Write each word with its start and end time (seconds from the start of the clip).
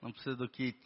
Não 0.00 0.10
precisa 0.10 0.34
do 0.34 0.48
kit. 0.48 0.80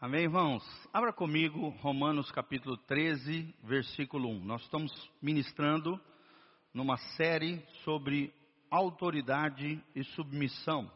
Amém, 0.00 0.22
irmãos? 0.22 0.64
Abra 0.90 1.12
comigo 1.12 1.68
Romanos 1.80 2.30
capítulo 2.30 2.78
13, 2.78 3.54
versículo 3.62 4.30
1. 4.30 4.40
Nós 4.42 4.62
estamos 4.62 4.90
ministrando 5.20 6.00
numa 6.72 6.96
série 6.96 7.62
sobre 7.84 8.32
autoridade 8.70 9.84
e 9.94 10.02
submissão. 10.02 10.90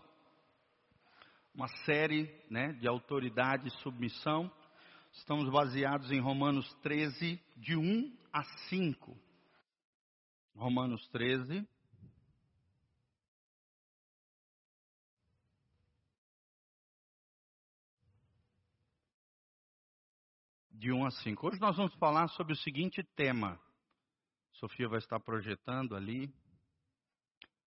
Uma 1.54 1.68
série 1.84 2.34
né, 2.48 2.72
de 2.72 2.88
autoridade 2.88 3.68
e 3.68 3.82
submissão. 3.82 4.50
Estamos 5.12 5.50
baseados 5.50 6.10
em 6.10 6.20
Romanos 6.20 6.72
13, 6.76 7.38
de 7.58 7.76
1 7.76 8.16
a 8.32 8.42
5. 8.70 9.14
Romanos 10.56 11.06
13, 11.08 11.68
de 20.82 20.90
1 20.90 21.06
a 21.06 21.10
5. 21.12 21.46
Hoje 21.46 21.60
nós 21.60 21.76
vamos 21.76 21.94
falar 21.94 22.26
sobre 22.30 22.54
o 22.54 22.56
seguinte 22.56 23.04
tema. 23.14 23.56
Sofia 24.54 24.88
vai 24.88 24.98
estar 24.98 25.20
projetando 25.20 25.94
ali. 25.94 26.28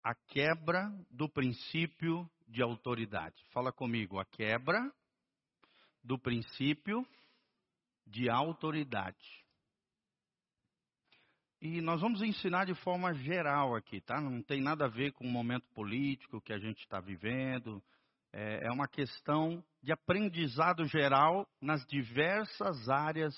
A 0.04 0.14
quebra 0.14 0.94
do 1.10 1.26
princípio 1.26 2.30
de 2.46 2.60
autoridade. 2.62 3.34
Fala 3.50 3.72
comigo, 3.72 4.20
a 4.20 4.26
quebra 4.26 4.92
do 6.04 6.18
princípio 6.18 7.02
de 8.06 8.28
autoridade. 8.28 9.42
E 11.62 11.80
nós 11.80 12.02
vamos 12.02 12.20
ensinar 12.20 12.66
de 12.66 12.74
forma 12.74 13.14
geral 13.14 13.74
aqui, 13.74 14.02
tá? 14.02 14.20
Não 14.20 14.42
tem 14.42 14.60
nada 14.60 14.84
a 14.84 14.88
ver 14.88 15.12
com 15.12 15.24
o 15.24 15.30
momento 15.30 15.66
político 15.70 16.42
que 16.42 16.52
a 16.52 16.58
gente 16.58 16.80
está 16.80 17.00
vivendo, 17.00 17.82
é, 18.34 18.66
é 18.66 18.70
uma 18.70 18.86
questão 18.86 19.64
de 19.82 19.92
aprendizado 19.92 20.84
geral 20.86 21.46
nas 21.60 21.84
diversas 21.86 22.88
áreas 22.88 23.34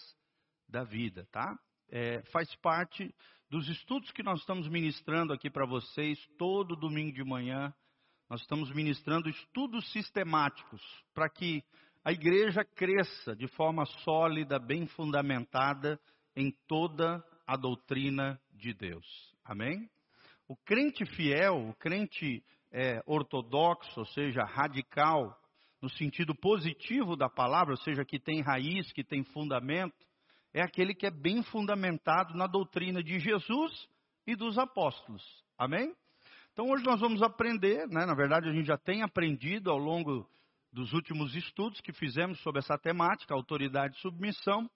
da 0.68 0.84
vida, 0.84 1.26
tá? 1.30 1.58
É, 1.88 2.22
faz 2.32 2.54
parte 2.56 3.14
dos 3.50 3.68
estudos 3.68 4.10
que 4.12 4.22
nós 4.22 4.40
estamos 4.40 4.68
ministrando 4.68 5.32
aqui 5.32 5.50
para 5.50 5.66
vocês 5.66 6.18
todo 6.38 6.76
domingo 6.76 7.12
de 7.12 7.24
manhã. 7.24 7.74
Nós 8.28 8.40
estamos 8.40 8.72
ministrando 8.72 9.28
estudos 9.28 9.90
sistemáticos 9.90 10.80
para 11.12 11.28
que 11.28 11.64
a 12.04 12.12
igreja 12.12 12.64
cresça 12.64 13.34
de 13.34 13.48
forma 13.48 13.84
sólida, 14.04 14.58
bem 14.58 14.86
fundamentada 14.86 16.00
em 16.36 16.50
toda 16.66 17.22
a 17.46 17.56
doutrina 17.56 18.40
de 18.52 18.72
Deus. 18.72 19.04
Amém? 19.44 19.90
O 20.46 20.56
crente 20.56 21.04
fiel, 21.04 21.68
o 21.68 21.74
crente 21.74 22.44
é, 22.72 23.02
ortodoxo, 23.04 24.00
ou 24.00 24.06
seja, 24.06 24.44
radical, 24.44 25.36
no 25.80 25.88
sentido 25.88 26.34
positivo 26.34 27.16
da 27.16 27.28
palavra, 27.28 27.72
ou 27.72 27.78
seja, 27.78 28.04
que 28.04 28.18
tem 28.18 28.42
raiz, 28.42 28.92
que 28.92 29.02
tem 29.02 29.24
fundamento, 29.24 29.94
é 30.52 30.62
aquele 30.62 30.94
que 30.94 31.06
é 31.06 31.10
bem 31.10 31.42
fundamentado 31.42 32.34
na 32.34 32.46
doutrina 32.46 33.02
de 33.02 33.18
Jesus 33.18 33.88
e 34.26 34.34
dos 34.34 34.58
apóstolos. 34.58 35.22
Amém? 35.56 35.94
Então 36.52 36.68
hoje 36.68 36.84
nós 36.84 37.00
vamos 37.00 37.22
aprender, 37.22 37.88
né? 37.88 38.04
na 38.04 38.14
verdade 38.14 38.48
a 38.48 38.52
gente 38.52 38.66
já 38.66 38.76
tem 38.76 39.02
aprendido 39.02 39.70
ao 39.70 39.78
longo 39.78 40.28
dos 40.72 40.92
últimos 40.92 41.34
estudos 41.34 41.80
que 41.80 41.92
fizemos 41.92 42.40
sobre 42.40 42.60
essa 42.60 42.76
temática, 42.78 43.34
autoridade 43.34 43.96
e 43.96 44.00
submissão, 44.00 44.68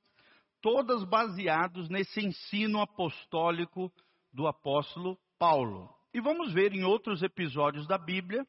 todas 0.60 1.04
baseados 1.04 1.88
nesse 1.88 2.20
ensino 2.20 2.80
apostólico 2.80 3.92
do 4.32 4.46
apóstolo 4.46 5.18
Paulo. 5.38 5.88
E 6.12 6.20
vamos 6.20 6.52
ver 6.52 6.72
em 6.72 6.84
outros 6.84 7.22
episódios 7.22 7.86
da 7.86 7.98
Bíblia 7.98 8.46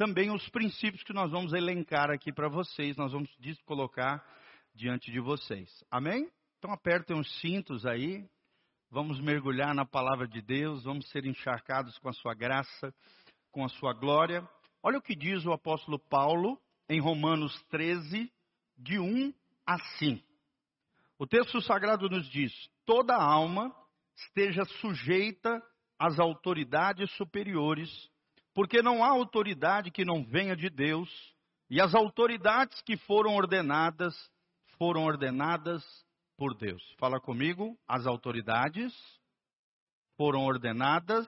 também 0.00 0.30
os 0.30 0.48
princípios 0.48 1.02
que 1.02 1.12
nós 1.12 1.30
vamos 1.30 1.52
elencar 1.52 2.10
aqui 2.10 2.32
para 2.32 2.48
vocês, 2.48 2.96
nós 2.96 3.12
vamos 3.12 3.28
colocar 3.66 4.26
diante 4.74 5.12
de 5.12 5.20
vocês. 5.20 5.68
Amém? 5.90 6.26
Então 6.58 6.72
apertem 6.72 7.20
os 7.20 7.30
cintos 7.38 7.84
aí, 7.84 8.26
vamos 8.90 9.20
mergulhar 9.20 9.74
na 9.74 9.84
palavra 9.84 10.26
de 10.26 10.40
Deus, 10.40 10.84
vamos 10.84 11.06
ser 11.10 11.26
encharcados 11.26 11.98
com 11.98 12.08
a 12.08 12.14
sua 12.14 12.32
graça, 12.32 12.94
com 13.52 13.62
a 13.62 13.68
sua 13.68 13.92
glória. 13.92 14.42
Olha 14.82 14.96
o 14.96 15.02
que 15.02 15.14
diz 15.14 15.44
o 15.44 15.52
apóstolo 15.52 15.98
Paulo 15.98 16.58
em 16.88 16.98
Romanos 16.98 17.54
13, 17.64 18.32
de 18.78 18.98
1 18.98 19.34
a 19.66 19.78
5. 19.98 20.26
O 21.18 21.26
texto 21.26 21.60
sagrado 21.60 22.08
nos 22.08 22.26
diz: 22.30 22.50
toda 22.86 23.14
alma 23.14 23.70
esteja 24.16 24.64
sujeita 24.80 25.62
as 25.98 26.18
autoridades 26.18 27.10
superiores, 27.18 28.09
porque 28.54 28.82
não 28.82 29.04
há 29.04 29.08
autoridade 29.08 29.90
que 29.90 30.04
não 30.04 30.24
venha 30.24 30.56
de 30.56 30.68
Deus, 30.68 31.08
e 31.68 31.80
as 31.80 31.94
autoridades 31.94 32.80
que 32.82 32.96
foram 32.96 33.34
ordenadas, 33.34 34.14
foram 34.76 35.04
ordenadas 35.04 35.84
por 36.36 36.56
Deus. 36.56 36.82
Fala 36.98 37.20
comigo, 37.20 37.78
as 37.86 38.06
autoridades 38.06 38.92
foram 40.16 40.44
ordenadas 40.44 41.26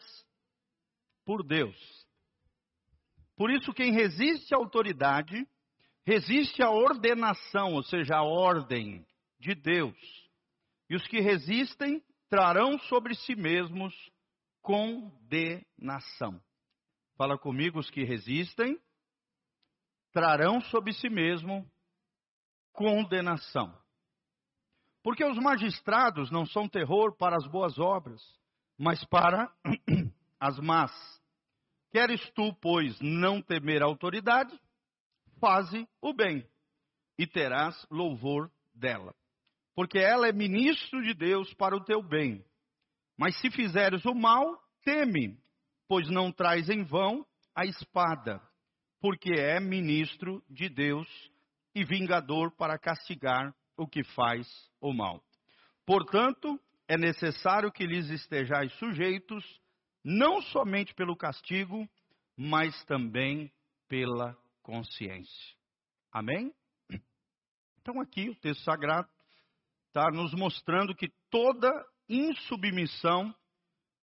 por 1.25 1.47
Deus. 1.47 1.77
Por 3.37 3.51
isso, 3.51 3.73
quem 3.73 3.93
resiste 3.93 4.55
à 4.55 4.59
autoridade, 4.59 5.47
resiste 6.05 6.63
à 6.63 6.71
ordenação, 6.71 7.75
ou 7.75 7.83
seja, 7.83 8.17
à 8.17 8.23
ordem 8.23 9.07
de 9.39 9.55
Deus. 9.55 9.97
E 10.91 10.97
os 10.97 11.07
que 11.07 11.21
resistem 11.21 12.03
trarão 12.29 12.79
sobre 12.81 13.15
si 13.15 13.35
mesmos 13.35 13.95
condenação. 14.61 16.41
Fala 17.23 17.39
comigo, 17.39 17.79
os 17.79 17.89
que 17.89 18.03
resistem 18.03 18.77
trarão 20.13 20.61
sobre 20.61 20.93
si 20.93 21.09
mesmo 21.09 21.65
condenação. 22.73 23.73
Porque 25.05 25.25
os 25.25 25.39
magistrados 25.39 26.33
não 26.33 26.45
são 26.45 26.69
terror 26.69 27.17
para 27.17 27.37
as 27.37 27.47
boas 27.47 27.79
obras, 27.79 28.21
mas 28.77 29.05
para 29.05 29.55
as 30.41 30.59
más. 30.59 30.91
Queres 31.93 32.29
tu, 32.31 32.53
pois, 32.55 33.01
não 33.01 33.41
temer 33.41 33.85
a 33.85 33.87
autoridade? 33.87 34.61
Faze 35.39 35.89
o 36.01 36.13
bem, 36.13 36.45
e 37.17 37.25
terás 37.25 37.87
louvor 37.89 38.51
dela. 38.75 39.15
Porque 39.77 40.01
ela 40.01 40.27
é 40.27 40.33
ministro 40.33 41.01
de 41.01 41.15
Deus 41.15 41.55
para 41.55 41.77
o 41.77 41.85
teu 41.85 42.03
bem 42.03 42.45
mas 43.17 43.39
se 43.41 43.51
fizeres 43.51 44.05
o 44.05 44.15
mal, 44.15 44.61
teme, 44.83 45.39
pois 45.93 46.09
não 46.09 46.33
traz 46.33 46.71
em 46.71 46.83
vão 46.83 47.23
a 47.55 47.67
espada, 47.67 48.41
porque 48.99 49.31
é 49.31 49.61
ministro 49.61 50.43
de 50.49 50.67
Deus 50.71 51.07
e 51.75 51.85
vingador 51.85 52.51
para 52.57 52.79
castigar 52.79 53.55
o 53.77 53.87
que 53.87 54.03
faz 54.03 54.49
o 54.81 54.91
mal. 54.95 55.23
Portanto, 55.85 56.59
é 56.89 56.97
necessário 56.97 57.71
que 57.71 57.85
lhes 57.85 58.09
estejais 58.09 58.73
sujeitos, 58.79 59.45
não 60.03 60.41
somente 60.41 60.95
pelo 60.95 61.15
castigo, 61.15 61.87
mas 62.39 62.73
também 62.87 63.53
pela 63.87 64.35
consciência. 64.63 65.57
Amém? 66.11 66.55
Então, 67.83 68.01
aqui 68.01 68.31
o 68.31 68.37
texto 68.37 68.65
sagrado 68.65 69.11
está 69.89 70.11
nos 70.11 70.33
mostrando 70.33 70.95
que 70.95 71.13
toda 71.29 71.71
insubmissão 72.09 73.35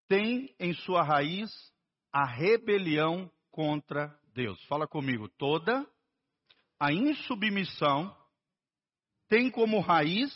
tem 0.08 0.54
em 0.60 0.72
sua 0.74 1.02
raiz 1.02 1.50
a 2.12 2.25
rebelião 2.25 3.31
contra 3.52 4.14
Deus. 4.34 4.62
Fala 4.66 4.88
comigo, 4.88 5.28
toda 5.30 5.86
a 6.80 6.94
insubmissão 6.94 8.16
tem 9.28 9.52
como 9.52 9.80
raiz 9.80 10.31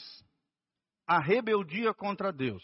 a 1.08 1.20
rebeldia 1.20 1.94
contra 1.94 2.32
Deus. 2.32 2.64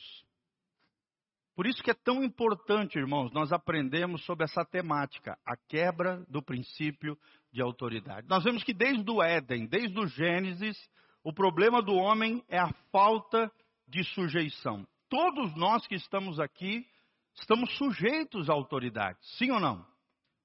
Por 1.56 1.66
isso 1.68 1.84
que 1.84 1.92
é 1.92 1.94
tão 1.94 2.24
importante, 2.24 2.98
irmãos, 2.98 3.32
nós 3.32 3.52
aprendemos 3.52 4.24
sobre 4.24 4.46
essa 4.46 4.64
temática, 4.64 5.38
a 5.46 5.58
quebra 5.58 6.26
do 6.30 6.42
princípio 6.42 7.18
de 7.52 7.62
autoridade. 7.62 8.28
Nós 8.30 8.44
vemos 8.44 8.64
que 8.64 8.74
desde 8.74 9.10
o 9.12 9.22
Éden, 9.22 9.68
desde 9.68 10.00
o 10.00 10.08
Gênesis, 10.08 10.78
o 11.24 11.34
problema 11.34 11.82
do 11.82 11.94
homem 11.94 12.44
é 12.48 12.58
a 12.58 12.72
falta 12.92 13.52
de 13.88 14.04
sujeição 14.04 14.88
todos 15.10 15.56
nós 15.56 15.86
que 15.88 15.96
estamos 15.96 16.40
aqui 16.40 16.86
estamos 17.40 17.76
sujeitos 17.78 18.50
à 18.50 18.54
autoridade, 18.54 19.18
sim 19.38 19.52
ou 19.52 19.60
não? 19.60 19.86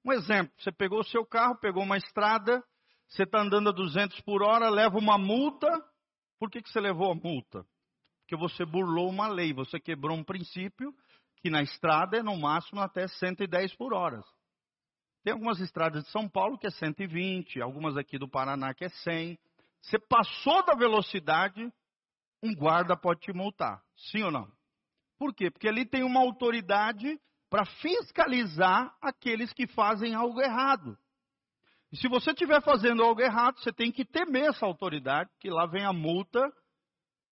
Um 0.03 0.11
exemplo: 0.11 0.53
você 0.57 0.71
pegou 0.71 0.99
o 0.99 1.05
seu 1.05 1.25
carro, 1.25 1.59
pegou 1.59 1.83
uma 1.83 1.97
estrada, 1.97 2.63
você 3.07 3.23
está 3.23 3.41
andando 3.41 3.69
a 3.69 3.73
200 3.73 4.19
por 4.21 4.43
hora, 4.43 4.69
leva 4.69 4.97
uma 4.97 5.17
multa. 5.17 5.67
Por 6.39 6.49
que, 6.49 6.61
que 6.61 6.69
você 6.69 6.79
levou 6.79 7.11
a 7.11 7.15
multa? 7.15 7.65
Porque 8.21 8.35
você 8.35 8.65
burlou 8.65 9.09
uma 9.09 9.27
lei, 9.27 9.53
você 9.53 9.79
quebrou 9.79 10.17
um 10.17 10.23
princípio 10.23 10.93
que 11.41 11.49
na 11.49 11.61
estrada 11.61 12.17
é 12.17 12.23
no 12.23 12.35
máximo 12.35 12.81
até 12.81 13.07
110 13.07 13.75
por 13.75 13.93
hora. 13.93 14.21
Tem 15.23 15.33
algumas 15.33 15.59
estradas 15.59 16.03
de 16.03 16.11
São 16.11 16.27
Paulo 16.29 16.57
que 16.57 16.67
é 16.67 16.71
120, 16.71 17.61
algumas 17.61 17.97
aqui 17.97 18.17
do 18.17 18.29
Paraná 18.29 18.73
que 18.73 18.85
é 18.85 18.89
100. 18.89 19.37
Você 19.81 19.99
passou 19.99 20.65
da 20.65 20.73
velocidade, 20.73 21.71
um 22.41 22.53
guarda 22.55 22.97
pode 22.97 23.21
te 23.21 23.33
multar. 23.33 23.81
Sim 23.95 24.23
ou 24.23 24.31
não? 24.31 24.51
Por 25.17 25.33
quê? 25.33 25.49
Porque 25.49 25.67
ali 25.67 25.85
tem 25.85 26.03
uma 26.03 26.19
autoridade 26.19 27.19
para 27.49 27.65
fiscalizar 27.65 28.95
aqueles 29.01 29.53
que 29.53 29.67
fazem 29.67 30.13
algo 30.13 30.41
errado. 30.41 30.97
E 31.91 31.97
se 31.97 32.07
você 32.07 32.31
estiver 32.31 32.61
fazendo 32.61 33.03
algo 33.03 33.21
errado, 33.21 33.57
você 33.59 33.71
tem 33.71 33.91
que 33.91 34.03
temer 34.03 34.49
essa 34.49 34.65
autoridade, 34.65 35.29
que 35.39 35.49
lá 35.49 35.65
vem 35.65 35.85
a 35.85 35.93
multa 35.93 36.41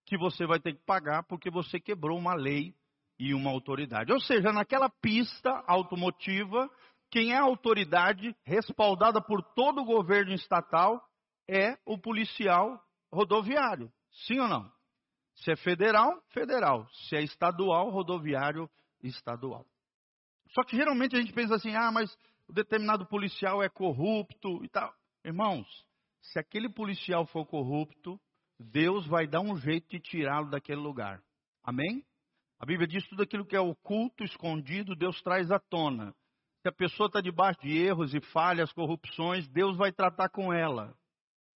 que 0.05 0.17
você 0.17 0.45
vai 0.45 0.59
ter 0.59 0.73
que 0.73 0.85
pagar 0.85 1.23
porque 1.23 1.49
você 1.49 1.79
quebrou 1.79 2.17
uma 2.17 2.35
lei 2.35 2.73
e 3.19 3.33
uma 3.33 3.49
autoridade. 3.49 4.11
Ou 4.11 4.19
seja, 4.19 4.51
naquela 4.51 4.89
pista 4.89 5.63
automotiva, 5.67 6.69
quem 7.11 7.33
é 7.33 7.37
a 7.37 7.43
autoridade 7.43 8.35
respaldada 8.45 9.21
por 9.21 9.41
todo 9.53 9.81
o 9.81 9.85
governo 9.85 10.33
estatal 10.33 11.01
é 11.49 11.77
o 11.85 11.97
policial 11.97 12.81
rodoviário. 13.11 13.91
Sim 14.25 14.39
ou 14.39 14.47
não? 14.47 14.71
Se 15.43 15.51
é 15.51 15.55
federal, 15.57 16.21
federal. 16.29 16.87
Se 16.93 17.15
é 17.15 17.21
estadual, 17.21 17.89
rodoviário, 17.89 18.69
estadual. 19.01 19.65
Só 20.51 20.63
que 20.63 20.75
geralmente 20.75 21.15
a 21.15 21.19
gente 21.19 21.33
pensa 21.33 21.55
assim: 21.55 21.75
ah, 21.75 21.91
mas 21.91 22.15
o 22.47 22.53
determinado 22.53 23.05
policial 23.05 23.61
é 23.61 23.69
corrupto 23.69 24.63
e 24.63 24.69
tal. 24.69 24.93
Irmãos, 25.23 25.67
se 26.21 26.39
aquele 26.39 26.69
policial 26.69 27.25
for 27.25 27.45
corrupto, 27.45 28.19
Deus 28.59 29.05
vai 29.07 29.27
dar 29.27 29.41
um 29.41 29.57
jeito 29.57 29.89
de 29.89 29.99
tirá-lo 29.99 30.49
daquele 30.49 30.79
lugar. 30.79 31.21
Amém? 31.63 32.03
A 32.59 32.65
Bíblia 32.65 32.87
diz 32.87 33.05
tudo 33.07 33.23
aquilo 33.23 33.45
que 33.45 33.55
é 33.55 33.59
oculto, 33.59 34.23
escondido, 34.23 34.95
Deus 34.95 35.21
traz 35.21 35.51
à 35.51 35.59
tona. 35.59 36.15
Se 36.61 36.69
a 36.69 36.71
pessoa 36.71 37.07
está 37.07 37.19
debaixo 37.19 37.59
de 37.61 37.77
erros 37.77 38.13
e 38.13 38.21
falhas, 38.21 38.71
corrupções, 38.71 39.45
Deus 39.49 39.75
vai 39.75 39.91
tratar 39.91 40.29
com 40.29 40.53
ela. 40.53 40.95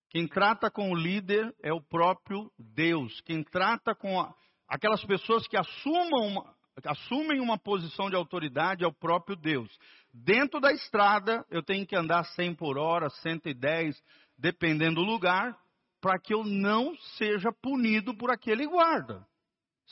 Quem 0.09 0.27
trata 0.27 0.71
com 0.71 0.92
o 0.92 0.95
líder 0.95 1.54
é 1.62 1.74
o 1.74 1.81
próprio 1.81 2.51
Deus. 2.57 3.19
Quem 3.21 3.44
trata 3.44 3.94
com 3.94 4.19
a, 4.19 4.33
aquelas 4.68 5.04
pessoas 5.04 5.48
que 5.48 5.57
assumam 5.57 6.27
uma, 6.27 6.56
assumem 6.86 7.39
uma 7.39 7.57
posição 7.57 8.09
de 8.09 8.15
autoridade 8.15 8.83
é 8.83 8.88
o 8.88 8.94
próprio 8.94 9.36
Deus. 9.36 9.69
Dentro 10.13 10.59
da 10.59 10.71
estrada, 10.71 11.45
eu 11.50 11.62
tenho 11.62 11.86
que 11.86 11.95
andar 11.95 12.24
100 12.24 12.56
por 12.56 12.77
hora, 12.77 13.09
110, 13.09 14.01
dependendo 14.38 14.95
do 14.95 15.04
lugar, 15.04 15.57
para 16.00 16.19
que 16.19 16.33
eu 16.33 16.44
não 16.44 16.95
seja 17.18 17.51
punido 17.51 18.15
por 18.15 18.31
aquele 18.31 18.65
guarda. 18.65 19.27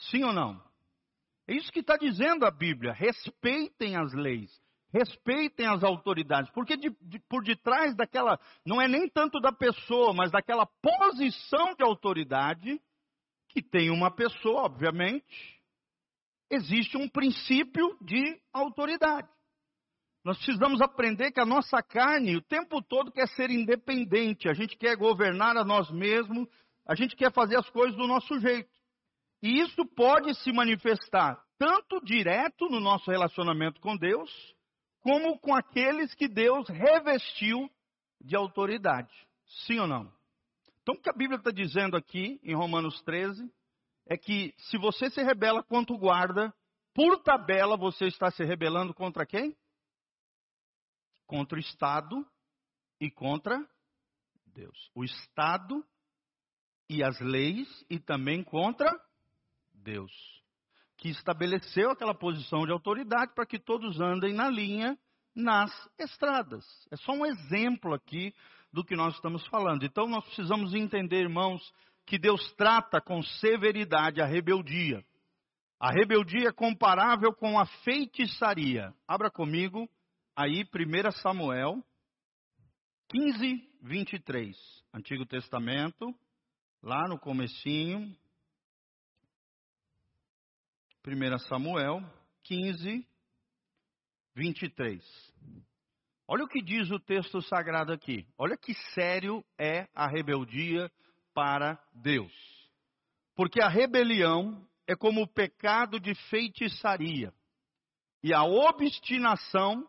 Sim 0.10 0.24
ou 0.24 0.34
não? 0.34 0.64
É 1.48 1.54
isso 1.54 1.72
que 1.72 1.80
está 1.80 1.98
dizendo 1.98 2.46
a 2.46 2.52
Bíblia. 2.52 2.94
Respeitem 2.94 3.96
as 3.96 4.14
leis, 4.14 4.52
respeitem 4.96 5.68
as 5.68 5.84
autoridades, 5.84 6.50
porque 6.52 6.78
de, 6.78 6.90
de, 7.02 7.20
por 7.28 7.44
detrás 7.44 7.94
daquela, 7.98 8.40
não 8.66 8.82
é 8.82 8.88
nem 8.88 9.10
tanto 9.10 9.42
da 9.42 9.52
pessoa, 9.52 10.14
mas 10.14 10.32
daquela 10.32 10.66
posição 10.66 11.76
de 11.76 11.84
autoridade, 11.84 12.82
que 13.50 13.62
tem 13.62 13.90
uma 13.90 14.10
pessoa, 14.10 14.62
obviamente, 14.62 15.62
existe 16.50 16.96
um 16.96 17.10
princípio 17.10 17.98
de 18.02 18.40
autoridade. 18.54 19.28
Nós 20.24 20.38
precisamos 20.38 20.82
aprender 20.82 21.32
que 21.32 21.42
a 21.42 21.46
nossa 21.46 21.84
carne 21.84 22.38
o 22.38 22.42
tempo 22.42 22.82
todo 22.82 23.12
quer 23.12 23.28
ser 23.28 23.50
independente, 23.52 24.48
a 24.48 24.54
gente 24.54 24.78
quer 24.78 24.96
governar 24.96 25.58
a 25.58 25.66
nós 25.66 25.92
mesmos, 25.92 26.48
a 26.88 26.96
gente 26.96 27.18
quer 27.18 27.34
fazer 27.34 27.58
as 27.58 27.70
coisas 27.70 27.96
do 27.98 28.08
nosso 28.08 28.40
jeito. 28.40 28.70
E 29.44 29.60
isso 29.60 29.86
pode 29.86 30.34
se 30.36 30.54
manifestar 30.54 31.38
tanto 31.58 32.00
direto 32.04 32.70
no 32.70 32.80
nosso 32.80 33.12
relacionamento 33.12 33.80
com 33.82 33.96
Deus, 33.98 34.55
como 35.06 35.38
com 35.38 35.54
aqueles 35.54 36.16
que 36.16 36.28
Deus 36.28 36.68
revestiu 36.68 37.70
de 38.20 38.36
autoridade. 38.36 39.14
Sim 39.68 39.78
ou 39.78 39.86
não? 39.86 40.12
Então, 40.82 40.96
o 40.96 41.00
que 41.00 41.12
a 41.12 41.14
Bíblia 41.14 41.38
está 41.38 41.52
dizendo 41.52 41.96
aqui, 41.96 42.40
em 42.42 42.56
Romanos 42.56 43.00
13, 43.04 43.48
é 44.08 44.18
que 44.18 44.56
se 44.58 44.80
você 44.80 45.12
se 45.12 45.22
rebela 45.22 45.62
contra 45.62 45.96
o 45.96 46.00
guarda, 46.00 46.52
por 46.92 47.22
tabela 47.22 47.78
você 47.78 48.06
está 48.06 48.32
se 48.32 48.44
rebelando 48.44 48.96
contra 48.96 49.28
quem? 49.28 49.56
Contra 51.28 51.56
o 51.56 51.62
Estado 51.62 52.28
e 53.00 53.12
contra 53.12 53.64
Deus. 54.48 54.90
O 54.96 55.04
Estado 55.04 55.86
e 56.90 57.04
as 57.04 57.20
leis 57.20 57.86
e 57.92 58.00
também 58.00 58.44
contra 58.44 58.90
Deus, 59.72 60.12
que 61.06 61.12
estabeleceu 61.12 61.92
aquela 61.92 62.16
posição 62.16 62.66
de 62.66 62.72
autoridade 62.72 63.32
para 63.36 63.46
que 63.46 63.60
todos 63.60 64.02
andem 64.02 64.34
na 64.34 64.50
linha 64.50 64.98
nas 65.36 65.72
estradas. 66.00 66.66
É 66.90 66.98
só 66.98 67.12
um 67.12 67.24
exemplo 67.24 67.94
aqui 67.94 68.34
do 68.74 68.84
que 68.84 68.96
nós 68.96 69.14
estamos 69.14 69.46
falando. 69.46 69.86
Então 69.86 70.08
nós 70.08 70.26
precisamos 70.26 70.74
entender, 70.74 71.22
irmãos, 71.22 71.62
que 72.08 72.18
Deus 72.18 72.52
trata 72.54 73.00
com 73.00 73.22
severidade 73.22 74.20
a 74.20 74.26
rebeldia. 74.26 75.06
A 75.80 75.92
rebeldia 75.92 76.50
é 76.50 76.52
comparável 76.52 77.32
com 77.36 77.60
a 77.60 77.68
feitiçaria. 77.84 78.92
Abra 79.08 79.30
comigo 79.30 79.88
aí 80.36 80.64
1 80.64 81.12
Samuel 81.22 81.84
15, 83.10 83.62
23. 83.84 84.58
Antigo 84.92 85.24
Testamento, 85.24 86.12
lá 86.82 87.08
no 87.08 87.20
comecinho. 87.20 88.12
1 91.08 91.38
Samuel 91.48 92.02
15, 92.46 93.08
23. 94.36 95.34
Olha 96.28 96.44
o 96.44 96.48
que 96.48 96.64
diz 96.64 96.90
o 96.90 97.00
texto 97.00 97.44
sagrado 97.44 97.94
aqui. 97.94 98.28
Olha 98.36 98.58
que 98.58 98.74
sério 98.96 99.46
é 99.56 99.88
a 99.94 100.08
rebeldia 100.08 100.92
para 101.32 101.80
Deus. 101.94 102.34
Porque 103.36 103.62
a 103.62 103.70
rebelião 103.70 104.68
é 104.88 104.96
como 104.96 105.22
o 105.22 105.28
pecado 105.28 106.00
de 106.00 106.16
feitiçaria, 106.30 107.32
e 108.24 108.34
a 108.34 108.44
obstinação 108.44 109.88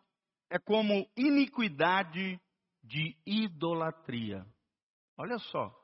é 0.50 0.58
como 0.58 1.08
iniquidade 1.16 2.38
de 2.84 3.16
idolatria. 3.24 4.44
Olha 5.16 5.38
só, 5.38 5.74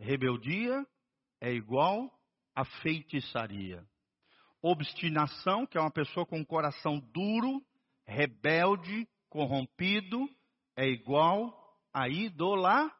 rebeldia 0.00 0.84
é 1.40 1.52
igual 1.52 2.10
a 2.52 2.64
feitiçaria. 2.64 3.86
Obstinação, 4.70 5.66
que 5.66 5.78
é 5.78 5.80
uma 5.80 5.90
pessoa 5.90 6.24
com 6.26 6.38
um 6.38 6.44
coração 6.44 6.98
duro, 7.12 7.62
rebelde, 8.06 9.06
corrompido, 9.28 10.28
é 10.76 10.86
igual 10.88 11.54
a 11.92 12.08
idolatria 12.08 12.96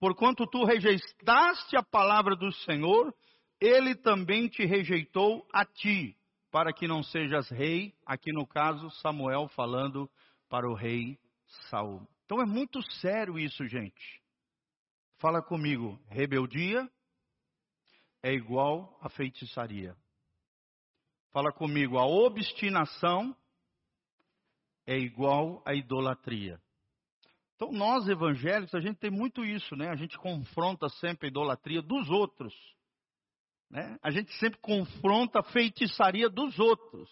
porquanto 0.00 0.46
tu 0.46 0.64
rejeitaste 0.64 1.76
a 1.76 1.82
palavra 1.82 2.36
do 2.36 2.52
Senhor, 2.52 3.14
ele 3.60 3.94
também 3.94 4.48
te 4.48 4.64
rejeitou 4.64 5.46
a 5.52 5.64
ti, 5.64 6.16
para 6.50 6.72
que 6.72 6.86
não 6.86 7.02
sejas 7.02 7.48
rei, 7.50 7.94
aqui 8.06 8.32
no 8.32 8.46
caso 8.46 8.90
Samuel 9.02 9.48
falando 9.48 10.08
para 10.48 10.68
o 10.68 10.74
rei 10.74 11.18
Saul. 11.68 12.06
Então 12.24 12.40
é 12.40 12.46
muito 12.46 12.80
sério 13.00 13.38
isso, 13.38 13.66
gente. 13.66 14.22
Fala 15.18 15.42
comigo, 15.42 15.98
rebeldia 16.08 16.88
é 18.22 18.32
igual 18.32 18.98
a 19.00 19.08
feitiçaria. 19.08 19.96
Fala 21.32 21.52
comigo, 21.52 21.98
a 21.98 22.06
obstinação 22.06 23.36
é 24.86 24.96
igual 24.96 25.62
a 25.66 25.74
idolatria. 25.74 26.60
Então, 27.54 27.72
nós 27.72 28.08
evangélicos, 28.08 28.74
a 28.74 28.80
gente 28.80 28.98
tem 28.98 29.10
muito 29.10 29.44
isso, 29.44 29.74
né? 29.76 29.88
A 29.88 29.96
gente 29.96 30.16
confronta 30.16 30.88
sempre 30.88 31.26
a 31.26 31.30
idolatria 31.30 31.82
dos 31.82 32.08
outros. 32.08 32.54
Né? 33.70 33.98
A 34.02 34.10
gente 34.10 34.32
sempre 34.38 34.58
confronta 34.60 35.40
a 35.40 35.42
feitiçaria 35.42 36.28
dos 36.28 36.58
outros. 36.58 37.10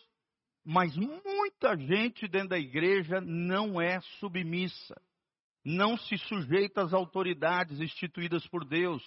Mas 0.65 0.97
muita 0.97 1.77
gente 1.77 2.27
dentro 2.27 2.51
da 2.51 2.59
igreja 2.59 3.21
não 3.21 3.81
é 3.81 4.01
submissa. 4.19 5.01
Não 5.65 5.97
se 5.97 6.17
sujeita 6.17 6.83
às 6.83 6.93
autoridades 6.93 7.81
instituídas 7.81 8.47
por 8.49 8.65
Deus. 8.65 9.03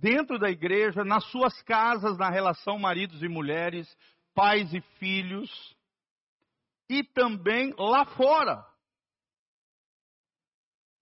Dentro 0.00 0.38
da 0.38 0.50
igreja, 0.50 1.04
nas 1.04 1.24
suas 1.30 1.62
casas, 1.62 2.18
na 2.18 2.28
relação 2.28 2.78
maridos 2.78 3.22
e 3.22 3.28
mulheres, 3.28 3.88
pais 4.34 4.72
e 4.74 4.80
filhos. 4.98 5.50
E 6.88 7.02
também 7.02 7.74
lá 7.78 8.04
fora. 8.04 8.64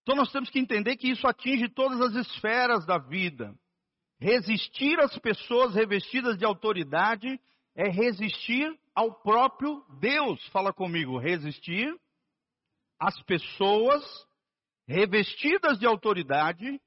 Então 0.02 0.16
nós 0.16 0.30
temos 0.32 0.50
que 0.50 0.58
entender 0.58 0.96
que 0.96 1.10
isso 1.10 1.26
atinge 1.26 1.68
todas 1.68 2.00
as 2.00 2.26
esferas 2.26 2.84
da 2.86 2.98
vida. 2.98 3.54
Resistir 4.20 5.00
às 5.00 5.16
pessoas 5.18 5.74
revestidas 5.74 6.36
de 6.38 6.44
autoridade 6.44 7.40
é 7.74 7.88
resistir 7.88 8.78
ao 8.94 9.12
próprio 9.22 9.84
Deus. 9.98 10.44
Fala 10.48 10.72
comigo, 10.72 11.18
resistir 11.18 11.92
às 13.00 13.20
pessoas 13.22 14.04
revestidas 14.86 15.78
de 15.78 15.86
autoridade 15.86 16.80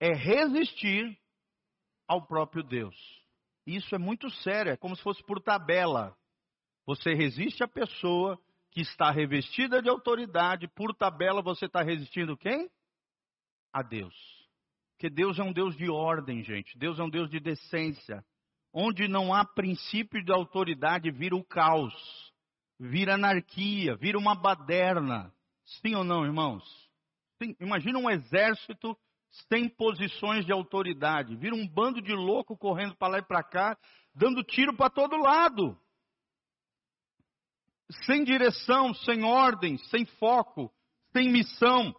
é 0.00 0.14
resistir 0.14 1.16
ao 2.08 2.26
próprio 2.26 2.62
Deus. 2.62 2.96
Isso 3.66 3.94
é 3.94 3.98
muito 3.98 4.30
sério, 4.30 4.72
é 4.72 4.76
como 4.76 4.96
se 4.96 5.02
fosse 5.02 5.22
por 5.24 5.40
tabela. 5.40 6.16
Você 6.86 7.14
resiste 7.14 7.62
à 7.62 7.68
pessoa 7.68 8.40
que 8.72 8.80
está 8.80 9.10
revestida 9.10 9.82
de 9.82 9.88
autoridade, 9.88 10.66
por 10.68 10.94
tabela 10.94 11.42
você 11.42 11.66
está 11.66 11.82
resistindo 11.82 12.36
quem? 12.36 12.68
A 13.72 13.82
Deus. 13.82 14.14
Porque 14.92 15.10
Deus 15.10 15.38
é 15.38 15.42
um 15.42 15.52
Deus 15.52 15.76
de 15.76 15.88
ordem, 15.88 16.42
gente. 16.42 16.76
Deus 16.78 16.98
é 16.98 17.02
um 17.02 17.10
Deus 17.10 17.30
de 17.30 17.38
decência. 17.38 18.24
Onde 18.72 19.08
não 19.08 19.34
há 19.34 19.44
princípio 19.44 20.24
de 20.24 20.32
autoridade, 20.32 21.10
vira 21.10 21.34
o 21.34 21.44
caos, 21.44 21.94
vira 22.78 23.14
anarquia, 23.14 23.96
vira 23.96 24.18
uma 24.18 24.34
baderna. 24.34 25.32
Sim 25.64 25.94
ou 25.94 26.04
não, 26.04 26.24
irmãos? 26.24 26.64
Sim. 27.42 27.56
Imagina 27.60 27.98
um 27.98 28.10
exército 28.10 28.96
sem 29.48 29.68
posições 29.68 30.44
de 30.44 30.52
autoridade. 30.52 31.36
Vira 31.36 31.54
um 31.54 31.66
bando 31.66 32.00
de 32.00 32.12
louco 32.12 32.56
correndo 32.56 32.96
para 32.96 33.08
lá 33.08 33.18
e 33.18 33.26
para 33.26 33.42
cá, 33.42 33.78
dando 34.14 34.42
tiro 34.42 34.76
para 34.76 34.90
todo 34.90 35.16
lado. 35.16 35.78
Sem 38.04 38.24
direção, 38.24 38.94
sem 38.94 39.24
ordem, 39.24 39.76
sem 39.78 40.04
foco, 40.04 40.72
sem 41.12 41.30
missão. 41.30 41.94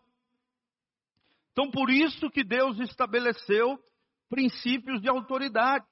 Então, 1.51 1.69
por 1.69 1.89
isso 1.89 2.29
que 2.29 2.43
Deus 2.43 2.79
estabeleceu 2.79 3.77
princípios 4.29 5.01
de 5.01 5.09
autoridade. 5.09 5.85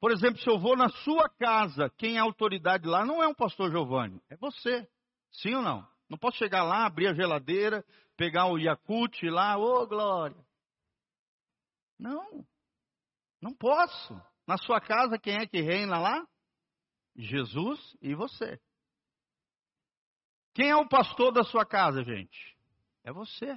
Por 0.00 0.10
exemplo, 0.10 0.40
se 0.40 0.48
eu 0.48 0.58
vou 0.58 0.76
na 0.76 0.88
sua 0.88 1.28
casa, 1.28 1.88
quem 1.96 2.16
é 2.16 2.18
autoridade 2.18 2.88
lá 2.88 3.06
não 3.06 3.22
é 3.22 3.28
um 3.28 3.34
pastor 3.34 3.70
Giovanni, 3.70 4.20
é 4.28 4.36
você. 4.36 4.88
Sim 5.30 5.54
ou 5.54 5.62
não? 5.62 5.86
Não 6.10 6.18
posso 6.18 6.38
chegar 6.38 6.64
lá, 6.64 6.84
abrir 6.84 7.06
a 7.06 7.14
geladeira, 7.14 7.84
pegar 8.16 8.46
o 8.46 8.58
Yakut 8.58 9.24
lá, 9.30 9.56
ô 9.56 9.82
oh, 9.82 9.86
glória. 9.86 10.36
Não, 12.02 12.44
não 13.40 13.54
posso. 13.54 14.20
Na 14.44 14.58
sua 14.58 14.80
casa, 14.80 15.16
quem 15.20 15.36
é 15.36 15.46
que 15.46 15.60
reina 15.60 16.00
lá? 16.00 16.26
Jesus 17.14 17.78
e 18.02 18.12
você. 18.12 18.60
Quem 20.52 20.68
é 20.68 20.74
o 20.74 20.88
pastor 20.88 21.32
da 21.32 21.44
sua 21.44 21.64
casa, 21.64 22.02
gente? 22.02 22.58
É 23.04 23.12
você. 23.12 23.56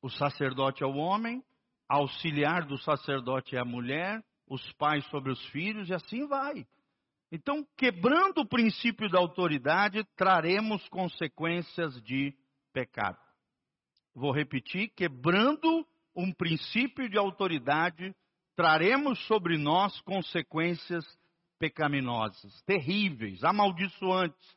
O 0.00 0.08
sacerdote 0.08 0.82
é 0.82 0.86
o 0.86 0.96
homem, 0.96 1.44
auxiliar 1.86 2.66
do 2.66 2.78
sacerdote 2.78 3.54
é 3.54 3.60
a 3.60 3.64
mulher, 3.64 4.24
os 4.46 4.72
pais 4.72 5.04
sobre 5.10 5.30
os 5.30 5.44
filhos 5.48 5.90
e 5.90 5.94
assim 5.94 6.26
vai. 6.26 6.66
Então, 7.30 7.66
quebrando 7.76 8.38
o 8.38 8.48
princípio 8.48 9.10
da 9.10 9.18
autoridade, 9.18 10.02
traremos 10.16 10.88
consequências 10.88 12.00
de 12.02 12.34
pecado. 12.72 13.18
Vou 14.14 14.32
repetir: 14.32 14.88
quebrando 14.88 15.86
um 16.14 16.32
princípio 16.32 17.08
de 17.08 17.18
autoridade, 17.18 18.14
traremos 18.56 19.18
sobre 19.26 19.56
nós 19.56 20.00
consequências 20.02 21.04
pecaminosas, 21.58 22.62
terríveis, 22.62 23.44
amaldiçoantes, 23.44 24.56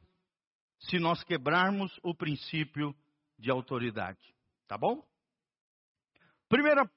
se 0.80 1.00
nós 1.00 1.24
quebrarmos 1.24 1.98
o 2.04 2.14
princípio 2.16 2.96
de 3.38 3.52
autoridade. 3.52 4.20
Tá 4.68 4.78
bom? 4.78 5.06
Primeira, 6.50 6.90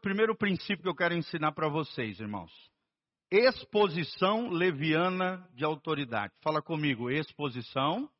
primeiro 0.00 0.36
princípio 0.36 0.82
que 0.82 0.88
eu 0.88 0.94
quero 0.94 1.14
ensinar 1.14 1.52
para 1.52 1.68
vocês, 1.68 2.18
irmãos. 2.20 2.52
Exposição 3.30 4.50
leviana 4.50 5.48
de 5.54 5.64
autoridade. 5.64 6.32
Fala 6.42 6.60
comigo, 6.60 7.10
exposição 7.10 8.10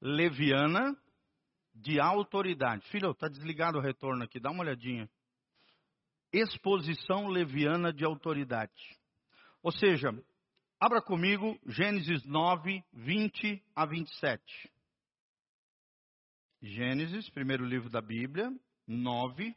leviana 0.00 0.96
de 1.76 2.00
autoridade. 2.00 2.86
Filho, 2.88 3.10
está 3.10 3.28
desligado 3.28 3.78
o 3.78 3.80
retorno 3.80 4.24
aqui, 4.24 4.40
dá 4.40 4.50
uma 4.50 4.62
olhadinha. 4.62 5.08
Exposição 6.32 7.28
leviana 7.28 7.92
de 7.92 8.04
autoridade. 8.04 8.72
Ou 9.62 9.72
seja, 9.72 10.10
abra 10.80 11.00
comigo 11.02 11.58
Gênesis 11.66 12.24
9, 12.24 12.82
20 12.92 13.62
a 13.74 13.86
27. 13.86 14.72
Gênesis, 16.62 17.28
primeiro 17.30 17.64
livro 17.64 17.90
da 17.90 18.00
Bíblia, 18.00 18.50
9, 18.86 19.54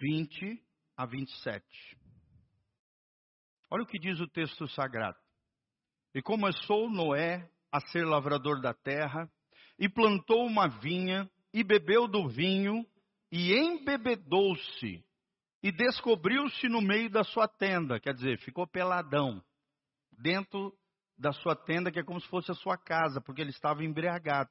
20 0.00 0.62
a 0.96 1.06
27. 1.06 1.64
Olha 3.70 3.82
o 3.82 3.86
que 3.86 3.98
diz 3.98 4.18
o 4.20 4.28
texto 4.28 4.66
sagrado. 4.68 5.18
E 6.14 6.22
começou 6.22 6.90
Noé 6.90 7.48
a 7.70 7.80
ser 7.80 8.04
lavrador 8.04 8.60
da 8.60 8.72
terra, 8.72 9.30
e 9.78 9.88
plantou 9.88 10.44
uma 10.44 10.68
vinha, 10.68 11.30
e 11.52 11.62
bebeu 11.62 12.06
do 12.06 12.28
vinho, 12.28 12.84
e 13.30 13.54
embebedou-se, 13.54 15.04
e 15.62 15.72
descobriu-se 15.72 16.68
no 16.68 16.80
meio 16.80 17.10
da 17.10 17.24
sua 17.24 17.46
tenda, 17.46 18.00
quer 18.00 18.14
dizer, 18.14 18.38
ficou 18.38 18.66
peladão, 18.66 19.42
dentro 20.18 20.72
da 21.16 21.32
sua 21.32 21.54
tenda, 21.54 21.90
que 21.90 21.98
é 21.98 22.04
como 22.04 22.20
se 22.20 22.28
fosse 22.28 22.50
a 22.50 22.54
sua 22.54 22.76
casa, 22.76 23.20
porque 23.20 23.40
ele 23.40 23.50
estava 23.50 23.84
embriagado. 23.84 24.50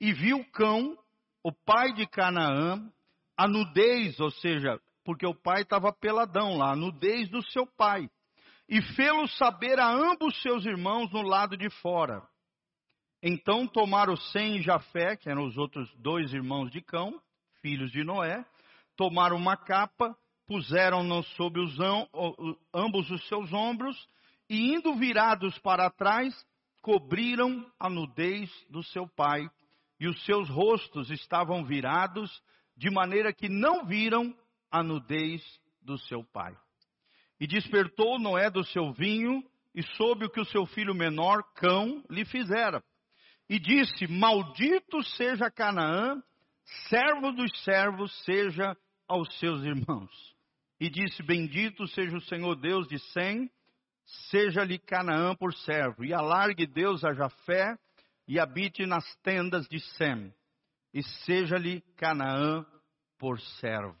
E 0.00 0.12
viu 0.12 0.44
cão, 0.52 0.96
o 1.42 1.52
pai 1.52 1.92
de 1.92 2.06
Canaã, 2.06 2.90
a 3.36 3.46
nudez, 3.46 4.18
ou 4.18 4.30
seja, 4.30 4.80
porque 5.04 5.26
o 5.26 5.34
pai 5.34 5.62
estava 5.62 5.92
peladão 5.92 6.56
lá, 6.56 6.72
a 6.72 6.76
nudez 6.76 7.28
do 7.28 7.42
seu 7.50 7.66
pai. 7.66 8.10
E 8.68 8.82
fê-lo 8.94 9.28
saber 9.28 9.78
a 9.78 9.88
ambos 9.88 10.40
seus 10.42 10.64
irmãos 10.66 11.10
no 11.12 11.22
lado 11.22 11.56
de 11.56 11.70
fora. 11.80 12.26
Então 13.28 13.66
tomaram 13.66 14.14
Sem 14.16 14.58
e 14.58 14.62
Jafé, 14.62 15.16
que 15.16 15.28
eram 15.28 15.46
os 15.46 15.58
outros 15.58 15.92
dois 15.96 16.32
irmãos 16.32 16.70
de 16.70 16.80
Cão, 16.80 17.20
filhos 17.60 17.90
de 17.90 18.04
Noé, 18.04 18.46
tomaram 18.96 19.36
uma 19.36 19.56
capa, 19.56 20.16
puseram-no 20.46 21.24
sobre 21.24 21.60
os, 21.60 21.76
ambos 22.72 23.10
os 23.10 23.26
seus 23.26 23.52
ombros, 23.52 23.96
e 24.48 24.72
indo 24.72 24.94
virados 24.94 25.58
para 25.58 25.90
trás, 25.90 26.32
cobriram 26.80 27.68
a 27.80 27.90
nudez 27.90 28.48
do 28.70 28.84
seu 28.84 29.08
pai, 29.08 29.50
e 29.98 30.06
os 30.06 30.24
seus 30.24 30.48
rostos 30.48 31.10
estavam 31.10 31.64
virados, 31.64 32.30
de 32.76 32.88
maneira 32.90 33.32
que 33.32 33.48
não 33.48 33.84
viram 33.86 34.32
a 34.70 34.84
nudez 34.84 35.42
do 35.82 35.98
seu 35.98 36.22
pai. 36.22 36.56
E 37.40 37.46
despertou 37.48 38.20
Noé 38.20 38.48
do 38.50 38.62
seu 38.62 38.92
vinho, 38.92 39.42
e 39.74 39.82
soube 39.96 40.26
o 40.26 40.30
que 40.30 40.40
o 40.40 40.46
seu 40.46 40.64
filho 40.64 40.94
menor, 40.94 41.42
Cão, 41.56 42.04
lhe 42.08 42.24
fizera. 42.24 42.80
E 43.48 43.58
disse: 43.58 44.06
Maldito 44.06 45.02
seja 45.02 45.50
Canaã, 45.50 46.22
servo 46.88 47.32
dos 47.32 47.50
servos 47.62 48.12
seja 48.24 48.76
aos 49.08 49.28
seus 49.38 49.62
irmãos. 49.62 50.10
E 50.80 50.90
disse: 50.90 51.22
Bendito 51.22 51.86
seja 51.88 52.16
o 52.16 52.22
Senhor 52.22 52.56
Deus 52.56 52.88
de 52.88 52.98
Sem, 53.12 53.50
seja-lhe 54.30 54.78
Canaã 54.78 55.34
por 55.34 55.54
servo. 55.54 56.04
E 56.04 56.12
alargue 56.12 56.66
Deus 56.66 57.04
a 57.04 57.12
Jafé, 57.12 57.78
e 58.26 58.40
habite 58.40 58.84
nas 58.84 59.04
tendas 59.22 59.68
de 59.68 59.80
Sem 59.96 60.32
e 60.96 61.02
seja-lhe 61.26 61.82
Canaã 61.98 62.64
por 63.18 63.38
servo. 63.38 63.94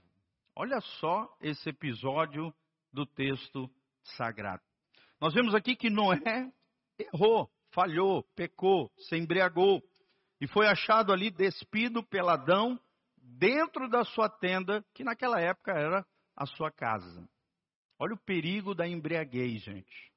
Olha 0.54 0.80
só 0.80 1.28
esse 1.42 1.68
episódio 1.68 2.50
do 2.90 3.04
texto 3.04 3.70
sagrado. 4.16 4.62
Nós 5.20 5.34
vemos 5.34 5.54
aqui 5.54 5.76
que 5.76 5.90
Noé 5.90 6.50
errou, 6.98 7.50
falhou, 7.76 8.22
pecou, 8.34 8.90
se 8.96 9.18
embriagou 9.18 9.82
e 10.40 10.46
foi 10.46 10.66
achado 10.66 11.12
ali 11.12 11.30
despido 11.30 12.02
peladão 12.02 12.80
dentro 13.18 13.86
da 13.86 14.02
sua 14.02 14.30
tenda, 14.30 14.82
que 14.94 15.04
naquela 15.04 15.38
época 15.38 15.72
era 15.72 16.06
a 16.34 16.46
sua 16.46 16.70
casa. 16.70 17.28
Olha 17.98 18.14
o 18.14 18.24
perigo 18.24 18.74
da 18.74 18.88
embriaguez, 18.88 19.62
gente. 19.62 20.12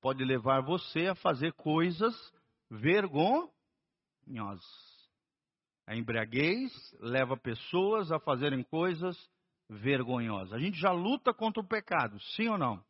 Pode 0.00 0.24
levar 0.24 0.62
você 0.62 1.08
a 1.08 1.14
fazer 1.14 1.52
coisas 1.52 2.14
vergonhosas. 2.70 3.52
A 5.86 5.94
embriaguez 5.94 6.72
leva 7.00 7.36
pessoas 7.36 8.10
a 8.10 8.18
fazerem 8.18 8.62
coisas 8.62 9.14
vergonhosas. 9.68 10.54
A 10.54 10.58
gente 10.58 10.78
já 10.78 10.90
luta 10.90 11.34
contra 11.34 11.62
o 11.62 11.68
pecado, 11.68 12.18
sim 12.34 12.48
ou 12.48 12.56
não? 12.56 12.82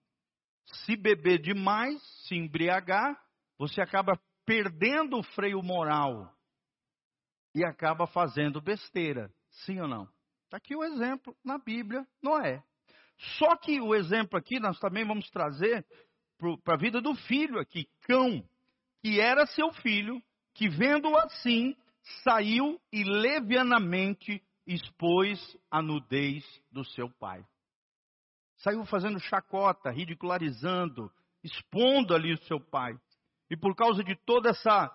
Se 0.84 0.96
beber 0.96 1.40
demais, 1.40 2.00
se 2.26 2.36
embriagar, 2.36 3.18
você 3.58 3.80
acaba 3.80 4.18
perdendo 4.46 5.18
o 5.18 5.22
freio 5.22 5.62
moral 5.62 6.32
e 7.54 7.64
acaba 7.64 8.06
fazendo 8.06 8.60
besteira, 8.60 9.30
sim 9.50 9.80
ou 9.80 9.88
não? 9.88 10.08
Está 10.44 10.56
aqui 10.56 10.74
o 10.74 10.84
exemplo 10.84 11.36
na 11.44 11.58
Bíblia, 11.58 12.06
Noé. 12.22 12.62
Só 13.38 13.56
que 13.56 13.80
o 13.80 13.94
exemplo 13.94 14.38
aqui 14.38 14.60
nós 14.60 14.78
também 14.78 15.04
vamos 15.04 15.28
trazer 15.30 15.84
para 16.64 16.74
a 16.74 16.78
vida 16.78 17.00
do 17.00 17.14
filho 17.14 17.58
aqui, 17.58 17.88
Cão, 18.02 18.42
que 19.02 19.20
era 19.20 19.44
seu 19.46 19.72
filho, 19.72 20.22
que 20.54 20.68
vendo 20.68 21.14
assim, 21.18 21.76
saiu 22.22 22.80
e 22.92 23.02
levianamente 23.02 24.42
expôs 24.66 25.56
a 25.70 25.82
nudez 25.82 26.44
do 26.70 26.84
seu 26.84 27.10
pai. 27.10 27.44
Saiu 28.58 28.84
fazendo 28.86 29.18
chacota, 29.20 29.90
ridicularizando, 29.90 31.12
expondo 31.42 32.14
ali 32.14 32.32
o 32.32 32.42
seu 32.44 32.60
pai. 32.60 32.98
E 33.50 33.56
por 33.56 33.74
causa 33.74 34.02
de 34.04 34.14
toda 34.14 34.50
essa, 34.50 34.94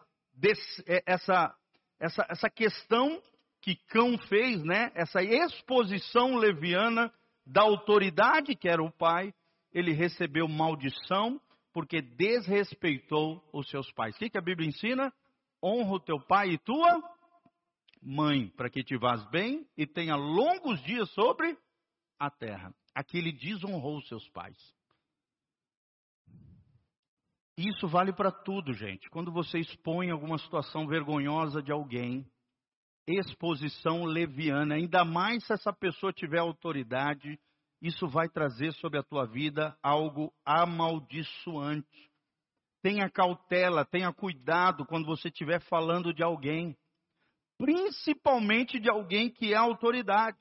é, 0.88 1.04
essa, 1.06 1.56
essa, 2.00 2.26
essa 2.30 2.50
questão 2.50 3.22
que 3.62 3.76
Cão 3.88 4.18
fez, 4.28 4.64
né? 4.64 4.92
essa 4.94 5.24
exposição 5.24 6.36
leviana 6.36 7.12
da 7.46 7.62
autoridade 7.62 8.56
que 8.56 8.68
era 8.68 8.84
o 8.84 8.92
pai, 8.92 9.34
ele 9.72 9.92
recebeu 9.92 10.48
maldição 10.48 11.40
porque 11.74 12.02
desrespeitou 12.02 13.44
os 13.52 13.68
seus 13.70 13.92
pais. 13.94 14.16
O 14.16 14.20
que, 14.20 14.30
que 14.30 14.38
a 14.38 14.42
Bíblia 14.42 14.70
ensina? 14.70 15.12
honra 15.64 15.94
o 15.94 16.00
teu 16.00 16.20
pai 16.20 16.50
e 16.50 16.58
tua 16.58 17.02
mãe, 18.02 18.50
para 18.50 18.70
que 18.70 18.84
te 18.84 18.98
vás 18.98 19.24
bem 19.30 19.66
e 19.78 19.88
tenha 19.88 20.16
longos 20.16 20.84
dias 20.84 21.10
sobre 21.12 21.58
a 22.20 22.30
terra. 22.30 22.76
Aqui 22.94 23.18
ele 23.18 23.32
desonrou 23.32 24.02
seus 24.02 24.28
pais. 24.30 24.58
Isso 27.58 27.88
vale 27.88 28.12
para 28.12 28.32
tudo, 28.32 28.74
gente. 28.74 29.10
Quando 29.10 29.32
você 29.32 29.60
expõe 29.60 30.10
alguma 30.10 30.38
situação 30.40 30.88
vergonhosa 30.88 31.62
de 31.62 31.72
alguém, 31.72 32.26
exposição 33.08 34.06
leviana, 34.06 34.76
ainda 34.76 35.06
mais 35.06 35.46
se 35.46 35.54
essa 35.54 35.72
pessoa 35.72 36.12
tiver 36.12 36.40
autoridade, 36.40 37.40
isso 37.82 38.08
vai 38.08 38.28
trazer 38.28 38.74
sobre 38.74 38.98
a 38.98 39.04
tua 39.04 39.26
vida 39.26 39.78
algo 39.84 40.34
amaldiçoante. 40.44 42.12
Tenha 42.82 43.10
cautela, 43.10 43.86
tenha 43.86 44.12
cuidado 44.12 44.86
quando 44.86 45.06
você 45.06 45.28
estiver 45.28 45.62
falando 45.62 46.14
de 46.14 46.24
alguém, 46.24 46.76
principalmente 47.58 48.80
de 48.80 48.90
alguém 48.90 49.30
que 49.30 49.54
é 49.54 49.58
autoridade 49.58 50.38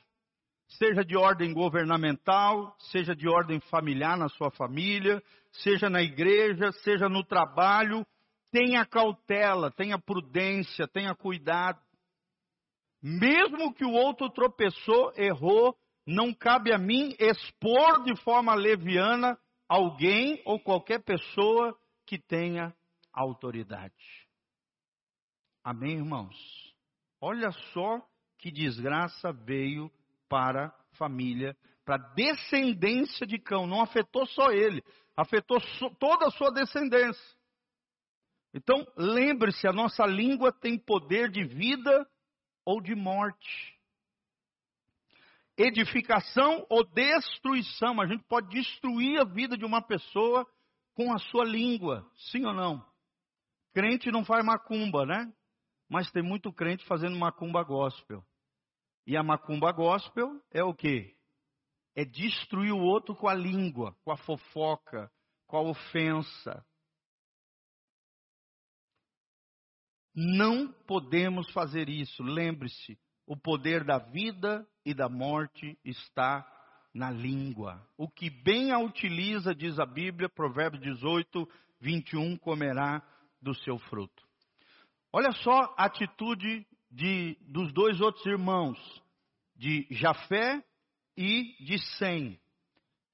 seja 0.79 1.05
de 1.05 1.17
ordem 1.17 1.53
governamental, 1.53 2.75
seja 2.91 3.15
de 3.15 3.29
ordem 3.29 3.61
familiar 3.61 4.17
na 4.17 4.29
sua 4.29 4.51
família, 4.51 5.23
seja 5.53 5.89
na 5.89 6.03
igreja, 6.03 6.73
seja 6.83 7.09
no 7.09 7.25
trabalho, 7.25 8.07
tenha 8.51 8.85
cautela, 8.85 9.71
tenha 9.71 9.99
prudência, 9.99 10.87
tenha 10.89 11.15
cuidado. 11.15 11.81
Mesmo 13.03 13.75
que 13.75 13.85
o 13.85 13.93
outro 13.93 14.31
tropeçou, 14.31 15.13
errou, 15.17 15.77
não 16.07 16.33
cabe 16.33 16.73
a 16.73 16.79
mim 16.79 17.15
expor 17.19 18.05
de 18.05 18.15
forma 18.23 18.55
leviana 18.55 19.39
alguém 19.69 20.41
ou 20.45 20.61
qualquer 20.61 21.03
pessoa 21.03 21.77
que 22.07 22.19
tenha 22.19 22.75
autoridade. 23.13 23.95
Amém, 25.65 25.97
irmãos? 25.97 26.37
Olha 27.21 27.51
só 27.73 28.01
que 28.39 28.51
desgraça 28.51 29.33
veio 29.33 29.91
para 30.29 30.67
a 30.67 30.97
família, 30.97 31.57
para 31.85 31.95
a 31.95 32.15
descendência 32.15 33.27
de 33.27 33.39
Cão. 33.39 33.67
Não 33.67 33.81
afetou 33.81 34.27
só 34.27 34.51
ele, 34.51 34.83
afetou 35.17 35.59
toda 35.99 36.27
a 36.27 36.31
sua 36.31 36.51
descendência. 36.51 37.37
Então, 38.55 38.87
lembre-se, 38.97 39.67
a 39.67 39.73
nossa 39.73 40.05
língua 40.05 40.53
tem 40.53 40.79
poder 40.79 41.31
de 41.31 41.45
vida 41.45 42.07
ou 42.65 42.81
de 42.81 42.95
morte. 42.95 43.81
Edificação 45.57 46.67
ou 46.69 46.85
destruição. 46.85 48.01
A 48.01 48.07
gente 48.07 48.25
pode 48.25 48.49
destruir 48.49 49.21
a 49.21 49.25
vida 49.25 49.57
de 49.57 49.65
uma 49.65 49.83
pessoa 49.83 50.47
com 50.95 51.13
a 51.13 51.19
sua 51.19 51.45
língua, 51.45 52.07
sim 52.31 52.45
ou 52.45 52.53
não? 52.53 52.85
Crente 53.73 54.11
não 54.11 54.25
faz 54.25 54.45
macumba, 54.45 55.07
né? 55.07 55.33
Mas 55.89 56.11
tem 56.11 56.23
muito 56.23 56.53
crente 56.53 56.85
fazendo 56.87 57.19
macumba 57.19 57.63
gospel. 57.63 58.23
E 59.07 59.17
a 59.17 59.23
macumba 59.23 59.73
gospel 59.73 60.41
é 60.51 60.63
o 60.63 60.75
quê? 60.75 61.17
É 61.95 62.05
destruir 62.05 62.73
o 62.73 62.81
outro 62.81 63.15
com 63.15 63.29
a 63.29 63.35
língua, 63.35 63.95
com 64.05 64.13
a 64.13 64.17
fofoca, 64.17 65.11
com 65.47 65.57
a 65.59 65.63
ofensa. 65.63 66.65
Não 70.15 70.73
podemos 70.87 71.51
fazer 71.53 71.89
isso. 71.89 72.23
Lembre-se, 72.23 72.99
o 73.27 73.37
poder 73.37 73.85
da 73.85 73.99
vida 73.99 74.67
e 74.85 74.95
da 74.95 75.09
morte 75.09 75.79
está 75.85 76.47
na 76.95 77.11
língua. 77.11 77.87
O 77.97 78.09
que 78.09 78.29
bem 78.29 78.71
a 78.71 78.79
utiliza, 78.79 79.55
diz 79.55 79.79
a 79.79 79.87
Bíblia, 79.87 80.29
Provérbios 80.29 80.83
18, 80.83 81.49
21, 81.81 82.37
comerá 82.37 83.03
do 83.41 83.55
seu 83.55 83.79
fruto. 83.79 84.23
Olha 85.13 85.33
só 85.33 85.75
a 85.77 85.87
atitude 85.87 86.67
de, 86.91 87.37
dos 87.43 87.73
dois 87.73 88.01
outros 88.01 88.25
irmãos, 88.27 88.79
de 89.57 89.87
Jafé 89.91 90.63
e 91.17 91.55
de 91.65 91.79
Sem. 91.97 92.41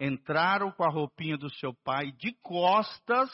Entraram 0.00 0.71
com 0.71 0.85
a 0.85 0.90
roupinha 0.90 1.37
do 1.37 1.50
seu 1.50 1.75
pai 1.75 2.12
de 2.12 2.33
costas, 2.43 3.31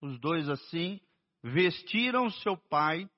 os 0.00 0.18
dois 0.20 0.48
assim, 0.48 1.00
vestiram 1.42 2.30
seu 2.30 2.56
pai 2.56 3.08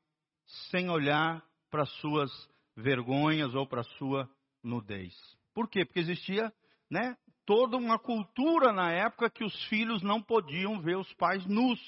sem 0.70 0.88
olhar 0.88 1.44
para 1.70 1.84
suas 1.84 2.30
vergonhas 2.76 3.54
ou 3.54 3.66
para 3.66 3.82
sua 3.82 4.28
nudez. 4.62 5.14
Por 5.54 5.68
quê? 5.68 5.84
Porque 5.84 6.00
existia, 6.00 6.52
né, 6.88 7.16
toda 7.44 7.76
uma 7.76 7.98
cultura 7.98 8.72
na 8.72 8.92
época 8.92 9.30
que 9.30 9.44
os 9.44 9.64
filhos 9.64 10.02
não 10.02 10.22
podiam 10.22 10.80
ver 10.80 10.96
os 10.96 11.12
pais 11.14 11.44
nus. 11.46 11.80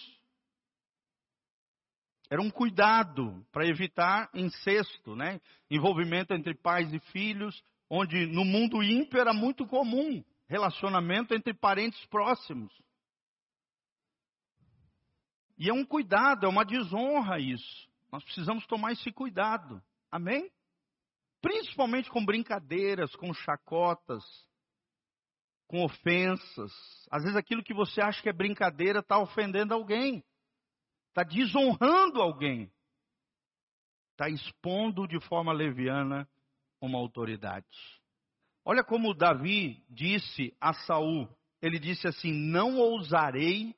Era 2.28 2.40
um 2.40 2.50
cuidado 2.50 3.46
para 3.52 3.66
evitar 3.66 4.30
incesto, 4.35 5.14
né? 5.14 5.40
envolvimento 5.70 6.33
entre 6.33 6.54
pais 6.54 6.92
e 6.92 6.98
filhos, 7.12 7.62
onde 7.94 8.24
no 8.26 8.44
mundo 8.44 8.83
ímpio 8.83 9.20
era 9.20 9.35
muito 9.35 9.66
comum 9.66 10.24
relacionamento 10.48 11.35
entre 11.35 11.52
parentes 11.52 12.02
próximos. 12.07 12.72
E 15.59 15.68
é 15.68 15.72
um 15.74 15.85
cuidado, 15.85 16.46
é 16.46 16.48
uma 16.48 16.64
desonra 16.64 17.38
isso. 17.38 17.90
Nós 18.11 18.24
precisamos 18.24 18.66
tomar 18.66 18.92
esse 18.92 19.12
cuidado. 19.12 19.83
Amém? 20.11 20.50
Principalmente 21.42 22.09
com 22.11 22.24
brincadeiras, 22.24 23.14
com 23.16 23.35
chacotas, 23.35 24.24
com 25.66 25.85
ofensas. 25.85 26.72
Às 27.11 27.24
vezes 27.24 27.37
aquilo 27.37 27.62
que 27.62 27.74
você 27.74 28.00
acha 28.00 28.22
que 28.22 28.28
é 28.28 28.33
brincadeira 28.33 29.00
está 29.00 29.18
ofendendo 29.18 29.74
alguém 29.74 30.24
está 31.12 31.22
desonrando 31.22 32.22
alguém, 32.22 32.72
está 34.12 34.31
expondo 34.31 35.07
de 35.07 35.20
forma 35.20 35.52
leviana 35.52 36.26
uma 36.86 36.98
autoridade. 36.98 37.66
Olha 38.64 38.84
como 38.84 39.14
Davi 39.14 39.84
disse 39.88 40.54
a 40.60 40.72
Saul, 40.72 41.28
ele 41.60 41.78
disse 41.78 42.06
assim: 42.06 42.32
Não 42.32 42.78
ousarei 42.78 43.74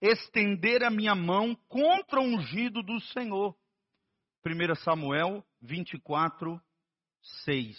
estender 0.00 0.82
a 0.84 0.90
minha 0.90 1.14
mão 1.14 1.54
contra 1.68 2.20
o 2.20 2.24
ungido 2.24 2.82
do 2.82 3.00
Senhor. 3.00 3.56
1 4.44 4.74
Samuel 4.76 5.44
24, 5.60 6.60
6. 7.44 7.76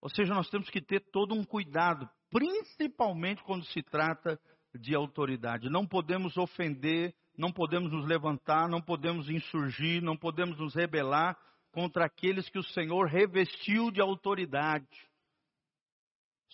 Ou 0.00 0.08
seja, 0.08 0.34
nós 0.34 0.48
temos 0.48 0.70
que 0.70 0.80
ter 0.80 1.00
todo 1.12 1.34
um 1.34 1.44
cuidado, 1.44 2.08
principalmente 2.30 3.42
quando 3.42 3.64
se 3.66 3.82
trata 3.82 4.40
de 4.74 4.94
autoridade. 4.94 5.68
Não 5.68 5.86
podemos 5.86 6.36
ofender 6.36 7.14
não 7.36 7.50
podemos 7.50 7.90
nos 7.90 8.06
levantar, 8.06 8.68
não 8.68 8.80
podemos 8.80 9.28
insurgir, 9.30 10.02
não 10.02 10.16
podemos 10.16 10.58
nos 10.58 10.74
rebelar 10.74 11.36
contra 11.72 12.04
aqueles 12.04 12.48
que 12.50 12.58
o 12.58 12.62
Senhor 12.62 13.06
revestiu 13.06 13.90
de 13.90 14.00
autoridade. 14.00 14.86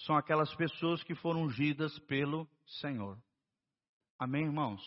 São 0.07 0.16
aquelas 0.16 0.54
pessoas 0.54 1.02
que 1.02 1.14
foram 1.14 1.42
ungidas 1.42 1.98
pelo 2.00 2.48
Senhor. 2.81 3.18
Amém, 4.16 4.44
irmãos? 4.44 4.81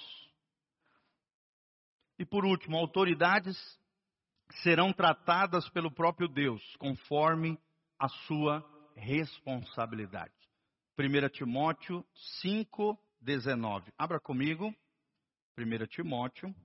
E 2.17 2.25
por 2.25 2.45
último, 2.45 2.77
autoridades 2.77 3.57
serão 4.63 4.93
tratadas 4.93 5.69
pelo 5.69 5.91
próprio 5.91 6.27
Deus, 6.27 6.63
conforme 6.77 7.59
a 7.99 8.07
sua 8.07 8.63
responsabilidade. 8.95 10.33
1 10.97 11.29
Timóteo 11.29 12.05
5, 12.41 12.97
19. 13.19 13.91
Abra 13.97 14.19
comigo. 14.19 14.73
1 15.57 15.87
Timóteo 15.87 16.55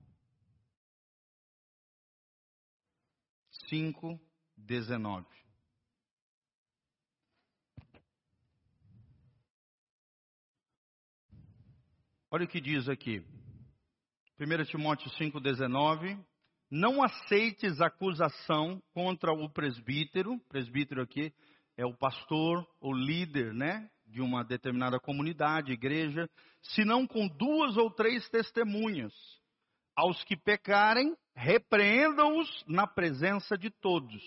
5, 3.67 4.19
19. 4.57 5.25
Olha 12.31 12.45
o 12.45 12.47
que 12.47 12.59
diz 12.59 12.89
aqui. 12.89 13.25
1 14.39 14.65
Timóteo 14.65 15.09
5,19. 15.11 16.23
Não 16.69 17.01
aceites 17.01 17.79
acusação 17.79 18.81
contra 18.93 19.31
o 19.31 19.49
presbítero. 19.49 20.39
Presbítero 20.49 21.01
aqui 21.01 21.33
é 21.77 21.85
o 21.85 21.95
pastor, 21.95 22.67
o 22.81 22.93
líder, 22.93 23.53
né? 23.53 23.89
de 24.07 24.21
uma 24.21 24.43
determinada 24.43 24.99
comunidade, 24.99 25.73
igreja, 25.73 26.29
senão 26.61 27.05
com 27.05 27.27
duas 27.27 27.77
ou 27.77 27.91
três 27.91 28.27
testemunhas. 28.29 29.13
Aos 29.95 30.23
que 30.23 30.37
pecarem, 30.37 31.15
repreendam-os 31.37 32.49
na 32.67 32.87
presença 32.87 33.55
de 33.55 33.69
todos, 33.69 34.23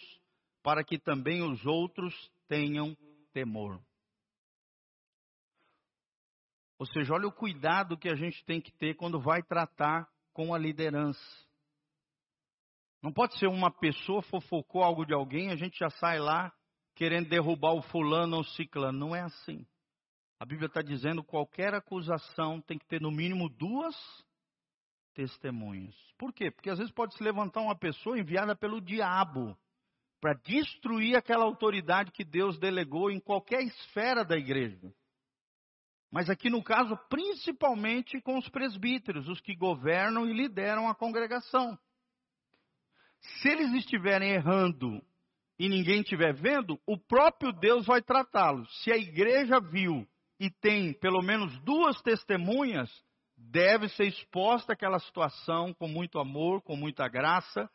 para 0.62 0.84
que 0.84 0.96
também 0.96 1.42
os 1.42 1.66
outros 1.66 2.14
tenham 2.46 2.96
temor. 3.32 3.82
Ou 6.78 6.86
seja, 6.86 7.12
olha 7.12 7.26
o 7.26 7.32
cuidado 7.32 7.98
que 7.98 8.08
a 8.08 8.14
gente 8.14 8.44
tem 8.44 8.60
que 8.60 8.70
ter 8.72 8.94
quando 8.94 9.20
vai 9.20 9.42
tratar 9.42 10.08
com 10.32 10.54
a 10.54 10.58
liderança. 10.58 11.20
Não 13.02 13.12
pode 13.12 13.36
ser 13.38 13.48
uma 13.48 13.72
pessoa 13.72 14.22
fofocou 14.22 14.84
algo 14.84 15.04
de 15.04 15.12
alguém, 15.12 15.50
a 15.50 15.56
gente 15.56 15.78
já 15.78 15.90
sai 15.90 16.20
lá 16.20 16.52
querendo 16.94 17.28
derrubar 17.28 17.74
o 17.74 17.82
fulano 17.82 18.36
ou 18.36 18.42
o 18.42 18.48
ciclano. 18.50 18.98
Não 18.98 19.16
é 19.16 19.22
assim. 19.22 19.66
A 20.38 20.46
Bíblia 20.46 20.68
está 20.68 20.80
dizendo 20.80 21.24
que 21.24 21.30
qualquer 21.30 21.74
acusação 21.74 22.60
tem 22.60 22.78
que 22.78 22.86
ter 22.86 23.00
no 23.00 23.10
mínimo 23.10 23.48
duas 23.48 23.96
testemunhas. 25.20 25.94
Por 26.16 26.32
quê? 26.32 26.50
Porque 26.50 26.70
às 26.70 26.78
vezes 26.78 26.90
pode 26.90 27.14
se 27.14 27.22
levantar 27.22 27.60
uma 27.60 27.76
pessoa 27.76 28.18
enviada 28.18 28.56
pelo 28.56 28.80
diabo 28.80 29.54
para 30.18 30.32
destruir 30.32 31.14
aquela 31.14 31.44
autoridade 31.44 32.10
que 32.10 32.24
Deus 32.24 32.58
delegou 32.58 33.10
em 33.10 33.20
qualquer 33.20 33.62
esfera 33.62 34.24
da 34.24 34.38
igreja. 34.38 34.90
Mas 36.10 36.30
aqui 36.30 36.48
no 36.48 36.62
caso, 36.62 36.98
principalmente 37.10 38.18
com 38.22 38.38
os 38.38 38.48
presbíteros, 38.48 39.28
os 39.28 39.42
que 39.42 39.54
governam 39.54 40.26
e 40.26 40.32
lideram 40.32 40.88
a 40.88 40.94
congregação. 40.94 41.78
Se 43.20 43.48
eles 43.48 43.74
estiverem 43.74 44.30
errando 44.30 45.04
e 45.58 45.68
ninguém 45.68 46.00
estiver 46.00 46.32
vendo, 46.32 46.80
o 46.86 46.96
próprio 46.96 47.52
Deus 47.52 47.84
vai 47.84 48.00
tratá-los. 48.00 48.68
Se 48.82 48.90
a 48.90 48.96
igreja 48.96 49.60
viu 49.60 50.08
e 50.38 50.50
tem 50.50 50.94
pelo 50.94 51.20
menos 51.20 51.58
duas 51.60 52.00
testemunhas, 52.00 52.90
deve 53.48 53.88
ser 53.90 54.06
exposta 54.06 54.72
aquela 54.72 54.98
situação 54.98 55.72
com 55.74 55.88
muito 55.88 56.18
amor, 56.18 56.60
com 56.62 56.76
muita 56.76 57.08
graça, 57.08 57.70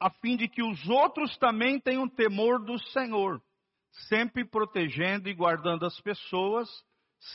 a 0.00 0.10
fim 0.10 0.36
de 0.36 0.48
que 0.48 0.62
os 0.62 0.88
outros 0.88 1.36
também 1.38 1.78
tenham 1.78 2.08
temor 2.08 2.64
do 2.64 2.78
Senhor, 2.90 3.40
sempre 4.08 4.44
protegendo 4.44 5.28
e 5.28 5.34
guardando 5.34 5.84
as 5.84 6.00
pessoas 6.00 6.68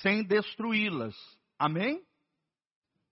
sem 0.02 0.24
destruí-las. 0.24 1.16
Amém? 1.58 2.02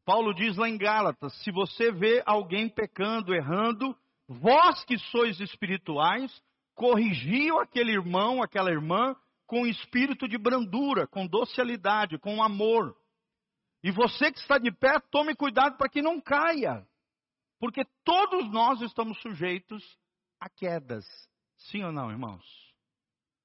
Paulo 0.05 0.33
diz 0.33 0.55
lá 0.57 0.69
em 0.69 0.77
Gálatas: 0.77 1.33
se 1.43 1.51
você 1.51 1.91
vê 1.91 2.23
alguém 2.25 2.69
pecando, 2.69 3.33
errando, 3.33 3.95
vós 4.27 4.83
que 4.85 4.97
sois 4.97 5.39
espirituais, 5.39 6.31
corrigiu 6.75 7.59
aquele 7.59 7.91
irmão, 7.91 8.41
aquela 8.41 8.71
irmã, 8.71 9.15
com 9.45 9.65
espírito 9.65 10.27
de 10.27 10.37
brandura, 10.37 11.07
com 11.07 11.25
docilidade, 11.25 12.17
com 12.19 12.43
amor. 12.43 12.95
E 13.87 13.91
você 13.91 14.33
que 14.33 14.39
está 14.39 14.57
de 14.57 14.69
pé, 14.69 14.99
tome 14.99 15.33
cuidado 15.33 15.77
para 15.77 15.87
que 15.87 16.01
não 16.01 16.19
caia. 16.19 16.85
Porque 17.57 17.85
todos 18.03 18.51
nós 18.51 18.81
estamos 18.81 19.17
sujeitos 19.21 19.81
a 20.41 20.49
quedas. 20.49 21.05
Sim 21.55 21.85
ou 21.85 21.91
não, 21.93 22.11
irmãos? 22.11 22.43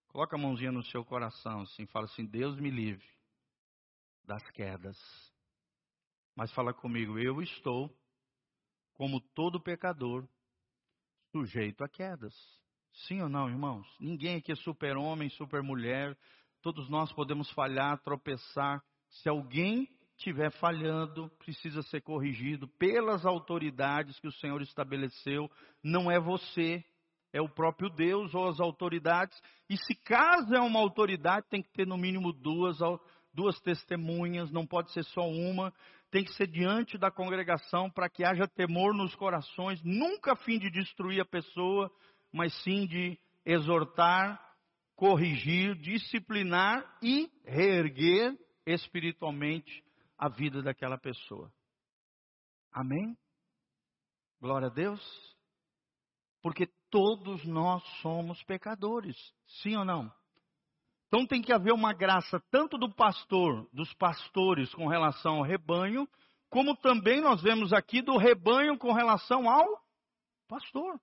Coloca 0.08 0.34
a 0.34 0.38
mãozinha 0.40 0.72
no 0.72 0.82
seu 0.86 1.04
coração 1.04 1.60
assim, 1.60 1.86
fala 1.86 2.06
assim: 2.06 2.26
Deus 2.26 2.58
me 2.58 2.70
livre 2.70 3.06
das 4.24 4.42
quedas. 4.50 4.98
Mas 6.34 6.52
fala 6.54 6.74
comigo, 6.74 7.20
eu 7.20 7.40
estou, 7.40 7.88
como 8.94 9.20
todo 9.20 9.62
pecador, 9.62 10.26
sujeito 11.30 11.84
a 11.84 11.88
quedas. 11.88 12.34
Sim 13.06 13.22
ou 13.22 13.28
não, 13.28 13.48
irmãos? 13.48 13.86
Ninguém 14.00 14.38
aqui 14.38 14.50
é 14.50 14.56
super-homem, 14.56 15.30
super-mulher. 15.30 16.18
Todos 16.62 16.88
nós 16.90 17.12
podemos 17.12 17.48
falhar, 17.52 18.02
tropeçar. 18.02 18.82
Se 19.08 19.28
alguém 19.28 19.88
estiver 20.16 20.50
falhando, 20.52 21.30
precisa 21.38 21.82
ser 21.82 22.00
corrigido 22.00 22.68
pelas 22.78 23.24
autoridades 23.26 24.18
que 24.20 24.28
o 24.28 24.32
Senhor 24.32 24.60
estabeleceu. 24.62 25.50
Não 25.82 26.10
é 26.10 26.20
você, 26.20 26.84
é 27.32 27.40
o 27.40 27.48
próprio 27.48 27.88
Deus 27.90 28.34
ou 28.34 28.48
as 28.48 28.60
autoridades. 28.60 29.40
E 29.68 29.76
se 29.76 29.94
caso 29.94 30.54
é 30.54 30.60
uma 30.60 30.78
autoridade, 30.80 31.46
tem 31.48 31.62
que 31.62 31.72
ter 31.72 31.86
no 31.86 31.96
mínimo 31.96 32.32
duas, 32.32 32.78
duas 33.32 33.58
testemunhas, 33.60 34.50
não 34.52 34.66
pode 34.66 34.92
ser 34.92 35.04
só 35.04 35.28
uma. 35.28 35.72
Tem 36.10 36.22
que 36.22 36.32
ser 36.34 36.46
diante 36.46 36.98
da 36.98 37.10
congregação 37.10 37.90
para 37.90 38.08
que 38.08 38.22
haja 38.22 38.46
temor 38.46 38.94
nos 38.94 39.14
corações, 39.14 39.82
nunca 39.82 40.32
a 40.32 40.36
fim 40.36 40.58
de 40.58 40.70
destruir 40.70 41.20
a 41.20 41.24
pessoa, 41.24 41.90
mas 42.30 42.52
sim 42.62 42.86
de 42.86 43.18
exortar, 43.46 44.38
corrigir, 44.94 45.74
disciplinar 45.76 46.84
e 47.02 47.30
reerguer 47.46 48.36
espiritualmente 48.66 49.82
a 50.22 50.28
vida 50.28 50.62
daquela 50.62 50.96
pessoa. 50.96 51.52
Amém? 52.70 53.18
Glória 54.40 54.68
a 54.68 54.70
Deus. 54.70 55.02
Porque 56.40 56.68
todos 56.90 57.44
nós 57.44 57.82
somos 58.00 58.40
pecadores, 58.44 59.16
sim 59.60 59.74
ou 59.74 59.84
não? 59.84 60.14
Então 61.08 61.26
tem 61.26 61.42
que 61.42 61.52
haver 61.52 61.72
uma 61.72 61.92
graça 61.92 62.38
tanto 62.52 62.78
do 62.78 62.88
pastor, 62.94 63.68
dos 63.72 63.92
pastores 63.94 64.72
com 64.72 64.86
relação 64.86 65.38
ao 65.38 65.42
rebanho, 65.42 66.08
como 66.48 66.76
também 66.76 67.20
nós 67.20 67.42
vemos 67.42 67.72
aqui 67.72 68.00
do 68.00 68.16
rebanho 68.16 68.78
com 68.78 68.92
relação 68.92 69.50
ao 69.50 69.66
pastor. 70.46 71.00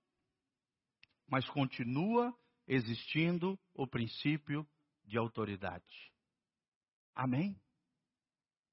Mas 1.28 1.46
continua 1.50 2.34
existindo 2.66 3.60
o 3.74 3.86
princípio 3.86 4.66
de 5.04 5.18
autoridade. 5.18 6.10
Amém? 7.14 7.60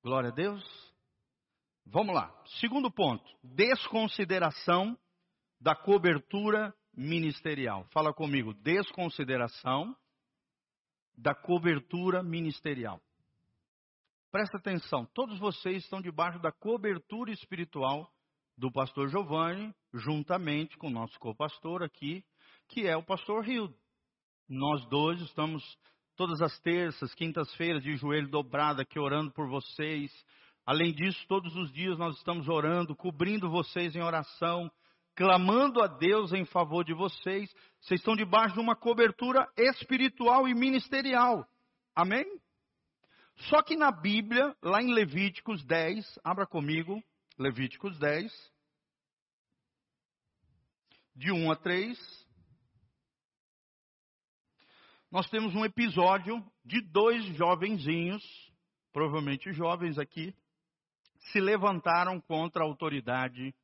Glória 0.08 0.30
a 0.30 0.34
Deus. 0.34 0.64
Vamos 1.86 2.16
lá. 2.16 2.34
Segundo 2.62 2.90
ponto: 2.90 3.30
desconsideração 3.44 4.98
da 5.60 5.76
cobertura 5.76 6.74
ministerial. 6.96 7.86
Fala 7.92 8.14
comigo, 8.14 8.54
desconsideração 8.54 9.94
da 11.18 11.36
cobertura 11.36 12.24
ministerial. 12.24 13.02
Presta 14.32 14.56
atenção, 14.56 15.06
todos 15.14 15.38
vocês 15.40 15.84
estão 15.84 16.00
debaixo 16.00 16.40
da 16.40 16.54
cobertura 16.54 17.30
espiritual 17.30 18.10
do 18.58 18.72
pastor 18.72 19.10
Giovanni, 19.10 19.76
juntamente 19.94 20.78
com 20.78 20.88
o 20.88 20.92
nosso 20.92 21.20
co-pastor 21.20 21.84
aqui, 21.84 22.24
que 22.70 22.88
é 22.88 22.96
o 22.96 23.04
pastor 23.04 23.44
Rio. 23.44 23.78
Nós 24.48 24.86
dois 24.86 25.20
estamos 25.20 25.62
todas 26.18 26.42
as 26.42 26.60
terças, 26.62 27.14
quintas-feiras, 27.14 27.84
de 27.84 27.96
joelho 27.96 28.28
dobrado 28.28 28.82
aqui 28.82 29.00
orando 29.00 29.32
por 29.32 29.48
vocês. 29.48 30.12
Além 30.66 30.92
disso, 30.92 31.24
todos 31.28 31.56
os 31.56 31.72
dias 31.72 31.98
nós 31.98 32.18
estamos 32.18 32.50
orando, 32.50 32.96
cobrindo 32.96 33.50
vocês 33.50 33.96
em 33.96 34.02
oração, 34.02 34.70
clamando 35.16 35.82
a 35.82 35.88
Deus 35.88 36.34
em 36.34 36.44
favor 36.44 36.84
de 36.84 36.94
vocês. 36.94 37.54
Vocês 37.80 38.02
estão 38.02 38.16
debaixo 38.16 38.56
de 38.56 38.60
uma 38.60 38.76
cobertura 38.76 39.48
espiritual 39.56 40.48
e 40.48 40.56
ministerial. 40.56 41.48
Amém? 41.96 42.26
Só 43.50 43.62
que 43.62 43.78
na 43.78 43.92
Bíblia, 43.92 44.56
lá 44.64 44.82
em 44.82 44.92
Levíticos 44.92 45.64
10, 45.64 46.20
abra 46.24 46.48
comigo, 46.48 47.02
Levíticos 47.38 47.98
10, 48.00 48.34
de 51.16 51.32
1 51.32 51.52
a 51.52 51.56
3 51.56 52.27
nós 55.12 55.30
temos 55.30 55.56
um 55.56 55.64
episódio 55.64 56.44
de 56.66 56.82
dois 56.82 57.24
jovenzinhos, 57.38 58.24
provavelmente 58.92 59.54
jovens 59.54 59.98
aqui, 59.98 60.36
se 61.32 61.40
levantaram 61.40 62.20
contra 62.20 62.62
a 62.62 62.66
autoridade 62.66 63.56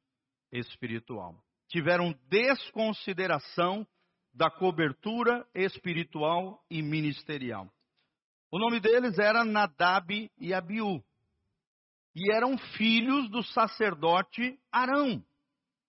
espiritual. 0.51 1.35
Tiveram 1.67 2.15
desconsideração 2.29 3.85
da 4.33 4.49
cobertura 4.49 5.45
espiritual 5.53 6.63
e 6.69 6.81
ministerial. 6.81 7.71
O 8.49 8.57
nome 8.57 8.79
deles 8.79 9.17
era 9.19 9.43
Nadab 9.43 10.31
e 10.37 10.53
Abiú. 10.53 11.03
E 12.15 12.31
eram 12.31 12.57
filhos 12.57 13.29
do 13.29 13.43
sacerdote 13.43 14.57
Arão. 14.71 15.23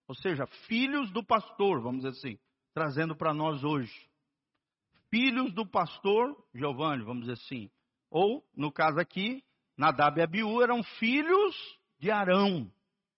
Ou 0.08 0.14
seja, 0.16 0.46
filhos 0.66 1.10
do 1.12 1.22
pastor, 1.22 1.80
vamos 1.80 2.02
dizer 2.02 2.18
assim, 2.18 2.38
trazendo 2.72 3.14
para 3.14 3.32
nós 3.32 3.62
hoje 3.62 4.08
filhos 5.14 5.52
do 5.52 5.64
pastor 5.64 6.36
Giovanni, 6.52 7.04
vamos 7.04 7.20
dizer 7.20 7.34
assim. 7.34 7.70
Ou, 8.10 8.44
no 8.56 8.72
caso 8.72 8.98
aqui, 8.98 9.44
Nadab 9.78 10.18
e 10.18 10.22
Abiú 10.24 10.60
eram 10.60 10.82
filhos 10.82 11.54
de 12.00 12.10
Arão, 12.10 12.68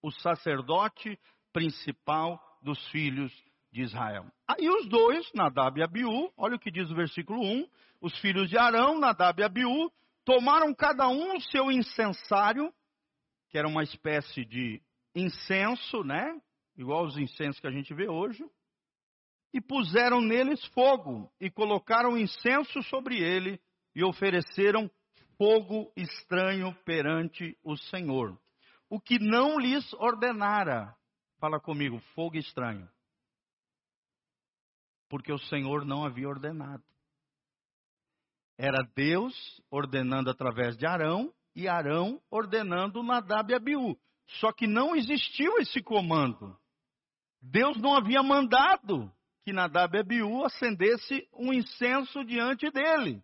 o 0.03 0.11
sacerdote 0.11 1.19
principal 1.55 2.39
dos 2.61 2.79
filhos 2.91 3.33
de 3.73 3.81
Israel. 3.81 4.31
Aí 4.47 4.69
os 4.69 4.87
dois, 4.91 5.27
Nadab 5.33 5.81
e 5.81 5.83
Abiú, 5.83 6.31
olha 6.37 6.57
o 6.57 6.59
que 6.59 6.71
diz 6.71 6.91
o 6.91 6.95
versículo 6.95 7.43
1, 7.43 7.67
os 8.03 8.15
filhos 8.19 8.51
de 8.51 8.59
Arão, 8.59 9.01
Nadab 9.01 9.41
e 9.41 9.45
Abiú, 9.45 9.91
tomaram 10.23 10.75
cada 10.75 11.09
um 11.09 11.35
o 11.35 11.41
seu 11.41 11.73
incensário, 11.73 12.71
que 13.49 13.57
era 13.57 13.67
uma 13.67 13.83
espécie 13.83 14.45
de 14.45 14.83
incenso, 15.15 16.05
né? 16.05 16.39
Igual 16.77 17.07
os 17.07 17.17
incensos 17.17 17.59
que 17.59 17.67
a 17.67 17.73
gente 17.73 17.95
vê 17.95 18.07
hoje, 18.07 18.45
e 19.57 19.61
puseram 19.63 20.21
neles 20.21 20.63
fogo, 20.67 21.33
e 21.41 21.51
colocaram 21.51 22.15
incenso 22.15 22.83
sobre 22.83 23.23
ele, 23.23 23.59
e 23.95 24.05
ofereceram 24.05 24.91
fogo 25.39 25.91
estranho 25.97 26.75
perante 26.85 27.57
o 27.65 27.75
Senhor. 27.75 28.39
O 28.91 29.01
que 29.01 29.19
não 29.19 29.59
lhes 29.59 29.91
ordenara, 29.95 30.95
fala 31.41 31.59
comigo, 31.59 31.99
fogo 32.15 32.37
estranho. 32.37 32.87
Porque 35.09 35.33
o 35.33 35.39
Senhor 35.39 35.87
não 35.87 36.05
havia 36.05 36.29
ordenado. 36.29 36.85
Era 38.59 38.87
Deus 38.95 39.35
ordenando 39.71 40.29
através 40.29 40.77
de 40.77 40.87
Arão, 40.87 41.33
e 41.55 41.67
Arão 41.67 42.21
ordenando 42.31 43.03
Nadab 43.03 43.51
e 43.51 43.57
Abiú. 43.57 43.99
Só 44.39 44.53
que 44.53 44.67
não 44.67 44.95
existiu 44.95 45.57
esse 45.61 45.83
comando. 45.83 46.55
Deus 47.41 47.79
não 47.79 47.97
havia 47.97 48.23
mandado 48.23 49.11
que 49.47 49.53
Nadab 49.53 49.97
e 49.97 50.01
Abiú 50.01 50.45
acendesse 50.45 51.25
um 51.33 51.53
incenso 51.53 52.25
diante 52.25 52.69
dele. 52.69 53.23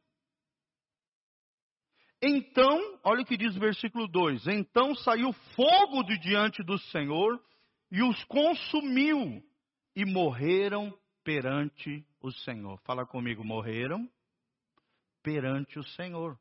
Então, 2.22 2.78
olha 3.02 3.22
o 3.22 3.24
que 3.24 3.36
diz 3.36 3.56
o 3.56 3.58
versículo 3.58 4.06
2: 4.06 4.46
Então 4.46 4.94
saiu 4.94 5.32
fogo 5.32 6.04
de 6.04 6.16
diante 6.20 6.62
do 6.62 6.78
Senhor 6.78 7.44
e 7.90 8.04
os 8.04 8.22
consumiu, 8.26 9.42
e 9.96 10.04
morreram 10.04 10.96
perante 11.24 12.06
o 12.20 12.30
Senhor. 12.30 12.78
Fala 12.82 13.04
comigo, 13.04 13.42
morreram 13.42 14.08
perante 15.24 15.76
o 15.76 15.82
Senhor. 15.82 16.38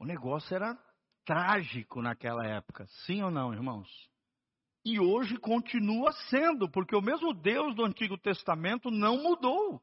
O 0.00 0.04
negócio 0.04 0.52
era 0.52 0.76
trágico 1.24 2.02
naquela 2.02 2.44
época, 2.44 2.86
sim 3.06 3.22
ou 3.22 3.30
não, 3.30 3.54
irmãos? 3.54 3.88
E 4.88 5.00
hoje 5.00 5.36
continua 5.36 6.12
sendo, 6.30 6.70
porque 6.70 6.94
o 6.94 7.02
mesmo 7.02 7.34
Deus 7.34 7.74
do 7.74 7.84
Antigo 7.84 8.16
Testamento 8.16 8.88
não 8.88 9.20
mudou. 9.20 9.82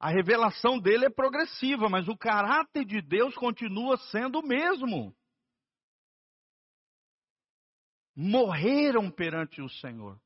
A 0.00 0.08
revelação 0.08 0.78
dele 0.78 1.04
é 1.04 1.10
progressiva, 1.10 1.90
mas 1.90 2.08
o 2.08 2.16
caráter 2.16 2.86
de 2.86 3.02
Deus 3.02 3.34
continua 3.34 3.98
sendo 4.10 4.38
o 4.38 4.42
mesmo. 4.42 5.14
Morreram 8.16 9.10
perante 9.10 9.60
o 9.60 9.68
Senhor. 9.68 10.18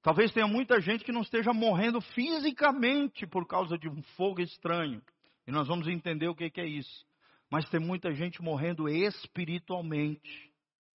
Talvez 0.00 0.32
tenha 0.32 0.46
muita 0.46 0.80
gente 0.80 1.04
que 1.04 1.12
não 1.12 1.20
esteja 1.20 1.52
morrendo 1.52 2.00
fisicamente 2.00 3.26
por 3.26 3.46
causa 3.46 3.76
de 3.76 3.86
um 3.86 4.02
fogo 4.16 4.40
estranho. 4.40 5.02
E 5.46 5.52
nós 5.52 5.68
vamos 5.68 5.88
entender 5.88 6.28
o 6.28 6.34
que 6.34 6.50
é 6.58 6.66
isso. 6.66 7.06
Mas 7.50 7.68
tem 7.68 7.78
muita 7.78 8.14
gente 8.14 8.40
morrendo 8.40 8.88
espiritualmente 8.88 10.53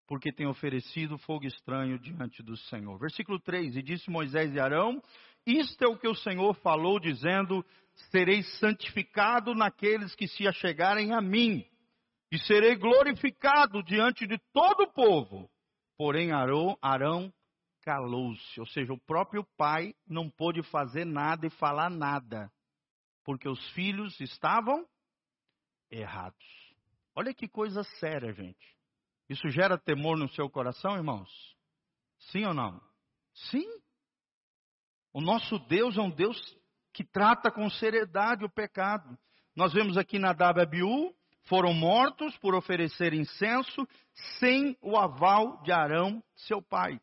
porque 0.07 0.33
tem 0.33 0.47
oferecido 0.47 1.19
fogo 1.19 1.47
estranho 1.47 1.99
diante 1.99 2.43
do 2.43 2.57
Senhor. 2.57 2.99
Versículo 2.99 3.39
3: 3.41 3.77
E 3.77 3.83
disse 3.83 4.11
Moisés 4.11 4.55
e 4.55 4.61
Arão: 4.61 5.03
Isto 5.47 5.85
é 5.85 5.89
o 5.89 5.99
que 5.99 6.09
o 6.09 6.15
Senhor 6.15 6.55
falou, 6.57 7.01
dizendo: 7.01 7.65
Serei 8.11 8.43
santificado 8.43 9.55
naqueles 9.55 10.15
que 10.15 10.29
se 10.29 10.47
achegarem 10.47 11.13
a 11.13 11.21
mim, 11.21 11.65
e 12.31 12.39
serei 12.39 12.77
glorificado 12.77 13.83
diante 13.83 14.27
de 14.27 14.39
todo 14.53 14.83
o 14.83 14.93
povo. 14.93 15.49
Porém, 15.97 16.33
Arão, 16.33 16.77
Arão 16.83 17.33
calou-se, 17.83 18.59
ou 18.59 18.67
seja, 18.67 18.93
o 18.93 19.01
próprio 19.01 19.45
pai 19.57 19.95
não 20.07 20.31
pôde 20.31 20.63
fazer 20.65 21.05
nada 21.05 21.47
e 21.47 21.51
falar 21.51 21.91
nada, 21.91 22.51
porque 23.25 23.49
os 23.49 23.71
filhos 23.71 24.19
estavam 24.21 24.87
errados. 25.91 26.45
Olha 27.15 27.33
que 27.33 27.47
coisa 27.47 27.85
séria, 28.01 28.33
gente. 28.33 28.74
Isso 29.35 29.49
gera 29.49 29.77
temor 29.77 30.17
no 30.17 30.29
seu 30.29 30.49
coração, 30.49 30.95
irmãos? 30.95 31.29
Sim 32.31 32.45
ou 32.45 32.55
não? 32.55 32.81
Sim. 33.51 33.67
O 35.13 35.21
nosso 35.21 35.59
Deus 35.59 35.99
é 35.99 36.01
um 36.01 36.11
Deus 36.11 36.39
que 36.93 37.03
trata 37.03 37.51
com 37.51 37.69
seriedade 37.69 38.45
o 38.45 38.49
pecado. 38.49 39.19
Nós 39.57 39.73
vemos 39.73 39.97
aqui 39.97 40.21
na 40.21 40.31
Abiú, 40.31 41.13
foram 41.49 41.75
mortos 41.75 42.39
por 42.39 42.55
oferecer 42.55 43.13
incenso 43.13 43.89
sem 44.39 44.79
o 44.81 44.97
aval 44.97 45.61
de 45.65 45.73
Arão, 45.73 46.23
seu 46.37 46.63
pai. 46.63 47.01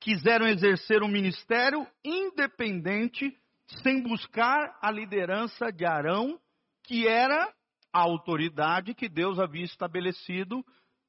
Quiseram 0.00 0.48
exercer 0.48 1.02
um 1.02 1.08
ministério 1.08 1.86
independente, 2.02 3.36
sem 3.82 4.02
buscar 4.02 4.78
a 4.80 4.90
liderança 4.90 5.70
de 5.70 5.84
Arão, 5.84 6.40
que 6.84 7.06
era 7.06 7.52
a 7.92 8.00
autoridade 8.00 8.94
que 8.94 9.10
Deus 9.10 9.38
havia 9.38 9.64
estabelecido 9.64 10.64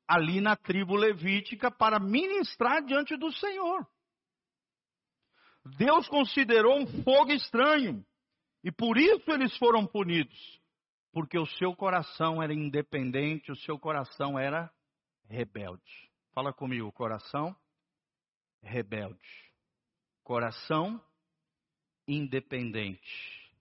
ali 0.08 0.40
na 0.40 0.56
tribo 0.56 0.96
levítica 0.96 1.70
para 1.70 2.00
ministrar 2.00 2.84
diante 2.84 3.18
do 3.18 3.32
Senhor. 3.34 3.86
Deus 5.78 6.08
considerou 6.08 6.80
um 6.80 7.04
fogo 7.04 7.32
estranho 7.32 8.06
e 8.64 8.72
por 8.72 8.98
isso 8.98 9.30
eles 9.32 9.56
foram 9.58 9.86
punidos, 9.86 10.62
porque 11.12 11.38
o 11.38 11.46
seu 11.46 11.76
coração 11.76 12.42
era 12.42 12.54
independente, 12.54 13.52
o 13.52 13.56
seu 13.56 13.78
coração 13.78 14.40
era 14.40 14.72
rebelde. 15.30 16.10
Fala 16.34 16.54
comigo, 16.54 16.92
coração 16.92 17.56
rebelde. 18.62 19.18
Coração 20.24 21.02
independente. 22.08 23.52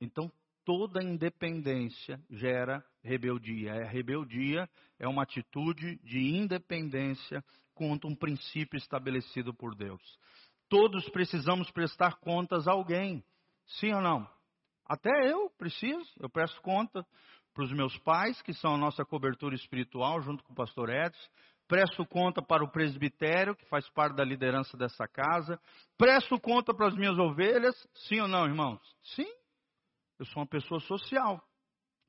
Então, 0.00 0.30
toda 0.64 1.02
independência 1.02 2.20
gera 2.30 2.84
rebeldia. 3.08 3.72
A 3.72 3.84
rebeldia 3.84 4.68
é 4.98 5.08
uma 5.08 5.22
atitude 5.22 5.96
de 6.04 6.18
independência 6.18 7.42
contra 7.74 8.08
um 8.08 8.14
princípio 8.14 8.76
estabelecido 8.76 9.54
por 9.54 9.74
Deus. 9.74 10.02
Todos 10.68 11.08
precisamos 11.08 11.70
prestar 11.70 12.16
contas 12.16 12.68
a 12.68 12.72
alguém, 12.72 13.24
sim 13.78 13.92
ou 13.94 14.02
não? 14.02 14.28
Até 14.84 15.10
eu 15.30 15.50
preciso, 15.50 16.06
eu 16.20 16.28
presto 16.28 16.60
conta 16.60 17.06
para 17.54 17.64
os 17.64 17.72
meus 17.72 17.96
pais, 17.98 18.40
que 18.42 18.52
são 18.52 18.74
a 18.74 18.78
nossa 18.78 19.04
cobertura 19.04 19.54
espiritual, 19.54 20.20
junto 20.20 20.44
com 20.44 20.52
o 20.52 20.56
pastor 20.56 20.90
Edson. 20.90 21.28
Presto 21.66 22.06
conta 22.06 22.40
para 22.40 22.64
o 22.64 22.70
presbitério, 22.70 23.54
que 23.54 23.66
faz 23.66 23.88
parte 23.90 24.16
da 24.16 24.24
liderança 24.24 24.76
dessa 24.76 25.06
casa. 25.06 25.60
Presto 25.96 26.40
conta 26.40 26.72
para 26.72 26.88
as 26.88 26.94
minhas 26.94 27.18
ovelhas, 27.18 27.74
sim 28.06 28.20
ou 28.20 28.28
não, 28.28 28.46
irmãos? 28.46 28.80
Sim. 29.14 29.28
Eu 30.18 30.24
sou 30.26 30.42
uma 30.42 30.48
pessoa 30.48 30.80
social. 30.80 31.42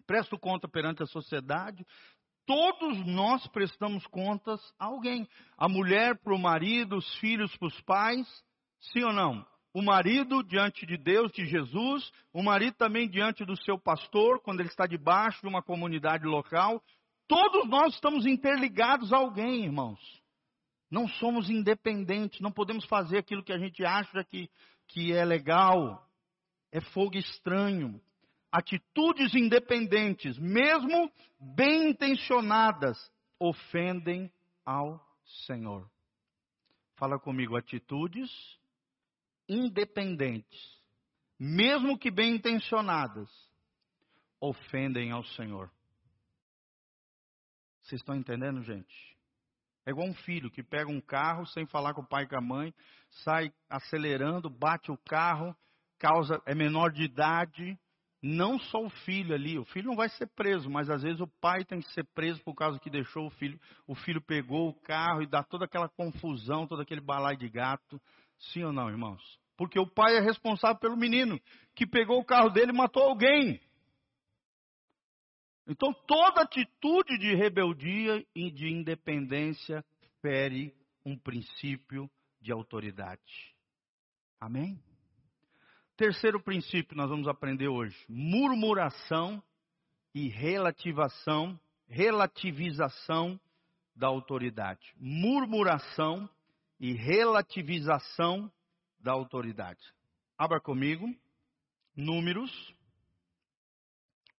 Presto 0.09 0.39
conta 0.39 0.67
perante 0.67 1.03
a 1.03 1.05
sociedade. 1.05 1.85
Todos 2.43 3.05
nós 3.05 3.45
prestamos 3.49 4.07
contas 4.07 4.59
a 4.79 4.85
alguém. 4.85 5.29
A 5.55 5.69
mulher 5.69 6.17
para 6.17 6.33
o 6.33 6.39
marido, 6.39 6.97
os 6.97 7.15
filhos 7.19 7.55
para 7.57 7.67
os 7.67 7.79
pais. 7.81 8.27
Sim 8.91 9.03
ou 9.03 9.13
não? 9.13 9.45
O 9.71 9.83
marido 9.83 10.41
diante 10.41 10.83
de 10.83 10.97
Deus, 10.97 11.31
de 11.31 11.45
Jesus. 11.45 12.11
O 12.33 12.41
marido 12.41 12.73
também 12.75 13.07
diante 13.07 13.45
do 13.45 13.55
seu 13.61 13.77
pastor, 13.77 14.41
quando 14.41 14.61
ele 14.61 14.69
está 14.69 14.87
debaixo 14.87 15.41
de 15.41 15.47
uma 15.47 15.61
comunidade 15.61 16.25
local. 16.25 16.81
Todos 17.27 17.69
nós 17.69 17.93
estamos 17.93 18.25
interligados 18.25 19.13
a 19.13 19.17
alguém, 19.17 19.65
irmãos. 19.65 19.99
Não 20.89 21.07
somos 21.07 21.51
independentes, 21.51 22.39
não 22.39 22.51
podemos 22.51 22.83
fazer 22.85 23.19
aquilo 23.19 23.43
que 23.43 23.53
a 23.53 23.59
gente 23.59 23.85
acha 23.85 24.23
que, 24.23 24.49
que 24.87 25.13
é 25.13 25.23
legal 25.23 26.03
é 26.71 26.81
fogo 26.81 27.15
estranho. 27.15 28.01
Atitudes 28.51 29.35
independentes, 29.35 30.37
mesmo 30.37 31.11
bem 31.39 31.89
intencionadas, 31.89 32.97
ofendem 33.39 34.31
ao 34.65 34.99
Senhor. 35.45 35.89
Fala 36.95 37.19
comigo, 37.19 37.55
atitudes 37.55 38.29
independentes, 39.47 40.79
mesmo 41.39 41.97
que 41.97 42.11
bem 42.11 42.35
intencionadas, 42.35 43.29
ofendem 44.39 45.11
ao 45.11 45.23
Senhor. 45.23 45.71
Vocês 47.83 48.01
estão 48.01 48.15
entendendo, 48.15 48.61
gente? 48.63 49.17
É 49.85 49.91
igual 49.91 50.07
um 50.07 50.13
filho 50.13 50.51
que 50.51 50.61
pega 50.61 50.89
um 50.89 51.01
carro 51.01 51.45
sem 51.47 51.65
falar 51.65 51.93
com 51.93 52.01
o 52.01 52.07
pai 52.07 52.23
e 52.23 52.27
com 52.27 52.37
a 52.37 52.41
mãe, 52.41 52.73
sai 53.23 53.51
acelerando, 53.69 54.49
bate 54.49 54.91
o 54.91 54.97
carro 54.97 55.55
causa 55.99 56.41
é 56.45 56.55
menor 56.55 56.91
de 56.91 57.03
idade, 57.03 57.77
não 58.21 58.59
só 58.59 58.83
o 58.83 58.89
filho 58.89 59.33
ali, 59.33 59.57
o 59.57 59.63
filho 59.65 59.87
não 59.87 59.95
vai 59.95 60.09
ser 60.09 60.27
preso, 60.27 60.69
mas 60.69 60.89
às 60.89 61.01
vezes 61.01 61.21
o 61.21 61.27
pai 61.39 61.63
tem 61.63 61.79
que 61.79 61.91
ser 61.93 62.03
preso 62.13 62.41
por 62.43 62.53
causa 62.53 62.79
que 62.79 62.89
deixou 62.89 63.27
o 63.27 63.29
filho, 63.31 63.59
o 63.87 63.95
filho 63.95 64.21
pegou 64.21 64.69
o 64.69 64.73
carro 64.73 65.21
e 65.21 65.27
dá 65.27 65.41
toda 65.41 65.65
aquela 65.65 65.87
confusão, 65.87 66.67
todo 66.67 66.81
aquele 66.81 66.99
balai 66.99 67.37
de 67.37 67.47
gato. 67.47 67.99
Sim 68.37 68.63
ou 68.63 68.73
não, 68.73 68.89
irmãos? 68.89 69.21
Porque 69.55 69.79
o 69.79 69.87
pai 69.87 70.17
é 70.17 70.19
responsável 70.19 70.77
pelo 70.79 70.97
menino 70.97 71.39
que 71.73 71.87
pegou 71.87 72.19
o 72.19 72.25
carro 72.25 72.49
dele 72.49 72.71
e 72.71 72.75
matou 72.75 73.03
alguém. 73.03 73.59
Então 75.65 75.93
toda 76.05 76.41
atitude 76.41 77.17
de 77.17 77.35
rebeldia 77.35 78.25
e 78.35 78.51
de 78.51 78.67
independência 78.67 79.85
fere 80.21 80.73
um 81.05 81.17
princípio 81.17 82.09
de 82.41 82.51
autoridade. 82.51 83.55
Amém? 84.39 84.81
Terceiro 85.99 86.39
princípio 86.39 86.95
nós 86.95 87.09
vamos 87.09 87.27
aprender 87.27 87.67
hoje: 87.67 87.93
murmuração 88.07 89.43
e 90.15 90.29
relativação, 90.29 91.59
relativização 91.89 93.37
da 93.93 94.07
autoridade. 94.07 94.95
Murmuração 94.95 96.29
e 96.79 96.93
relativização 96.93 98.49
da 98.97 99.11
autoridade. 99.11 99.81
Abra 100.37 100.61
comigo, 100.61 101.13
Números 101.93 102.73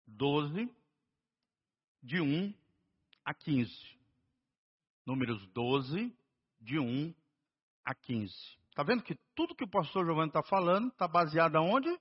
12, 0.07 0.67
de 2.03 2.23
1 2.23 2.55
a 3.23 3.35
15. 3.35 3.71
Números 5.05 5.47
12, 5.49 6.11
de 6.59 6.79
1 6.79 7.15
a 7.85 7.95
15. 7.95 8.60
Está 8.81 8.95
vendo 8.95 9.03
que 9.03 9.15
tudo 9.35 9.55
que 9.55 9.65
o 9.65 9.69
pastor 9.69 10.07
Giovanni 10.07 10.29
está 10.29 10.43
falando 10.43 10.89
está 10.89 11.07
baseado 11.07 11.57
aonde? 11.57 11.95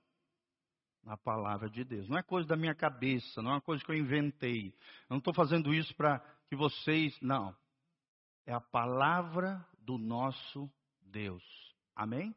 Na 1.04 1.14
palavra 1.14 1.68
de 1.68 1.84
Deus. 1.84 2.08
Não 2.08 2.16
é 2.16 2.22
coisa 2.22 2.48
da 2.48 2.56
minha 2.56 2.74
cabeça, 2.74 3.42
não 3.42 3.50
é 3.50 3.54
uma 3.56 3.60
coisa 3.60 3.84
que 3.84 3.90
eu 3.90 3.96
inventei. 3.96 4.68
Eu 4.68 5.10
não 5.10 5.18
estou 5.18 5.34
fazendo 5.34 5.74
isso 5.74 5.94
para 5.94 6.20
que 6.48 6.56
vocês. 6.56 7.14
Não. 7.20 7.54
É 8.46 8.54
a 8.54 8.62
palavra 8.62 9.62
do 9.78 9.98
nosso 9.98 10.70
Deus. 11.02 11.44
Amém? 11.94 12.34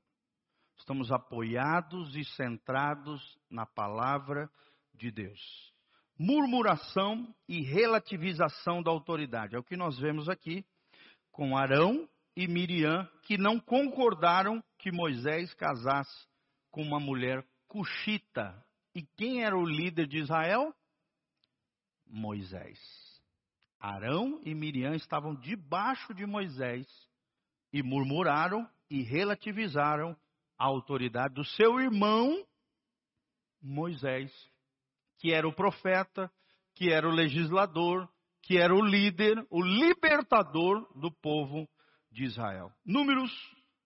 Estamos 0.77 1.09
apoiados 1.09 2.13
e 2.17 2.25
centrados 2.35 3.39
na 3.49 3.65
palavra 3.65 4.51
de 4.93 5.09
Deus. 5.09 5.39
Murmuração 6.19 7.33
e 7.47 7.61
relativização 7.61 8.83
da 8.83 8.91
autoridade. 8.91 9.55
É 9.55 9.57
o 9.57 9.63
que 9.63 9.77
nós 9.77 9.97
vemos 9.97 10.27
aqui 10.27 10.65
com 11.31 11.55
Arão 11.55 12.09
e 12.35 12.47
Miriam, 12.47 13.07
que 13.23 13.37
não 13.37 13.59
concordaram 13.59 14.63
que 14.79 14.91
Moisés 14.91 15.53
casasse 15.53 16.27
com 16.71 16.81
uma 16.81 16.99
mulher 16.99 17.45
cuxita. 17.67 18.63
E 18.95 19.03
quem 19.15 19.43
era 19.43 19.57
o 19.57 19.65
líder 19.65 20.07
de 20.07 20.19
Israel? 20.19 20.73
Moisés. 22.07 22.79
Arão 23.79 24.39
e 24.43 24.53
Miriam 24.53 24.95
estavam 24.95 25.35
debaixo 25.35 26.13
de 26.13 26.25
Moisés 26.25 26.87
e 27.71 27.83
murmuraram 27.83 28.67
e 28.89 29.01
relativizaram 29.01 30.15
a 30.57 30.65
autoridade 30.65 31.33
do 31.33 31.43
seu 31.43 31.79
irmão 31.79 32.45
Moisés, 33.61 34.31
que 35.17 35.31
era 35.33 35.47
o 35.47 35.53
profeta, 35.53 36.31
que 36.75 36.91
era 36.91 37.07
o 37.07 37.11
legislador, 37.11 38.07
que 38.41 38.57
era 38.57 38.73
o 38.73 38.81
líder, 38.81 39.45
o 39.49 39.61
libertador 39.61 40.87
do 40.97 41.11
povo 41.11 41.67
de 42.13 42.23
Israel. 42.23 42.71
Números 42.85 43.31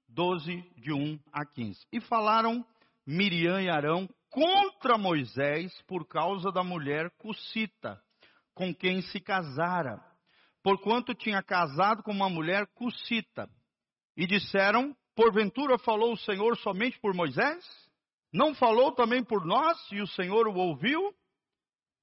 12, 0.10 0.63
de 0.78 0.94
1 0.94 1.20
a 1.32 1.46
15. 1.46 1.80
E 1.92 2.02
falaram 2.02 2.66
Miriam 3.06 3.62
e 3.62 3.70
Arão 3.70 4.08
contra 4.30 4.98
Moisés 4.98 5.74
por 5.88 6.06
causa 6.06 6.52
da 6.52 6.63
mulher 6.63 7.10
cucita, 7.18 8.02
com 8.54 8.76
quem 8.76 9.02
se 9.02 9.20
casara, 9.20 10.04
porquanto 10.62 11.16
tinha 11.16 11.42
casado 11.42 12.04
com 12.04 12.12
uma 12.12 12.30
mulher 12.30 12.68
cucita. 12.76 13.50
E 14.16 14.28
disseram: 14.28 14.96
Porventura 15.16 15.78
falou 15.80 16.13
o 16.13 16.18
Senhor 16.18 16.58
somente 16.58 17.00
por 17.00 17.13
Moisés? 17.13 17.66
Não 18.34 18.54
falou 18.54 18.92
também 18.92 19.24
por 19.24 19.46
nós? 19.46 19.78
E 19.92 20.02
o 20.02 20.08
Senhor 20.08 20.48
o 20.48 20.56
ouviu? 20.56 21.16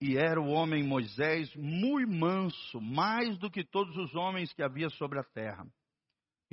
E 0.00 0.16
era 0.16 0.40
o 0.40 0.48
homem 0.48 0.82
Moisés 0.82 1.54
muito 1.54 2.10
manso, 2.10 2.80
mais 2.80 3.38
do 3.38 3.50
que 3.50 3.64
todos 3.64 3.96
os 3.96 4.14
homens 4.14 4.52
que 4.52 4.62
havia 4.62 4.88
sobre 4.90 5.18
a 5.18 5.24
terra. 5.24 5.66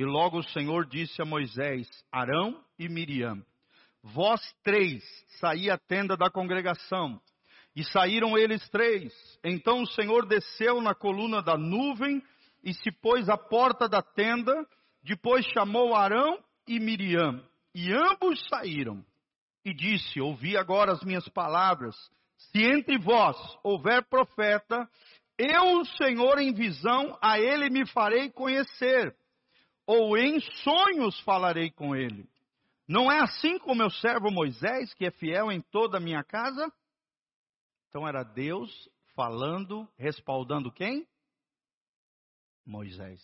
E 0.02 0.04
logo 0.04 0.40
o 0.40 0.44
Senhor 0.44 0.88
disse 0.88 1.22
a 1.22 1.26
Moisés, 1.26 1.88
Arão 2.12 2.60
e 2.80 2.90
Miriam: 2.90 3.40
Vós 4.02 4.42
três 4.64 5.04
saí 5.40 5.70
à 5.70 5.78
tenda 5.78 6.18
da 6.18 6.28
congregação. 6.28 7.22
E 7.76 7.84
saíram 7.84 8.36
eles 8.36 8.68
três. 8.70 9.14
Então 9.44 9.84
o 9.84 9.88
Senhor 9.88 10.26
desceu 10.26 10.82
na 10.82 10.96
coluna 10.96 11.40
da 11.40 11.56
nuvem 11.56 12.20
e 12.64 12.74
se 12.74 12.92
pôs 12.92 13.30
à 13.30 13.38
porta 13.38 13.88
da 13.88 14.02
tenda. 14.02 14.68
Depois 15.04 15.46
chamou 15.54 15.94
Arão 15.94 16.44
e 16.68 16.80
Miriam. 16.80 17.40
E 17.76 17.94
ambos 17.94 18.44
saíram. 18.50 19.06
E 19.64 19.72
disse: 19.72 20.20
Ouvi 20.20 20.58
agora 20.58 20.94
as 20.94 21.04
minhas 21.04 21.30
palavras. 21.30 21.96
Se 22.38 22.58
entre 22.58 22.98
vós 22.98 23.38
houver 23.64 24.04
profeta, 24.10 24.90
eu, 25.38 25.80
o 25.80 25.86
Senhor, 25.86 26.40
em 26.40 26.54
visão, 26.54 27.16
a 27.22 27.40
ele 27.40 27.70
me 27.70 27.86
farei 27.88 28.32
conhecer, 28.32 29.16
ou 29.86 30.18
em 30.18 30.40
sonhos 30.64 31.20
falarei 31.22 31.72
com 31.72 31.96
ele. 31.96 32.30
Não 32.88 33.12
é 33.12 33.20
assim 33.20 33.58
com 33.60 33.74
meu 33.74 33.90
servo 33.90 34.30
Moisés, 34.32 34.94
que 34.94 35.06
é 35.06 35.12
fiel 35.12 35.52
em 35.52 35.62
toda 35.62 35.98
a 35.98 36.02
minha 36.02 36.24
casa? 36.24 36.72
Então 37.90 38.08
era 38.08 38.24
Deus 38.24 38.70
falando, 39.16 39.88
respaldando 39.98 40.72
quem? 40.72 41.08
Moisés. 42.66 43.22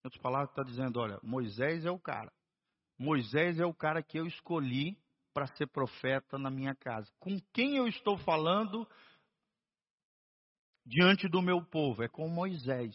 Em 0.00 0.06
outras 0.06 0.22
palavras, 0.22 0.50
está 0.50 0.62
dizendo: 0.62 1.00
olha, 1.00 1.18
Moisés 1.22 1.84
é 1.84 1.90
o 1.90 1.98
cara. 1.98 2.32
Moisés 2.98 3.58
é 3.58 3.66
o 3.66 3.74
cara 3.74 4.02
que 4.02 4.18
eu 4.18 4.26
escolhi 4.26 4.96
para 5.32 5.48
ser 5.56 5.66
profeta 5.66 6.38
na 6.38 6.50
minha 6.50 6.74
casa. 6.74 7.10
Com 7.18 7.40
quem 7.52 7.76
eu 7.76 7.88
estou 7.88 8.16
falando 8.18 8.88
diante 10.86 11.28
do 11.28 11.42
meu 11.42 11.60
povo? 11.64 12.02
É 12.02 12.08
com 12.08 12.28
Moisés. 12.28 12.94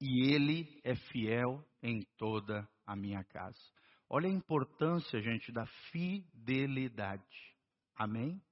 E 0.00 0.32
ele 0.32 0.80
é 0.82 0.94
fiel 0.94 1.64
em 1.82 2.02
toda 2.16 2.68
a 2.86 2.96
minha 2.96 3.22
casa. 3.24 3.60
Olha 4.08 4.28
a 4.28 4.32
importância, 4.32 5.20
gente, 5.20 5.52
da 5.52 5.66
fidelidade. 5.92 7.22
Amém? 7.94 8.42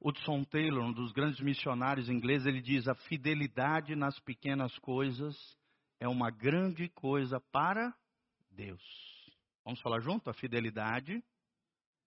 Hudson 0.00 0.44
Taylor, 0.44 0.84
um 0.84 0.92
dos 0.92 1.12
grandes 1.12 1.40
missionários 1.40 2.08
ingleses, 2.08 2.46
ele 2.46 2.60
diz: 2.60 2.86
a 2.86 2.94
fidelidade 2.94 3.96
nas 3.96 4.18
pequenas 4.20 4.76
coisas 4.78 5.36
é 5.98 6.06
uma 6.06 6.30
grande 6.30 6.88
coisa 6.90 7.40
para 7.50 7.94
Deus. 8.50 8.82
Vamos 9.64 9.80
falar 9.80 10.00
junto? 10.00 10.30
A 10.30 10.34
fidelidade 10.34 11.22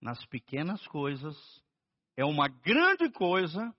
nas 0.01 0.23
pequenas 0.27 0.85
coisas 0.87 1.35
é 2.15 2.23
uma 2.23 2.47
grande 2.47 3.09
coisa 3.11 3.75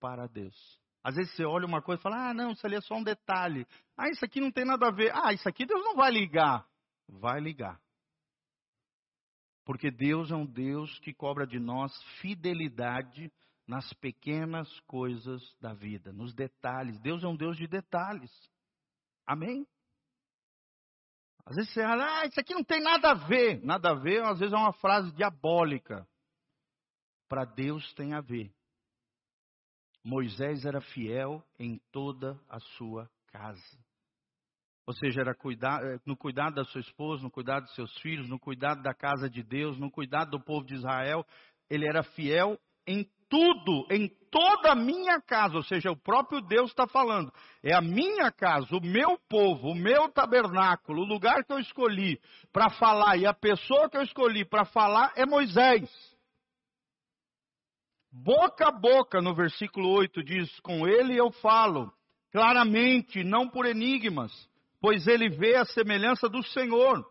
para 0.00 0.26
Deus. 0.26 0.83
Às 1.04 1.16
vezes 1.16 1.36
você 1.36 1.44
olha 1.44 1.66
uma 1.66 1.82
coisa 1.82 2.00
e 2.00 2.02
fala: 2.02 2.30
ah, 2.30 2.34
não, 2.34 2.52
isso 2.52 2.66
ali 2.66 2.76
é 2.76 2.80
só 2.80 2.94
um 2.94 3.04
detalhe. 3.04 3.66
Ah, 3.94 4.08
isso 4.08 4.24
aqui 4.24 4.40
não 4.40 4.50
tem 4.50 4.64
nada 4.64 4.88
a 4.88 4.90
ver. 4.90 5.12
Ah, 5.14 5.34
isso 5.34 5.46
aqui 5.46 5.66
Deus 5.66 5.84
não 5.84 5.94
vai 5.94 6.10
ligar. 6.10 6.66
Vai 7.06 7.38
ligar. 7.40 7.78
Porque 9.66 9.90
Deus 9.90 10.30
é 10.30 10.34
um 10.34 10.46
Deus 10.46 10.98
que 11.00 11.12
cobra 11.12 11.46
de 11.46 11.58
nós 11.58 11.92
fidelidade 12.20 13.30
nas 13.66 13.90
pequenas 13.94 14.68
coisas 14.80 15.42
da 15.60 15.74
vida, 15.74 16.12
nos 16.12 16.34
detalhes. 16.34 16.98
Deus 17.00 17.22
é 17.22 17.26
um 17.26 17.36
Deus 17.36 17.56
de 17.56 17.66
detalhes. 17.66 18.30
Amém? 19.26 19.66
Às 21.46 21.56
vezes 21.56 21.72
você 21.72 21.82
fala, 21.82 22.20
ah, 22.20 22.26
isso 22.26 22.40
aqui 22.40 22.54
não 22.54 22.64
tem 22.64 22.80
nada 22.82 23.10
a 23.10 23.14
ver. 23.14 23.62
Nada 23.62 23.90
a 23.90 23.94
ver, 23.94 24.22
às 24.22 24.38
vezes 24.38 24.54
é 24.54 24.56
uma 24.56 24.72
frase 24.72 25.12
diabólica. 25.12 26.06
Para 27.28 27.44
Deus 27.44 27.92
tem 27.94 28.14
a 28.14 28.20
ver. 28.20 28.54
Moisés 30.04 30.66
era 30.66 30.80
fiel 30.82 31.42
em 31.58 31.80
toda 31.90 32.38
a 32.48 32.60
sua 32.60 33.08
casa. 33.32 33.78
Ou 34.86 34.92
seja, 34.92 35.22
era 35.22 35.32
eh, 35.32 35.98
no 36.04 36.14
cuidado 36.14 36.56
da 36.56 36.64
sua 36.64 36.82
esposa, 36.82 37.22
no 37.22 37.30
cuidado 37.30 37.64
dos 37.64 37.74
seus 37.74 37.96
filhos, 38.00 38.28
no 38.28 38.38
cuidado 38.38 38.82
da 38.82 38.92
casa 38.92 39.30
de 39.30 39.42
Deus, 39.42 39.78
no 39.78 39.90
cuidado 39.90 40.32
do 40.32 40.40
povo 40.40 40.66
de 40.66 40.74
Israel. 40.74 41.24
Ele 41.70 41.88
era 41.88 42.02
fiel 42.02 42.60
em 42.86 43.08
tudo, 43.30 43.86
em 43.90 44.08
toda 44.30 44.72
a 44.72 44.74
minha 44.74 45.22
casa. 45.22 45.56
Ou 45.56 45.62
seja, 45.62 45.90
o 45.90 45.96
próprio 45.96 46.42
Deus 46.42 46.68
está 46.68 46.86
falando. 46.86 47.32
É 47.62 47.74
a 47.74 47.80
minha 47.80 48.30
casa, 48.30 48.76
o 48.76 48.80
meu 48.84 49.18
povo, 49.26 49.68
o 49.68 49.74
meu 49.74 50.10
tabernáculo, 50.10 51.00
o 51.00 51.06
lugar 51.06 51.42
que 51.44 51.52
eu 51.52 51.58
escolhi 51.58 52.20
para 52.52 52.68
falar 52.68 53.16
e 53.16 53.26
a 53.26 53.32
pessoa 53.32 53.88
que 53.88 53.96
eu 53.96 54.02
escolhi 54.02 54.44
para 54.44 54.66
falar 54.66 55.14
é 55.16 55.24
Moisés. 55.24 56.13
Boca 58.16 58.68
a 58.68 58.70
boca, 58.70 59.20
no 59.20 59.34
versículo 59.34 59.88
8 59.88 60.22
diz: 60.22 60.60
Com 60.60 60.86
ele 60.86 61.18
eu 61.18 61.32
falo, 61.32 61.92
claramente, 62.30 63.24
não 63.24 63.48
por 63.48 63.66
enigmas, 63.66 64.30
pois 64.80 65.08
ele 65.08 65.28
vê 65.28 65.56
a 65.56 65.64
semelhança 65.64 66.28
do 66.28 66.40
Senhor. 66.44 67.04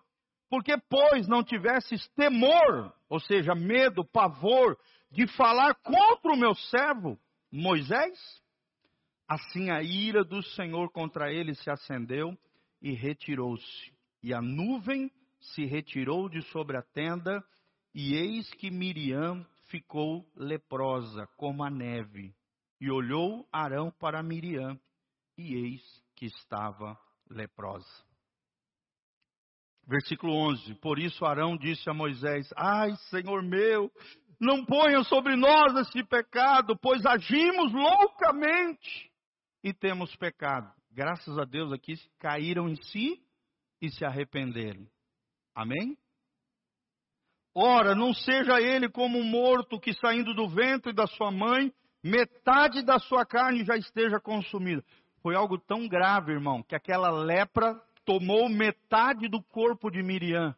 Porque, 0.49 0.77
pois, 0.89 1.27
não 1.27 1.43
tivesses 1.43 2.07
temor, 2.15 2.93
ou 3.09 3.19
seja, 3.19 3.53
medo, 3.53 4.05
pavor, 4.05 4.77
de 5.11 5.27
falar 5.35 5.75
contra 5.75 6.31
o 6.31 6.37
meu 6.37 6.55
servo 6.55 7.19
Moisés? 7.51 8.17
Assim 9.27 9.71
a 9.71 9.83
ira 9.83 10.23
do 10.23 10.41
Senhor 10.41 10.89
contra 10.89 11.33
ele 11.33 11.53
se 11.53 11.69
acendeu 11.69 12.33
e 12.81 12.93
retirou-se. 12.93 13.93
E 14.23 14.33
a 14.33 14.41
nuvem 14.41 15.11
se 15.41 15.65
retirou 15.65 16.29
de 16.29 16.41
sobre 16.43 16.77
a 16.77 16.81
tenda, 16.81 17.43
e 17.93 18.15
eis 18.15 18.49
que 18.53 18.71
Miriam 18.71 19.45
ficou 19.73 20.23
leprosa, 20.35 21.27
como 21.35 21.63
a 21.63 21.69
neve. 21.71 22.31
E 22.79 22.91
olhou 22.91 23.47
Arão 23.51 23.89
para 23.89 24.21
Miriam, 24.21 24.79
e 25.35 25.55
eis 25.55 25.81
que 26.15 26.27
estava 26.27 26.95
leprosa. 27.27 27.89
Versículo 29.87 30.33
11: 30.51 30.75
Por 30.75 30.99
isso 30.99 31.25
Arão 31.25 31.57
disse 31.57 31.89
a 31.89 31.93
Moisés: 31.93 32.47
Ai, 32.55 32.95
Senhor 33.09 33.41
meu, 33.41 33.91
não 34.39 34.63
ponha 34.63 35.03
sobre 35.05 35.35
nós 35.35 35.75
esse 35.75 36.03
pecado, 36.03 36.77
pois 36.77 37.03
agimos 37.03 37.73
loucamente 37.73 39.11
e 39.63 39.73
temos 39.73 40.15
pecado. 40.17 40.71
Graças 40.91 41.35
a 41.39 41.45
Deus 41.45 41.71
aqui 41.71 41.95
caíram 42.19 42.69
em 42.69 42.75
si 42.75 43.19
e 43.81 43.89
se 43.89 44.05
arrependeram. 44.05 44.87
Amém? 45.55 45.97
Ora, 47.55 47.93
não 47.93 48.13
seja 48.13 48.59
ele 48.59 48.89
como 48.89 49.19
um 49.19 49.23
morto 49.23 49.79
que 49.79 49.93
saindo 49.93 50.33
do 50.33 50.47
ventre 50.47 50.91
da 50.91 51.05
sua 51.05 51.31
mãe, 51.31 51.71
metade 52.03 52.81
da 52.81 52.97
sua 52.97 53.25
carne 53.25 53.63
já 53.63 53.77
esteja 53.77 54.19
consumida. 54.19 54.83
Foi 55.21 55.35
algo 55.35 55.57
tão 55.57 55.87
grave, 55.87 56.31
irmão, 56.31 56.63
que 56.63 56.75
aquela 56.75 57.11
lepra 57.11 57.79
tomou 58.03 58.49
metade 58.49 59.29
do 59.29 59.41
corpo 59.41 59.89
de 59.89 60.01
Miriam. 60.01 60.55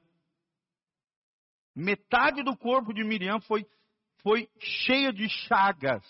Metade 1.75 2.41
do 2.41 2.55
corpo 2.55 2.93
de 2.93 3.03
Miriam 3.03 3.41
foi, 3.41 3.65
foi 4.23 4.47
cheia 4.57 5.11
de 5.11 5.27
chagas. 5.27 6.03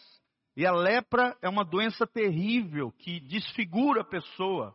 E 0.56 0.66
a 0.66 0.72
lepra 0.72 1.36
é 1.42 1.50
uma 1.50 1.66
doença 1.66 2.08
terrível 2.08 2.92
que 2.92 3.20
desfigura 3.20 4.02
a 4.02 4.06
pessoa. 4.06 4.74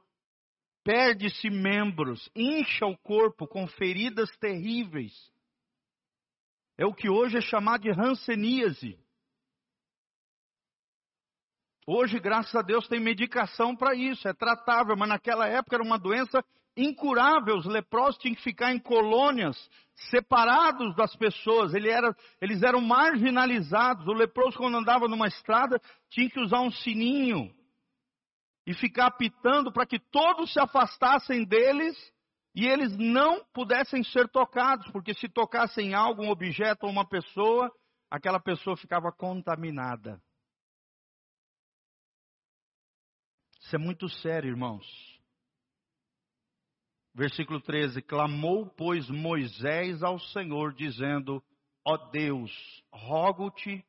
Perde-se 0.84 1.48
membros, 1.48 2.28
incha 2.34 2.84
o 2.84 2.98
corpo 2.98 3.46
com 3.46 3.66
feridas 3.66 4.28
terríveis. 4.38 5.12
É 6.80 6.86
o 6.86 6.94
que 6.94 7.10
hoje 7.10 7.36
é 7.36 7.42
chamado 7.42 7.82
de 7.82 7.90
ranceníase. 7.90 8.98
Hoje, 11.86 12.18
graças 12.18 12.54
a 12.54 12.62
Deus, 12.62 12.88
tem 12.88 12.98
medicação 12.98 13.76
para 13.76 13.94
isso, 13.94 14.26
é 14.26 14.32
tratável, 14.32 14.96
mas 14.96 15.10
naquela 15.10 15.46
época 15.46 15.76
era 15.76 15.84
uma 15.84 15.98
doença 15.98 16.42
incurável. 16.74 17.58
Os 17.58 17.66
leprosos 17.66 18.16
tinham 18.16 18.34
que 18.34 18.42
ficar 18.42 18.72
em 18.72 18.78
colônias, 18.78 19.58
separados 20.10 20.96
das 20.96 21.14
pessoas. 21.16 21.74
Ele 21.74 21.90
era, 21.90 22.16
eles 22.40 22.62
eram 22.62 22.80
marginalizados. 22.80 24.08
O 24.08 24.14
leproso, 24.14 24.56
quando 24.56 24.78
andava 24.78 25.06
numa 25.06 25.28
estrada, 25.28 25.78
tinha 26.08 26.30
que 26.30 26.40
usar 26.40 26.62
um 26.62 26.70
sininho 26.70 27.54
e 28.66 28.72
ficar 28.72 29.08
apitando 29.08 29.70
para 29.70 29.84
que 29.84 29.98
todos 29.98 30.50
se 30.50 30.58
afastassem 30.58 31.44
deles 31.44 31.94
e 32.54 32.66
eles 32.66 32.96
não 32.96 33.44
pudessem 33.52 34.02
ser 34.02 34.28
tocados, 34.28 34.90
porque 34.90 35.14
se 35.14 35.28
tocassem 35.28 35.94
algo, 35.94 36.22
um 36.22 36.30
objeto 36.30 36.84
ou 36.84 36.90
uma 36.90 37.08
pessoa, 37.08 37.70
aquela 38.10 38.40
pessoa 38.40 38.76
ficava 38.76 39.12
contaminada. 39.12 40.20
Isso 43.60 43.76
é 43.76 43.78
muito 43.78 44.08
sério, 44.08 44.50
irmãos. 44.50 44.84
Versículo 47.14 47.60
13: 47.60 48.02
Clamou, 48.02 48.66
pois, 48.66 49.08
Moisés 49.08 50.02
ao 50.02 50.18
Senhor, 50.18 50.74
dizendo: 50.74 51.42
Ó 51.84 51.96
Deus, 52.10 52.50
rogo-te 52.92 53.84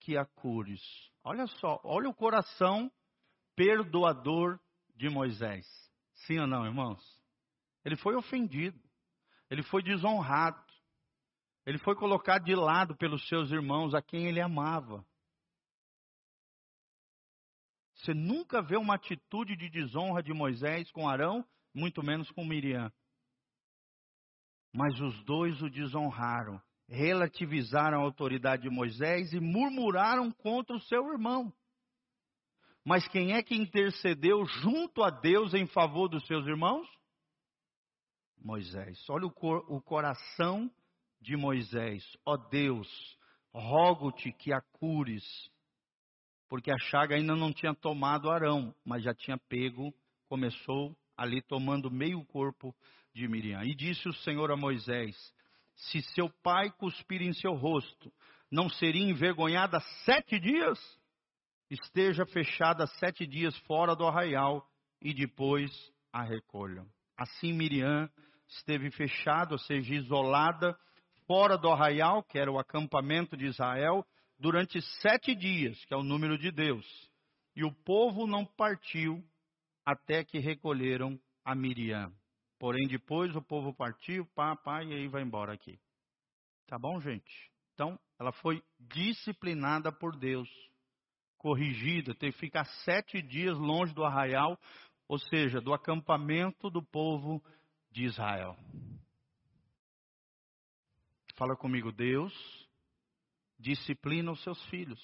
que 0.00 0.16
a 0.16 0.24
cures. 0.24 0.82
Olha 1.22 1.46
só, 1.46 1.80
olha 1.84 2.08
o 2.08 2.14
coração 2.14 2.90
perdoador 3.56 4.58
de 4.94 5.08
Moisés. 5.08 5.66
Sim 6.26 6.38
ou 6.38 6.46
não, 6.46 6.64
irmãos? 6.64 7.15
Ele 7.86 7.94
foi 7.94 8.16
ofendido, 8.16 8.76
ele 9.48 9.62
foi 9.62 9.80
desonrado, 9.80 10.60
ele 11.64 11.78
foi 11.78 11.94
colocado 11.94 12.42
de 12.42 12.52
lado 12.52 12.96
pelos 12.96 13.24
seus 13.28 13.52
irmãos 13.52 13.94
a 13.94 14.02
quem 14.02 14.26
ele 14.26 14.40
amava. 14.40 15.06
Você 17.94 18.12
nunca 18.12 18.60
vê 18.60 18.76
uma 18.76 18.96
atitude 18.96 19.56
de 19.56 19.70
desonra 19.70 20.20
de 20.20 20.32
Moisés 20.32 20.90
com 20.90 21.08
Arão, 21.08 21.46
muito 21.72 22.02
menos 22.02 22.28
com 22.32 22.44
Miriam. 22.44 22.92
Mas 24.74 25.00
os 25.00 25.24
dois 25.24 25.62
o 25.62 25.70
desonraram, 25.70 26.60
relativizaram 26.88 28.00
a 28.00 28.04
autoridade 28.04 28.62
de 28.64 28.68
Moisés 28.68 29.32
e 29.32 29.38
murmuraram 29.38 30.32
contra 30.32 30.74
o 30.74 30.80
seu 30.80 31.06
irmão. 31.12 31.54
Mas 32.84 33.06
quem 33.06 33.34
é 33.34 33.44
que 33.44 33.54
intercedeu 33.54 34.44
junto 34.44 35.04
a 35.04 35.10
Deus 35.10 35.54
em 35.54 35.68
favor 35.68 36.08
dos 36.08 36.26
seus 36.26 36.44
irmãos? 36.48 36.95
Moisés. 38.46 38.98
Olha 39.10 39.26
o, 39.26 39.30
cor, 39.30 39.64
o 39.68 39.80
coração 39.82 40.70
de 41.20 41.36
Moisés. 41.36 42.02
Ó 42.24 42.34
oh 42.34 42.36
Deus, 42.36 43.18
rogo-te 43.52 44.32
que 44.32 44.52
a 44.52 44.60
cures 44.60 45.24
porque 46.48 46.70
a 46.70 46.78
chaga 46.78 47.16
ainda 47.16 47.34
não 47.34 47.52
tinha 47.52 47.74
tomado 47.74 48.30
Arão, 48.30 48.74
mas 48.84 49.02
já 49.02 49.14
tinha 49.14 49.36
pego, 49.36 49.92
começou 50.28 50.96
ali 51.16 51.42
tomando 51.42 51.90
meio 51.90 52.24
corpo 52.26 52.74
de 53.14 53.26
Miriam. 53.26 53.64
E 53.64 53.74
disse 53.74 54.08
o 54.08 54.12
Senhor 54.12 54.50
a 54.50 54.56
Moisés: 54.56 55.16
Se 55.74 56.02
seu 56.14 56.30
pai 56.42 56.70
cuspir 56.78 57.22
em 57.22 57.32
seu 57.32 57.54
rosto, 57.54 58.12
não 58.50 58.68
seria 58.68 59.02
envergonhada 59.02 59.80
sete 60.04 60.38
dias? 60.38 60.78
Esteja 61.68 62.24
fechada 62.26 62.86
sete 62.86 63.26
dias 63.26 63.56
fora 63.60 63.96
do 63.96 64.06
arraial 64.06 64.64
e 65.02 65.12
depois 65.12 65.70
a 66.12 66.22
recolham. 66.22 66.86
Assim 67.16 67.52
Miriam 67.52 68.08
esteve 68.48 68.90
fechada, 68.90 69.54
ou 69.54 69.58
seja, 69.58 69.94
isolada, 69.94 70.78
fora 71.26 71.56
do 71.58 71.68
arraial, 71.70 72.22
que 72.22 72.38
era 72.38 72.50
o 72.50 72.58
acampamento 72.58 73.36
de 73.36 73.46
Israel, 73.46 74.04
durante 74.38 74.80
sete 75.00 75.34
dias, 75.34 75.82
que 75.84 75.94
é 75.94 75.96
o 75.96 76.02
número 76.02 76.38
de 76.38 76.50
Deus. 76.50 76.86
E 77.54 77.64
o 77.64 77.72
povo 77.72 78.26
não 78.26 78.44
partiu 78.44 79.24
até 79.84 80.24
que 80.24 80.38
recolheram 80.38 81.18
a 81.44 81.54
Miriam. 81.54 82.12
Porém, 82.58 82.86
depois 82.88 83.34
o 83.36 83.42
povo 83.42 83.74
partiu, 83.74 84.26
pá, 84.34 84.56
pá, 84.56 84.82
e 84.82 84.92
aí 84.92 85.08
vai 85.08 85.22
embora 85.22 85.52
aqui. 85.52 85.78
Tá 86.66 86.78
bom, 86.78 87.00
gente? 87.00 87.50
Então, 87.74 87.98
ela 88.18 88.32
foi 88.32 88.62
disciplinada 88.80 89.92
por 89.92 90.16
Deus, 90.16 90.48
corrigida, 91.38 92.14
teve 92.14 92.32
que 92.32 92.40
ficar 92.40 92.64
sete 92.84 93.20
dias 93.20 93.56
longe 93.58 93.94
do 93.94 94.04
arraial, 94.04 94.58
ou 95.08 95.18
seja, 95.18 95.60
do 95.60 95.72
acampamento 95.72 96.70
do 96.70 96.82
povo 96.82 97.42
de 97.96 98.04
Israel. 98.04 98.54
Fala 101.34 101.56
comigo, 101.56 101.90
Deus 101.90 102.30
disciplina 103.58 104.30
os 104.30 104.42
seus 104.42 104.62
filhos. 104.66 105.00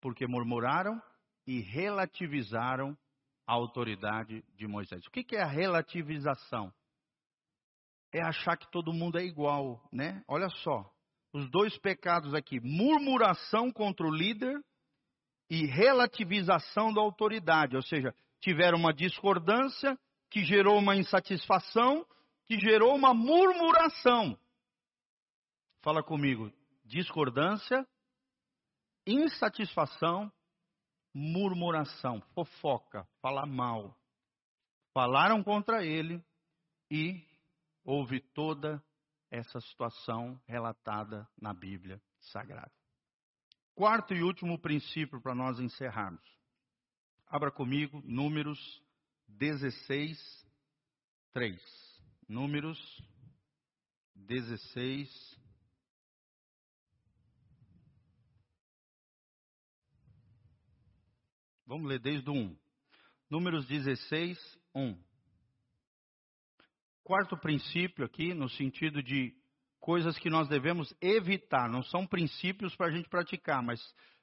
Porque 0.00 0.26
murmuraram 0.26 1.00
e 1.46 1.60
relativizaram 1.60 2.98
a 3.46 3.52
autoridade 3.52 4.44
de 4.56 4.66
Moisés. 4.66 5.06
O 5.06 5.10
que 5.12 5.36
é 5.36 5.42
a 5.42 5.46
relativização? 5.46 6.74
É 8.12 8.20
achar 8.20 8.56
que 8.56 8.68
todo 8.72 8.92
mundo 8.92 9.18
é 9.20 9.24
igual, 9.24 9.80
né? 9.92 10.24
Olha 10.26 10.48
só, 10.48 10.92
os 11.32 11.48
dois 11.50 11.78
pecados 11.78 12.34
aqui: 12.34 12.58
murmuração 12.58 13.70
contra 13.70 14.04
o 14.04 14.10
líder 14.12 14.60
e 15.48 15.66
relativização 15.66 16.92
da 16.92 17.00
autoridade, 17.00 17.76
ou 17.76 17.82
seja, 17.82 18.12
tiveram 18.40 18.76
uma 18.76 18.92
discordância 18.92 19.96
que 20.36 20.44
gerou 20.44 20.78
uma 20.78 20.94
insatisfação, 20.94 22.06
que 22.44 22.60
gerou 22.60 22.94
uma 22.94 23.14
murmuração. 23.14 24.38
Fala 25.80 26.02
comigo. 26.02 26.52
Discordância, 26.84 27.88
insatisfação, 29.06 30.30
murmuração, 31.14 32.20
fofoca, 32.34 33.08
falar 33.22 33.46
mal. 33.46 33.96
Falaram 34.92 35.42
contra 35.42 35.82
ele 35.82 36.22
e 36.90 37.26
houve 37.82 38.20
toda 38.20 38.84
essa 39.30 39.58
situação 39.62 40.38
relatada 40.46 41.26
na 41.40 41.54
Bíblia 41.54 41.98
Sagrada. 42.20 42.74
Quarto 43.74 44.12
e 44.12 44.22
último 44.22 44.58
princípio 44.58 45.18
para 45.18 45.34
nós 45.34 45.58
encerrarmos. 45.58 46.20
Abra 47.26 47.50
comigo 47.50 48.02
Números 48.04 48.84
16, 49.28 50.18
3. 51.32 51.62
Números 52.28 52.78
16, 54.14 55.36
Vamos 61.66 61.88
ler 61.88 61.98
desde 61.98 62.30
o 62.30 62.32
1. 62.32 62.56
Números 63.28 63.66
16, 63.66 64.38
1. 64.72 64.96
Quarto 67.02 67.36
princípio 67.36 68.04
aqui, 68.04 68.32
no 68.32 68.48
sentido 68.48 69.02
de 69.02 69.34
coisas 69.80 70.16
que 70.16 70.30
nós 70.30 70.48
devemos 70.48 70.94
evitar. 71.00 71.68
Não 71.68 71.82
são 71.82 72.06
princípios 72.06 72.76
para 72.76 72.86
a 72.86 72.90
gente 72.92 73.08
praticar, 73.08 73.64
mas 73.64 73.80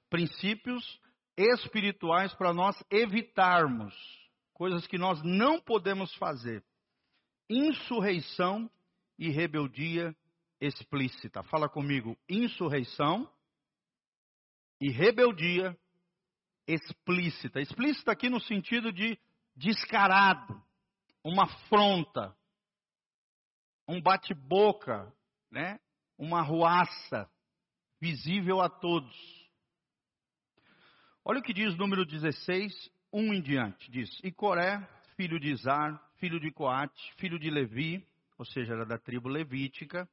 princípios 0.10 1.02
espirituais 1.36 2.34
para 2.36 2.54
nós 2.54 2.82
evitarmos. 2.90 3.94
Coisas 4.64 4.88
que 4.88 4.98
nós 4.98 5.22
não 5.22 5.60
podemos 5.60 6.16
fazer. 6.16 6.64
Insurreição 7.50 8.72
e 9.20 9.30
rebeldia 9.30 10.16
explícita. 10.58 11.44
Fala 11.44 11.68
comigo, 11.68 12.18
insurreição 12.30 13.30
e 14.80 14.90
rebeldia 14.90 15.78
explícita. 16.66 17.60
Explícita 17.60 18.14
aqui 18.14 18.30
no 18.30 18.40
sentido 18.40 18.94
de 18.94 19.20
descarado, 19.54 20.64
uma 21.22 21.44
afronta, 21.44 22.34
um 23.86 24.02
bate-boca, 24.02 25.14
né? 25.52 25.78
uma 26.18 26.42
ruaça 26.42 27.30
visível 28.00 28.62
a 28.62 28.70
todos. 28.70 29.14
Olha 31.26 31.42
o 31.42 31.44
que 31.44 31.52
diz 31.52 31.76
número 31.76 32.06
16, 32.06 32.94
1 33.14 33.34
em 33.34 33.42
diante. 33.42 33.92
Diz: 33.92 34.10
E 34.24 34.32
Coré, 34.32 34.86
filho 35.16 35.40
de 35.40 35.52
Izar, 35.52 36.02
filho 36.18 36.40
de 36.40 36.52
Coate, 36.52 37.14
filho 37.18 37.38
de 37.38 37.50
Levi, 37.50 38.06
ou 38.38 38.46
seja, 38.46 38.74
era 38.74 38.86
da 38.86 38.98
tribo 38.98 39.30
levítica, 39.30 40.10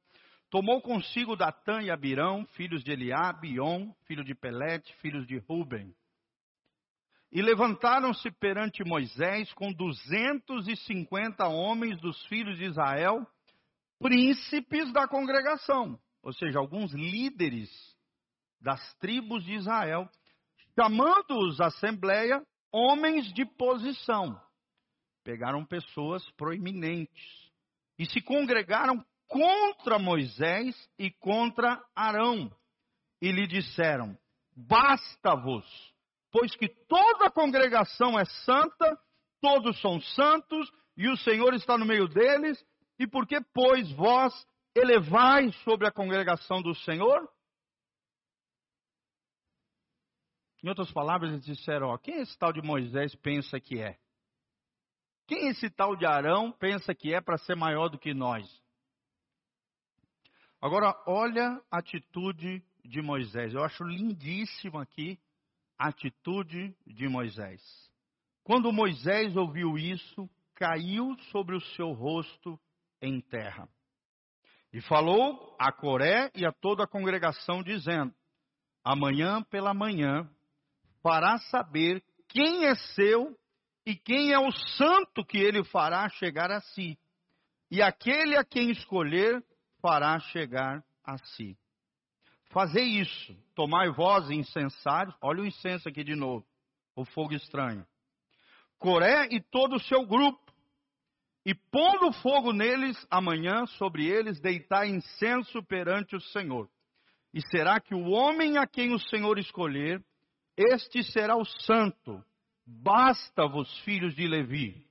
tomou 0.49 0.81
consigo 0.81 1.35
Datã 1.35 1.81
e 1.81 1.89
Abirão, 1.89 2.45
filhos 2.53 2.83
de 2.83 2.91
Eliabe, 2.91 3.55
Ion, 3.55 3.91
filho 4.05 4.23
de 4.23 4.35
Pelete, 4.35 4.93
filhos 4.97 5.25
de 5.25 5.39
Ruben, 5.39 5.93
e 7.31 7.41
levantaram-se 7.41 8.29
perante 8.29 8.83
Moisés 8.83 9.51
com 9.53 9.71
duzentos 9.71 10.67
e 10.67 10.75
cinquenta 10.75 11.47
homens 11.47 11.99
dos 12.01 12.23
filhos 12.25 12.57
de 12.57 12.65
Israel, 12.65 13.25
príncipes 13.99 14.91
da 14.91 15.07
congregação, 15.07 15.97
ou 16.21 16.33
seja, 16.33 16.59
alguns 16.59 16.91
líderes 16.93 17.69
das 18.59 18.93
tribos 18.95 19.45
de 19.45 19.53
Israel, 19.53 20.09
chamando-os 20.77 21.61
à 21.61 21.67
assembleia 21.67 22.45
homens 22.71 23.31
de 23.33 23.45
posição. 23.45 24.39
Pegaram 25.23 25.65
pessoas 25.65 26.27
proeminentes 26.31 27.51
e 27.99 28.05
se 28.05 28.21
congregaram 28.21 29.03
contra 29.27 29.99
Moisés 29.99 30.75
e 30.97 31.11
contra 31.11 31.81
Arão 31.95 32.51
e 33.21 33.31
lhe 33.31 33.45
disseram: 33.47 34.17
basta-vos, 34.55 35.65
pois 36.31 36.55
que 36.55 36.67
toda 36.87 37.27
a 37.27 37.31
congregação 37.31 38.19
é 38.19 38.25
santa, 38.25 38.99
todos 39.39 39.79
são 39.79 40.01
santos, 40.01 40.69
e 40.97 41.07
o 41.07 41.17
Senhor 41.17 41.53
está 41.53 41.77
no 41.77 41.85
meio 41.85 42.07
deles, 42.07 42.63
e 42.99 43.07
por 43.07 43.27
que, 43.27 43.39
pois, 43.53 43.91
vós 43.93 44.33
elevais 44.75 45.55
sobre 45.63 45.87
a 45.87 45.91
congregação 45.91 46.61
do 46.61 46.73
Senhor? 46.75 47.27
Em 50.63 50.69
outras 50.69 50.91
palavras, 50.91 51.31
eles 51.31 51.45
disseram: 51.45 51.87
ó, 51.87 51.97
quem 51.97 52.21
esse 52.21 52.37
tal 52.37 52.53
de 52.53 52.61
Moisés 52.61 53.15
pensa 53.15 53.59
que 53.59 53.79
é? 53.79 53.97
Quem 55.27 55.47
esse 55.47 55.69
tal 55.69 55.95
de 55.95 56.05
Arão 56.05 56.51
pensa 56.51 56.93
que 56.93 57.13
é 57.13 57.21
para 57.21 57.37
ser 57.37 57.55
maior 57.55 57.89
do 57.89 57.97
que 57.97 58.13
nós? 58.13 58.45
Agora, 60.61 60.93
olha 61.07 61.59
a 61.71 61.79
atitude 61.79 62.63
de 62.85 63.01
Moisés. 63.01 63.53
Eu 63.53 63.63
acho 63.63 63.83
lindíssimo 63.83 64.77
aqui 64.77 65.19
a 65.77 65.87
atitude 65.87 66.75
de 66.85 67.07
Moisés. 67.07 67.61
Quando 68.43 68.71
Moisés 68.71 69.35
ouviu 69.35 69.77
isso, 69.77 70.29
caiu 70.53 71.17
sobre 71.31 71.55
o 71.55 71.61
seu 71.61 71.91
rosto 71.91 72.59
em 73.01 73.19
terra. 73.21 73.67
E 74.71 74.79
falou 74.81 75.55
a 75.59 75.71
Coré 75.71 76.29
e 76.35 76.45
a 76.45 76.51
toda 76.51 76.83
a 76.83 76.87
congregação, 76.87 77.63
dizendo: 77.63 78.13
Amanhã 78.83 79.41
pela 79.43 79.73
manhã 79.73 80.29
fará 81.01 81.37
saber 81.37 82.03
quem 82.29 82.65
é 82.65 82.75
seu 82.75 83.37
e 83.85 83.95
quem 83.95 84.31
é 84.31 84.39
o 84.39 84.51
santo 84.51 85.25
que 85.25 85.37
ele 85.37 85.63
fará 85.63 86.07
chegar 86.09 86.51
a 86.51 86.61
si. 86.61 86.97
E 87.69 87.81
aquele 87.81 88.37
a 88.37 88.43
quem 88.43 88.69
escolher 88.69 89.43
fará 89.81 90.19
chegar 90.19 90.83
a 91.03 91.17
si. 91.17 91.57
Fazei 92.51 92.83
isso, 92.83 93.35
tomai 93.55 93.89
vós 93.89 94.29
incensários, 94.29 95.15
olha 95.21 95.41
o 95.41 95.45
incenso 95.45 95.87
aqui 95.87 96.03
de 96.03 96.15
novo, 96.15 96.45
o 96.95 97.05
fogo 97.05 97.33
estranho. 97.33 97.85
Coré 98.77 99.27
e 99.31 99.39
todo 99.39 99.75
o 99.75 99.79
seu 99.79 100.05
grupo, 100.05 100.51
e 101.45 101.55
pondo 101.55 102.11
fogo 102.21 102.51
neles 102.51 102.97
amanhã, 103.09 103.65
sobre 103.65 104.05
eles 104.05 104.39
deitai 104.39 104.89
incenso 104.89 105.63
perante 105.63 106.15
o 106.15 106.21
Senhor. 106.21 106.69
E 107.33 107.41
será 107.47 107.79
que 107.79 107.95
o 107.95 108.09
homem 108.09 108.57
a 108.57 108.67
quem 108.67 108.93
o 108.93 108.99
Senhor 108.99 109.39
escolher, 109.39 110.03
este 110.69 111.03
será 111.03 111.35
o 111.35 111.45
santo. 111.45 112.23
Basta-vos, 112.65 113.69
filhos 113.79 114.15
de 114.15 114.27
Levi. 114.27 114.85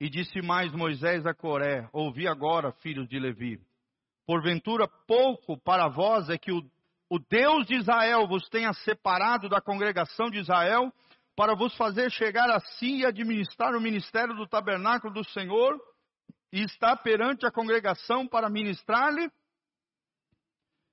E 0.00 0.08
disse 0.08 0.42
mais 0.42 0.72
Moisés 0.72 1.24
a 1.26 1.34
Coré: 1.34 1.88
Ouvi 1.92 2.28
agora, 2.28 2.72
filhos 2.72 3.08
de 3.08 3.18
Levi. 3.18 3.60
Porventura, 4.26 4.88
pouco 5.06 5.58
para 5.58 5.88
vós 5.88 6.28
é 6.28 6.38
que 6.38 6.52
o, 6.52 6.62
o 7.10 7.18
Deus 7.18 7.66
de 7.66 7.76
Israel 7.76 8.26
vos 8.26 8.48
tenha 8.48 8.72
separado 8.72 9.48
da 9.48 9.60
congregação 9.60 10.30
de 10.30 10.38
Israel, 10.38 10.92
para 11.36 11.54
vos 11.54 11.76
fazer 11.76 12.10
chegar 12.10 12.50
a 12.50 12.60
si 12.60 13.00
e 13.00 13.06
administrar 13.06 13.74
o 13.74 13.80
ministério 13.80 14.34
do 14.34 14.46
tabernáculo 14.46 15.12
do 15.12 15.24
Senhor, 15.30 15.78
e 16.52 16.62
estar 16.62 16.96
perante 16.98 17.44
a 17.44 17.50
congregação 17.50 18.28
para 18.28 18.48
ministrar-lhe? 18.48 19.28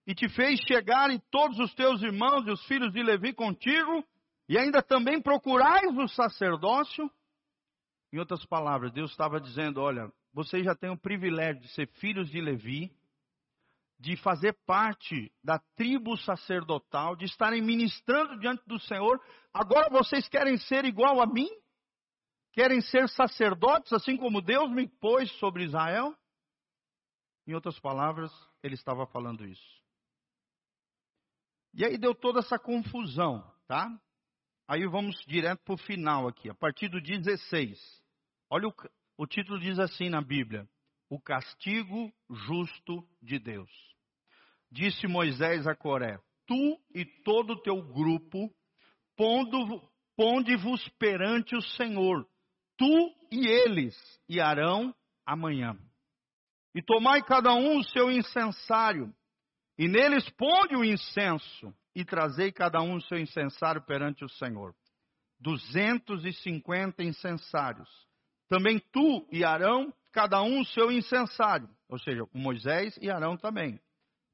E 0.05 0.15
te 0.15 0.27
fez 0.29 0.59
chegar 0.67 1.11
e 1.11 1.19
todos 1.29 1.59
os 1.59 1.73
teus 1.75 2.01
irmãos 2.01 2.45
e 2.47 2.51
os 2.51 2.63
filhos 2.65 2.91
de 2.91 3.03
Levi 3.03 3.33
contigo, 3.33 4.03
e 4.49 4.57
ainda 4.57 4.81
também 4.81 5.21
procurais 5.21 5.95
o 5.97 6.07
sacerdócio. 6.07 7.09
Em 8.11 8.19
outras 8.19 8.45
palavras, 8.45 8.91
Deus 8.91 9.11
estava 9.11 9.39
dizendo: 9.39 9.79
olha, 9.79 10.11
vocês 10.33 10.65
já 10.65 10.75
têm 10.75 10.89
o 10.89 10.97
privilégio 10.97 11.61
de 11.61 11.69
ser 11.69 11.87
filhos 11.99 12.29
de 12.29 12.41
Levi, 12.41 12.91
de 13.99 14.17
fazer 14.17 14.53
parte 14.65 15.31
da 15.43 15.59
tribo 15.75 16.17
sacerdotal, 16.17 17.15
de 17.15 17.25
estarem 17.25 17.61
ministrando 17.61 18.39
diante 18.39 18.63
do 18.65 18.79
Senhor. 18.79 19.21
Agora 19.53 19.89
vocês 19.89 20.27
querem 20.27 20.57
ser 20.57 20.85
igual 20.85 21.21
a 21.21 21.27
mim? 21.27 21.49
Querem 22.51 22.81
ser 22.81 23.07
sacerdotes, 23.07 23.93
assim 23.93 24.17
como 24.17 24.41
Deus 24.41 24.69
me 24.71 24.87
pôs 24.87 25.31
sobre 25.37 25.63
Israel? 25.63 26.13
Em 27.47 27.53
outras 27.53 27.79
palavras, 27.79 28.31
ele 28.61 28.75
estava 28.75 29.05
falando 29.05 29.45
isso. 29.45 29.80
E 31.73 31.85
aí 31.85 31.97
deu 31.97 32.13
toda 32.13 32.39
essa 32.39 32.59
confusão, 32.59 33.43
tá? 33.67 33.89
Aí 34.67 34.85
vamos 34.87 35.17
direto 35.27 35.63
para 35.63 35.73
o 35.73 35.77
final 35.77 36.27
aqui, 36.27 36.49
a 36.49 36.53
partir 36.53 36.89
do 36.89 37.01
16. 37.01 37.79
Olha 38.49 38.67
o, 38.67 38.73
o 39.17 39.25
título 39.25 39.59
diz 39.59 39.79
assim 39.79 40.09
na 40.09 40.21
Bíblia: 40.21 40.67
O 41.09 41.19
castigo 41.19 42.11
justo 42.29 43.07
de 43.21 43.39
Deus. 43.39 43.69
Disse 44.71 45.07
Moisés 45.07 45.67
a 45.67 45.75
Coré: 45.75 46.19
Tu 46.45 46.79
e 46.93 47.05
todo 47.23 47.53
o 47.53 47.61
teu 47.61 47.81
grupo, 47.81 48.53
ponde-vos 50.15 50.87
perante 50.99 51.55
o 51.55 51.61
Senhor, 51.61 52.27
tu 52.77 53.15
e 53.31 53.47
eles, 53.47 53.95
e 54.27 54.39
Arão 54.39 54.93
amanhã. 55.25 55.77
E 56.73 56.81
tomai 56.81 57.21
cada 57.21 57.53
um 57.53 57.79
o 57.79 57.83
seu 57.83 58.09
incensário, 58.09 59.13
e 59.81 59.87
neles 59.87 60.29
ponde 60.37 60.75
o 60.75 60.85
incenso, 60.85 61.73
e 61.95 62.05
trazei 62.05 62.51
cada 62.51 62.79
um 62.83 62.97
o 62.97 63.01
seu 63.01 63.17
incensário 63.17 63.81
perante 63.81 64.23
o 64.23 64.29
Senhor. 64.29 64.75
Duzentos 65.39 66.23
e 66.23 66.31
cinquenta 66.33 67.01
incensários. 67.01 67.89
Também 68.47 68.79
tu 68.91 69.27
e 69.31 69.43
Arão, 69.43 69.91
cada 70.11 70.39
um 70.43 70.59
o 70.61 70.65
seu 70.65 70.91
incensário. 70.91 71.67
Ou 71.89 71.97
seja, 71.97 72.21
Moisés 72.31 72.95
e 73.01 73.09
Arão 73.09 73.35
também. 73.35 73.79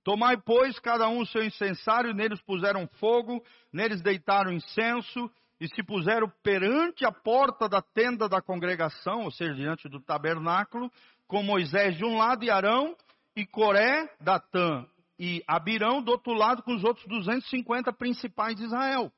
Tomai, 0.03 0.35
pois, 0.35 0.77
cada 0.79 1.07
um 1.07 1.21
o 1.21 1.25
seu 1.25 1.41
incensário, 1.41 2.13
neles 2.13 2.41
puseram 2.41 2.85
fogo, 2.99 3.41
neles 3.71 4.01
deitaram 4.01 4.51
incenso, 4.51 5.31
e 5.61 5.67
se 5.69 5.81
puseram 5.81 6.29
perante 6.43 7.05
a 7.05 7.11
porta 7.13 7.69
da 7.69 7.81
tenda 7.81 8.27
da 8.27 8.41
congregação, 8.41 9.23
ou 9.23 9.31
seja, 9.31 9.53
diante 9.53 9.87
do 9.87 10.01
tabernáculo, 10.01 10.91
com 11.25 11.41
Moisés 11.41 11.95
de 11.95 12.03
um 12.03 12.17
lado 12.17 12.43
e 12.43 12.49
Arão, 12.49 12.93
e 13.33 13.45
Coré, 13.45 14.13
Datã 14.19 14.85
e 15.19 15.43
Abirão 15.47 16.01
do 16.01 16.11
outro 16.11 16.33
lado 16.33 16.61
com 16.63 16.75
os 16.75 16.83
outros 16.83 17.05
250 17.07 17.91
principais 17.93 18.55
de 18.55 18.63
Israel. 18.63 19.11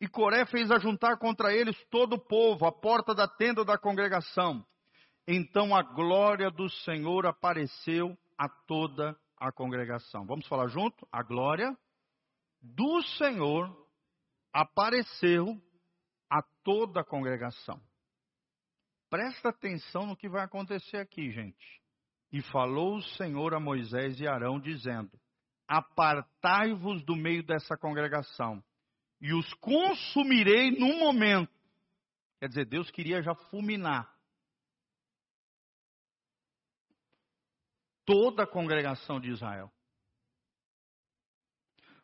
E 0.00 0.06
Coré 0.06 0.46
fez 0.46 0.70
ajuntar 0.70 1.18
contra 1.18 1.52
eles 1.52 1.76
todo 1.90 2.14
o 2.14 2.20
povo, 2.20 2.66
à 2.66 2.72
porta 2.72 3.14
da 3.14 3.26
tenda 3.26 3.64
da 3.64 3.76
congregação. 3.76 4.64
Então 5.26 5.74
a 5.74 5.82
glória 5.82 6.50
do 6.50 6.70
Senhor 6.70 7.26
apareceu 7.26 8.16
a 8.36 8.48
toda 8.48 9.18
a 9.36 9.50
congregação. 9.50 10.24
Vamos 10.24 10.46
falar 10.46 10.68
junto? 10.68 11.06
A 11.10 11.22
glória 11.22 11.76
do 12.60 13.02
Senhor 13.18 13.74
apareceu 14.52 15.60
a 16.30 16.42
toda 16.62 17.00
a 17.00 17.04
congregação. 17.04 17.80
Presta 19.10 19.48
atenção 19.48 20.06
no 20.06 20.16
que 20.16 20.28
vai 20.28 20.44
acontecer 20.44 20.98
aqui, 20.98 21.30
gente. 21.30 21.82
E 22.30 22.42
falou 22.42 22.96
o 22.96 23.02
Senhor 23.02 23.54
a 23.54 23.60
Moisés 23.60 24.20
e 24.20 24.26
Arão, 24.26 24.60
dizendo: 24.60 25.10
Apartai-vos 25.66 27.02
do 27.04 27.16
meio 27.16 27.42
dessa 27.42 27.76
congregação, 27.76 28.62
e 29.20 29.32
os 29.32 29.52
consumirei 29.54 30.70
num 30.70 30.98
momento. 30.98 31.52
Quer 32.38 32.48
dizer, 32.48 32.66
Deus 32.66 32.90
queria 32.90 33.22
já 33.22 33.34
fulminar 33.34 34.12
toda 38.04 38.44
a 38.44 38.46
congregação 38.46 39.20
de 39.20 39.30
Israel. 39.30 39.70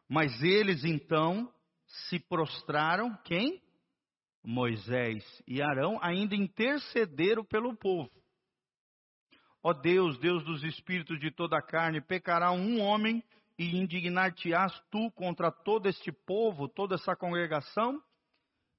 Mas 0.09 0.43
eles 0.43 0.85
então 0.85 1.51
se 1.87 2.19
prostraram, 2.19 3.17
quem? 3.25 3.63
Moisés 4.45 5.25
e 5.47 5.63
Arão 5.63 5.99
ainda 6.03 6.35
intercederam 6.35 7.45
pelo 7.45 7.75
povo. 7.75 8.11
Ó 9.67 9.73
Deus, 9.73 10.19
Deus 10.19 10.45
dos 10.45 10.63
espíritos 10.63 11.19
de 11.19 11.31
toda 11.31 11.57
a 11.57 11.63
carne, 11.63 11.99
pecará 11.99 12.53
um 12.53 12.83
homem 12.83 13.25
e 13.59 13.79
indignar-te-ás 13.79 14.79
tu 14.91 15.11
contra 15.13 15.51
todo 15.51 15.89
este 15.89 16.13
povo, 16.13 16.69
toda 16.69 16.97
essa 16.97 17.17
congregação? 17.17 17.99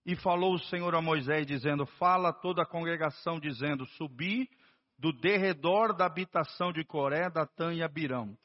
E 0.05 0.15
falou 0.15 0.53
o 0.53 0.59
Senhor 0.59 0.93
a 0.93 1.01
Moisés, 1.01 1.47
dizendo: 1.47 1.87
Fala 1.87 2.31
toda 2.31 2.61
a 2.61 2.67
congregação, 2.67 3.39
dizendo: 3.39 3.83
Subi 3.97 4.47
do 4.95 5.11
derredor 5.11 5.91
da 5.91 6.05
habitação 6.05 6.71
de 6.71 6.85
Coré, 6.85 7.31
Datã 7.31 7.73
e 7.73 7.81
Abirão. 7.81 8.37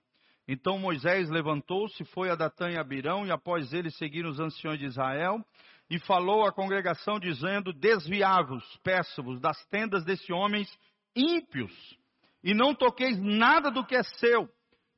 Então 0.48 0.78
Moisés 0.78 1.28
levantou-se, 1.28 2.02
foi 2.06 2.30
a 2.30 2.34
Datã 2.34 2.70
e 2.70 2.78
Abirão, 2.78 3.26
e 3.26 3.30
após 3.30 3.74
ele 3.74 3.90
seguiram 3.90 4.30
os 4.30 4.40
anciões 4.40 4.78
de 4.78 4.86
Israel, 4.86 5.44
e 5.90 5.98
falou 5.98 6.46
à 6.46 6.52
congregação, 6.52 7.20
dizendo: 7.20 7.70
Desviai-vos, 7.70 8.64
peço-vos, 8.82 9.38
das 9.40 9.62
tendas 9.66 10.06
desses 10.06 10.30
homens 10.30 10.66
ímpios 11.14 11.99
e 12.42 12.54
não 12.54 12.74
toqueis 12.74 13.18
nada 13.18 13.70
do 13.70 13.84
que 13.84 13.94
é 13.94 14.02
seu, 14.02 14.48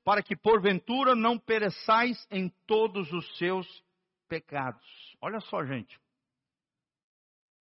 para 0.05 0.23
que 0.23 0.37
porventura 0.37 1.15
não 1.15 1.39
pereçais 1.39 2.27
em 2.31 2.49
todos 2.67 3.13
os 3.13 3.39
seus 3.39 3.67
pecados. 4.29 4.85
Olha 5.21 5.41
só, 5.41 5.65
gente. 5.65 6.01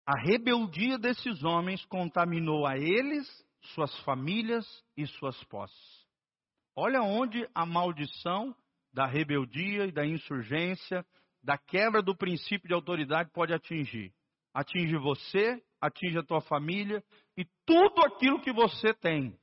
A 0.06 0.18
rebeldia 0.20 0.98
desses 0.98 1.44
homens 1.44 1.84
contaminou 1.86 2.66
a 2.66 2.78
eles, 2.78 3.28
suas 3.74 3.94
famílias 4.02 4.66
e 4.96 5.06
suas 5.06 5.42
posses. 5.46 6.08
Olha 6.76 7.02
onde 7.02 7.48
a 7.54 7.66
maldição 7.66 8.56
da 8.94 9.06
rebeldia 9.06 9.86
e 9.86 9.92
da 9.92 10.06
insurgência 10.06 11.06
da 11.44 11.58
quebra 11.58 12.02
do 12.02 12.16
princípio 12.16 12.68
de 12.68 12.74
autoridade 12.74 13.32
pode 13.32 13.54
atingir. 13.54 14.14
Atinge 14.54 14.98
você, 14.98 15.62
atinge 15.80 16.18
a 16.18 16.24
tua 16.24 16.42
família 16.42 17.04
e 17.38 17.46
tudo 17.66 18.02
aquilo 18.06 18.42
que 18.42 18.52
você 18.52 18.94
tem 18.94 19.38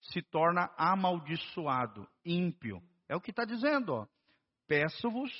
se 0.00 0.22
torna 0.22 0.70
amaldiçoado, 0.76 2.06
ímpio. 2.24 2.82
É 3.08 3.16
o 3.16 3.20
que 3.20 3.30
está 3.30 3.44
dizendo, 3.44 4.08
Peço-vos 4.70 5.32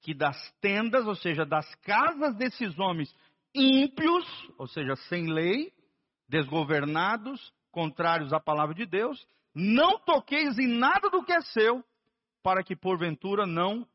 que 0.00 0.14
das 0.14 0.36
tendas, 0.62 1.06
ou 1.06 1.14
seja, 1.14 1.44
das 1.44 1.74
casas 1.82 2.34
desses 2.36 2.78
homens 2.78 3.14
ímpios, 3.54 4.24
ou 4.56 4.66
seja, 4.66 4.96
sem 5.10 5.30
lei, 5.30 5.70
desgovernados, 6.26 7.52
contrários 7.70 8.32
à 8.32 8.40
palavra 8.40 8.74
de 8.74 8.86
Deus, 8.86 9.26
não 9.54 9.98
toqueis 9.98 10.58
em 10.58 10.66
nada 10.66 11.10
do 11.10 11.22
que 11.22 11.32
é 11.32 11.40
seu, 11.42 11.84
para 12.42 12.62
que 12.62 12.74
porventura 12.74 13.46
não 13.46 13.86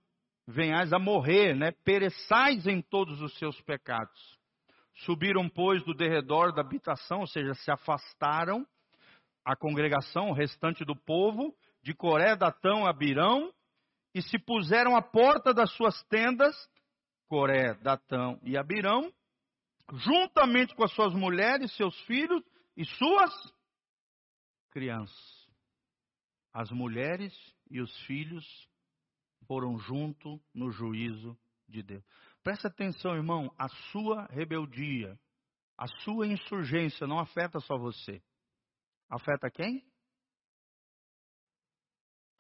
venhais 0.48 0.94
a 0.94 1.00
morrer, 1.00 1.56
né? 1.56 1.72
Pereçais 1.84 2.68
em 2.68 2.80
todos 2.80 3.20
os 3.20 3.36
seus 3.40 3.60
pecados. 3.62 4.38
Subiram, 5.06 5.50
pois, 5.50 5.84
do 5.84 5.96
derredor 5.96 6.54
da 6.54 6.62
habitação, 6.62 7.22
ou 7.22 7.28
seja, 7.28 7.56
se 7.56 7.72
afastaram 7.72 8.64
a 9.46 9.56
congregação, 9.56 10.32
restante 10.32 10.86
do 10.86 10.96
povo, 10.96 11.56
de 11.82 11.94
Coré, 11.94 12.36
Datão, 12.36 12.86
Abirão, 12.86 13.52
e 14.14 14.22
se 14.22 14.38
puseram 14.40 14.96
à 14.96 15.02
porta 15.02 15.54
das 15.54 15.72
suas 15.74 16.02
tendas, 16.06 16.56
Coré, 17.28 17.74
Datão 17.76 18.40
e 18.44 18.58
Abirão, 18.58 19.12
juntamente 19.92 20.74
com 20.76 20.84
as 20.84 20.94
suas 20.94 21.14
mulheres, 21.14 21.76
seus 21.76 22.00
filhos 22.02 22.42
e 22.78 22.86
suas 22.86 23.34
crianças. 24.72 25.48
As 26.54 26.70
mulheres 26.72 27.34
e 27.70 27.82
os 27.82 27.96
filhos 28.06 28.46
foram 29.48 29.78
junto 29.80 30.40
no 30.54 30.72
juízo 30.72 31.38
de 31.68 31.82
Deus. 31.82 32.04
Presta 32.44 32.68
atenção, 32.68 33.16
irmão, 33.16 33.54
a 33.58 33.68
sua 33.92 34.26
rebeldia, 34.28 35.20
a 35.78 35.88
sua 36.04 36.28
insurgência 36.28 37.08
não 37.08 37.20
afeta 37.20 37.60
só 37.60 37.78
você. 37.78 38.22
Afeta 39.14 39.48
quem? 39.48 39.86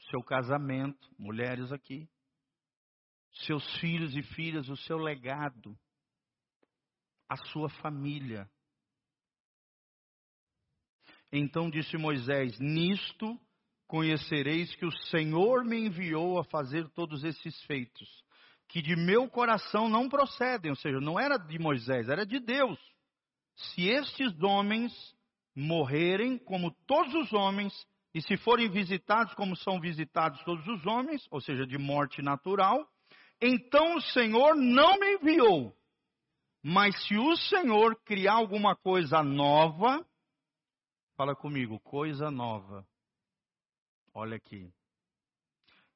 Seu 0.10 0.24
casamento, 0.24 1.08
mulheres 1.20 1.72
aqui. 1.72 2.10
Seus 3.46 3.64
filhos 3.78 4.16
e 4.16 4.24
filhas, 4.24 4.68
o 4.70 4.78
seu 4.78 4.98
legado. 4.98 5.78
A 7.30 7.38
sua 7.52 7.70
família. 7.70 8.50
Então 11.32 11.70
disse 11.70 11.96
Moisés: 11.96 12.58
Nisto 12.60 13.40
conhecereis 13.86 14.74
que 14.76 14.86
o 14.86 14.92
Senhor 15.10 15.64
me 15.64 15.78
enviou 15.78 16.40
a 16.40 16.44
fazer 16.44 16.90
todos 16.90 17.24
esses 17.24 17.64
feitos, 17.66 18.26
que 18.68 18.82
de 18.82 18.96
meu 18.96 19.30
coração 19.30 19.88
não 19.88 20.10
procedem, 20.10 20.72
ou 20.72 20.78
seja, 20.78 21.00
não 21.00 21.20
era 21.20 21.38
de 21.38 21.60
Moisés, 21.60 22.10
era 22.10 22.26
de 22.26 22.40
Deus. 22.40 22.80
Se 23.56 23.88
estes 23.88 24.34
homens 24.42 24.92
morrerem 25.56 26.38
como 26.38 26.72
todos 26.86 27.14
os 27.14 27.34
homens, 27.34 27.74
e 28.14 28.22
se 28.22 28.38
forem 28.38 28.70
visitados 28.70 29.34
como 29.34 29.56
são 29.56 29.80
visitados 29.80 30.42
todos 30.44 30.68
os 30.68 30.86
homens, 30.86 31.26
ou 31.32 31.42
seja, 31.42 31.66
de 31.66 31.78
morte 31.78 32.22
natural, 32.22 32.88
então 33.42 33.96
o 33.96 34.02
Senhor 34.02 34.56
não 34.56 35.00
me 35.00 35.16
enviou. 35.16 35.76
Mas 36.64 36.96
se 37.04 37.18
o 37.18 37.36
Senhor 37.36 38.00
criar 38.06 38.36
alguma 38.36 38.76
coisa 38.76 39.22
nova, 39.22 40.06
fala 41.18 41.36
comigo, 41.36 41.80
coisa 41.82 42.32
nova. 42.32 42.88
Olha 44.14 44.38
aqui. 44.38 44.72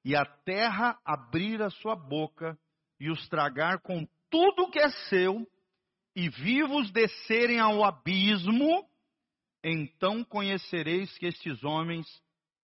E 0.03 0.15
a 0.15 0.25
terra 0.25 0.99
abrir 1.05 1.61
a 1.61 1.69
sua 1.69 1.95
boca 1.95 2.57
e 2.99 3.09
os 3.09 3.27
tragar 3.29 3.79
com 3.79 4.05
tudo 4.29 4.69
que 4.69 4.79
é 4.79 4.89
seu, 5.09 5.47
e 6.15 6.29
vivos 6.29 6.91
descerem 6.91 7.59
ao 7.59 7.83
abismo, 7.83 8.89
então 9.63 10.23
conhecereis 10.23 11.17
que 11.17 11.25
estes 11.25 11.63
homens 11.63 12.05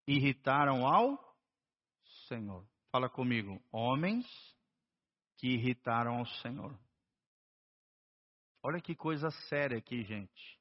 irritaram 0.08 0.86
ao 0.86 1.18
Senhor. 2.28 2.66
Fala 2.91 3.10
comigo, 3.10 3.62
homens 3.72 4.26
que 5.38 5.48
irritaram 5.48 6.20
ao 6.20 6.26
Senhor. 6.26 6.78
Olha 8.64 8.80
que 8.80 8.96
coisa 8.96 9.30
séria 9.50 9.78
aqui, 9.78 10.04
gente. 10.04 10.60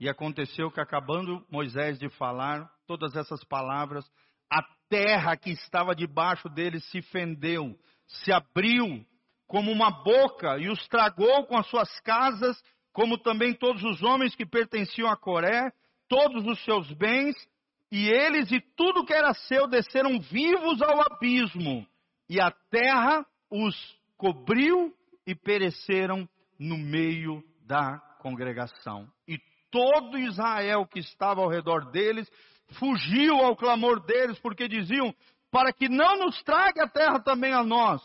E 0.00 0.08
aconteceu 0.08 0.70
que, 0.70 0.80
acabando 0.80 1.46
Moisés 1.48 1.98
de 1.98 2.08
falar 2.10 2.68
todas 2.86 3.14
essas 3.14 3.44
palavras, 3.44 4.04
a 4.50 4.62
terra 4.88 5.36
que 5.36 5.50
estava 5.50 5.94
debaixo 5.94 6.48
dele 6.48 6.80
se 6.80 7.00
fendeu, 7.02 7.78
se 8.06 8.32
abriu 8.32 9.06
como 9.46 9.70
uma 9.70 9.90
boca 9.90 10.58
e 10.58 10.68
os 10.68 10.88
tragou 10.88 11.46
com 11.46 11.56
as 11.56 11.66
suas 11.68 12.00
casas, 12.00 12.60
como 12.94 13.18
também 13.18 13.52
todos 13.52 13.82
os 13.82 14.04
homens 14.04 14.36
que 14.36 14.46
pertenciam 14.46 15.10
a 15.10 15.16
Coré, 15.16 15.72
todos 16.08 16.46
os 16.46 16.62
seus 16.64 16.90
bens, 16.92 17.34
e 17.90 18.08
eles 18.08 18.52
e 18.52 18.60
tudo 18.76 19.04
que 19.04 19.12
era 19.12 19.34
seu 19.34 19.66
desceram 19.66 20.20
vivos 20.20 20.80
ao 20.80 21.02
abismo, 21.02 21.84
e 22.30 22.40
a 22.40 22.52
terra 22.70 23.26
os 23.50 23.74
cobriu 24.16 24.94
e 25.26 25.34
pereceram 25.34 26.28
no 26.56 26.78
meio 26.78 27.42
da 27.66 27.98
congregação. 28.20 29.10
E 29.26 29.40
todo 29.72 30.16
Israel 30.16 30.86
que 30.86 31.00
estava 31.00 31.40
ao 31.40 31.48
redor 31.48 31.90
deles 31.90 32.30
fugiu 32.78 33.34
ao 33.38 33.56
clamor 33.56 34.06
deles, 34.06 34.38
porque 34.38 34.68
diziam: 34.68 35.12
Para 35.50 35.72
que 35.72 35.88
não 35.88 36.16
nos 36.18 36.40
trague 36.44 36.80
a 36.80 36.88
terra 36.88 37.18
também 37.18 37.52
a 37.52 37.64
nós. 37.64 38.00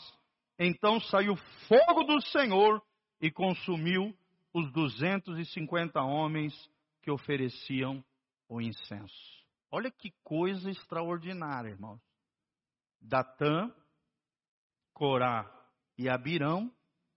Então 0.57 0.99
saiu 0.99 1.35
fogo 1.67 2.03
do 2.05 2.19
Senhor 2.21 2.81
e 3.21 3.29
consumiu 3.29 4.13
os 4.53 4.71
250 4.71 6.01
homens 6.01 6.53
que 7.01 7.11
ofereciam 7.11 8.03
o 8.47 8.61
incenso. 8.61 9.39
Olha 9.71 9.91
que 9.91 10.11
coisa 10.23 10.69
extraordinária, 10.69 11.69
irmãos. 11.69 12.01
Datã, 13.01 13.73
Corá 14.93 15.49
e 15.97 16.09
Abirão, 16.09 16.73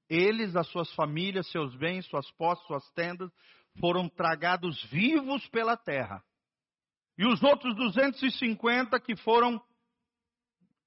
eles, 0.09 0.55
as 0.55 0.69
suas 0.69 0.93
famílias, 0.95 1.51
seus 1.51 1.75
bens, 1.77 2.07
suas 2.07 2.31
posses, 2.33 2.65
suas 2.67 2.89
tendas, 2.93 3.33
foram 3.81 4.09
tragados 4.09 4.83
vivos 4.91 5.47
pela 5.49 5.77
terra. 5.77 6.23
E 7.17 7.27
os 7.27 7.43
outros 7.43 7.75
250 7.77 9.01
que 9.01 9.17
foram 9.17 9.61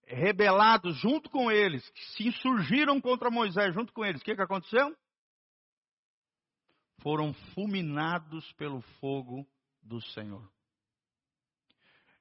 rebelados 0.05 0.95
junto 0.97 1.29
com 1.29 1.51
eles, 1.51 1.87
que 1.89 2.05
se 2.11 2.27
insurgiram 2.27 3.01
contra 3.01 3.31
Moisés 3.31 3.73
junto 3.73 3.91
com 3.91 4.05
eles, 4.05 4.21
o 4.21 4.23
que, 4.23 4.35
que 4.35 4.41
aconteceu? 4.41 4.95
Foram 7.01 7.33
fulminados 7.53 8.51
pelo 8.53 8.81
fogo 8.99 9.45
do 9.81 10.01
Senhor. 10.01 10.49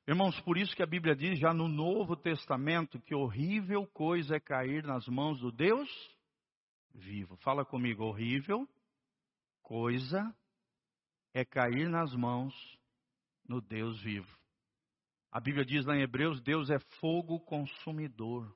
Irmãos, 0.06 0.38
por 0.42 0.58
isso 0.58 0.76
que 0.76 0.82
a 0.82 0.86
Bíblia 0.86 1.16
diz 1.16 1.38
já 1.38 1.54
no 1.54 1.66
Novo 1.66 2.14
Testamento 2.14 3.00
que 3.00 3.14
horrível 3.14 3.86
coisa 3.86 4.36
é 4.36 4.40
cair 4.40 4.84
nas 4.84 5.06
mãos 5.08 5.40
do 5.40 5.50
Deus 5.50 5.88
vivo. 6.94 7.36
Fala 7.38 7.64
comigo, 7.64 8.04
horrível 8.04 8.68
coisa 9.62 10.22
é 11.32 11.44
cair 11.44 11.88
nas 11.88 12.14
mãos 12.14 12.54
no 13.48 13.60
Deus 13.60 14.00
vivo. 14.02 14.38
A 15.32 15.40
Bíblia 15.40 15.64
diz 15.64 15.84
lá 15.84 15.96
em 15.96 16.02
Hebreus: 16.02 16.40
Deus 16.42 16.70
é 16.70 16.78
fogo 17.00 17.40
consumidor. 17.40 18.54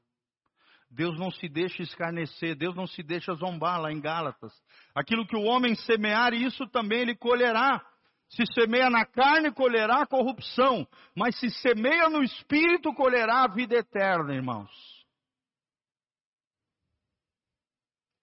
Deus 0.91 1.19
não 1.19 1.31
se 1.31 1.49
deixa 1.49 1.83
escarnecer, 1.83 2.57
Deus 2.57 2.75
não 2.75 2.87
se 2.87 3.03
deixa 3.03 3.35
zombar 3.35 3.81
lá 3.81 3.93
em 3.93 4.01
Gálatas. 4.01 4.53
Aquilo 4.95 5.27
que 5.27 5.37
o 5.37 5.45
homem 5.45 5.75
semear, 5.75 6.33
isso 6.33 6.67
também 6.69 7.01
ele 7.01 7.15
colherá. 7.15 7.85
Se 8.31 8.45
semeia 8.55 8.91
na 8.91 9.05
carne, 9.05 9.53
colherá 9.53 10.07
corrupção. 10.07 10.87
Mas 11.15 11.39
se 11.39 11.51
semeia 11.51 12.09
no 12.09 12.23
espírito, 12.23 12.93
colherá 12.95 13.45
a 13.45 13.49
vida 13.49 13.77
eterna, 13.77 14.35
irmãos. 14.35 14.71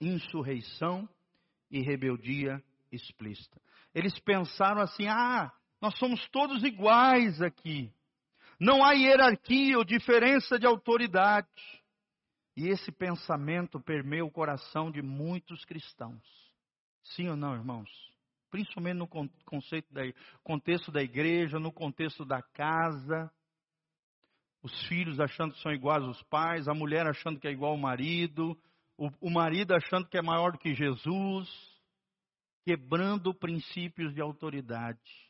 Insurreição 0.02 1.08
e 1.72 1.82
rebeldia 1.82 2.62
explícita. 2.92 3.60
Eles 3.94 4.20
pensaram 4.20 4.82
assim: 4.82 5.08
ah, 5.08 5.52
nós 5.82 5.98
somos 5.98 6.28
todos 6.30 6.64
iguais 6.64 7.42
aqui. 7.42 7.92
Não 8.60 8.84
há 8.84 8.94
hierarquia 8.94 9.78
ou 9.78 9.84
diferença 9.84 10.58
de 10.58 10.66
autoridade. 10.66 11.48
E 12.56 12.70
esse 12.70 12.92
pensamento 12.92 13.80
permeia 13.82 14.24
o 14.24 14.32
coração 14.32 14.90
de 14.90 15.02
muitos 15.02 15.66
cristãos. 15.66 16.24
Sim 17.04 17.28
ou 17.28 17.36
não, 17.36 17.54
irmãos? 17.54 17.90
Principalmente 18.50 18.98
no 18.98 19.08
conceito 19.46 19.94
da, 19.94 20.02
contexto 20.42 20.92
da 20.92 21.02
igreja, 21.02 21.60
no 21.60 21.72
contexto 21.72 22.24
da 22.24 22.42
casa. 22.42 23.30
Os 24.64 24.88
filhos 24.88 25.20
achando 25.20 25.54
que 25.54 25.62
são 25.62 25.74
iguais 25.74 26.04
aos 26.04 26.22
pais, 26.24 26.68
a 26.68 26.74
mulher 26.74 27.06
achando 27.06 27.40
que 27.40 27.48
é 27.48 27.52
igual 27.52 27.74
ao 27.74 27.78
marido, 27.78 28.58
o, 28.98 29.10
o 29.20 29.30
marido 29.30 29.76
achando 29.76 30.08
que 30.08 30.18
é 30.18 30.22
maior 30.22 30.54
do 30.54 30.58
que 30.58 30.74
Jesus 30.74 31.48
quebrando 32.64 33.34
princípios 33.34 34.14
de 34.16 34.22
autoridade. 34.22 35.30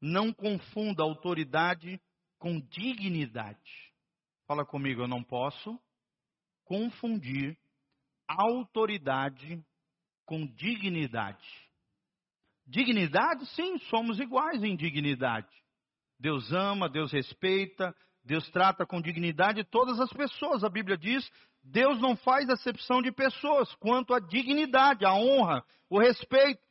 Não 0.00 0.32
confunda 0.32 1.02
autoridade 1.02 1.98
com 2.38 2.60
dignidade. 2.60 3.92
Fala 4.46 4.66
comigo, 4.66 5.00
eu 5.00 5.08
não 5.08 5.22
posso 5.22 5.80
confundir 6.64 7.56
autoridade 8.28 9.62
com 10.26 10.46
dignidade. 10.46 11.46
Dignidade, 12.66 13.46
sim, 13.48 13.78
somos 13.90 14.18
iguais 14.18 14.62
em 14.62 14.74
dignidade. 14.74 15.48
Deus 16.18 16.50
ama, 16.52 16.88
Deus 16.88 17.12
respeita, 17.12 17.94
Deus 18.24 18.48
trata 18.50 18.86
com 18.86 19.02
dignidade 19.02 19.64
todas 19.64 20.00
as 20.00 20.10
pessoas. 20.10 20.64
A 20.64 20.70
Bíblia 20.70 20.96
diz: 20.96 21.30
Deus 21.62 22.00
não 22.00 22.16
faz 22.16 22.48
acepção 22.48 23.02
de 23.02 23.12
pessoas 23.12 23.74
quanto 23.76 24.14
à 24.14 24.20
dignidade, 24.20 25.04
a 25.04 25.14
honra, 25.14 25.62
o 25.90 25.98
respeito. 25.98 26.62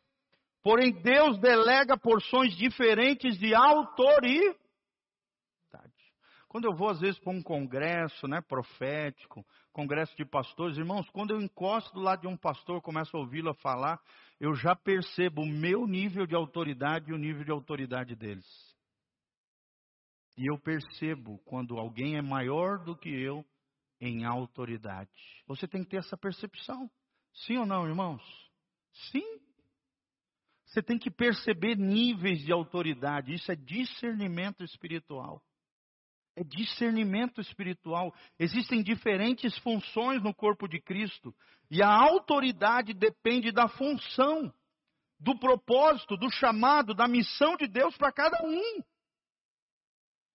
Porém, 0.63 0.91
Deus 0.91 1.37
delega 1.39 1.97
porções 1.97 2.55
diferentes 2.55 3.37
de 3.37 3.53
autoridade. 3.53 4.62
Quando 6.53 6.65
eu 6.65 6.75
vou, 6.75 6.87
às 6.87 6.99
vezes, 6.99 7.19
para 7.19 7.33
um 7.33 7.41
congresso 7.41 8.27
né, 8.27 8.39
profético, 8.39 9.43
congresso 9.71 10.15
de 10.15 10.23
pastores, 10.23 10.77
irmãos, 10.77 11.09
quando 11.09 11.31
eu 11.31 11.41
encosto 11.41 11.91
do 11.95 11.99
lado 11.99 12.21
de 12.21 12.27
um 12.27 12.37
pastor, 12.37 12.79
começo 12.79 13.17
a 13.17 13.19
ouvi-lo 13.19 13.55
falar, 13.55 13.99
eu 14.39 14.53
já 14.53 14.75
percebo 14.75 15.41
o 15.41 15.47
meu 15.47 15.87
nível 15.87 16.27
de 16.27 16.35
autoridade 16.35 17.09
e 17.09 17.13
o 17.13 17.17
nível 17.17 17.43
de 17.43 17.49
autoridade 17.49 18.15
deles. 18.15 18.45
E 20.37 20.47
eu 20.47 20.59
percebo 20.59 21.39
quando 21.39 21.75
alguém 21.79 22.17
é 22.17 22.21
maior 22.21 22.83
do 22.83 22.95
que 22.95 23.09
eu 23.09 23.43
em 23.99 24.23
autoridade. 24.23 25.09
Você 25.47 25.67
tem 25.67 25.83
que 25.83 25.89
ter 25.89 25.97
essa 25.97 26.15
percepção. 26.15 26.87
Sim 27.33 27.57
ou 27.57 27.65
não, 27.65 27.87
irmãos? 27.87 28.21
Sim. 29.11 29.39
Você 30.67 30.83
tem 30.83 30.99
que 30.99 31.09
perceber 31.09 31.75
níveis 31.75 32.41
de 32.45 32.53
autoridade. 32.53 33.33
Isso 33.33 33.51
é 33.51 33.55
discernimento 33.55 34.63
espiritual 34.63 35.41
é 36.36 36.43
discernimento 36.43 37.39
espiritual. 37.41 38.13
Existem 38.39 38.81
diferentes 38.81 39.57
funções 39.59 40.21
no 40.21 40.34
corpo 40.34 40.67
de 40.67 40.81
Cristo. 40.81 41.34
E 41.69 41.81
a 41.81 41.89
autoridade 41.89 42.93
depende 42.93 43.51
da 43.51 43.67
função, 43.67 44.51
do 45.19 45.38
propósito, 45.38 46.17
do 46.17 46.29
chamado, 46.31 46.93
da 46.93 47.07
missão 47.07 47.55
de 47.55 47.67
Deus 47.67 47.95
para 47.97 48.11
cada 48.11 48.45
um. 48.45 48.81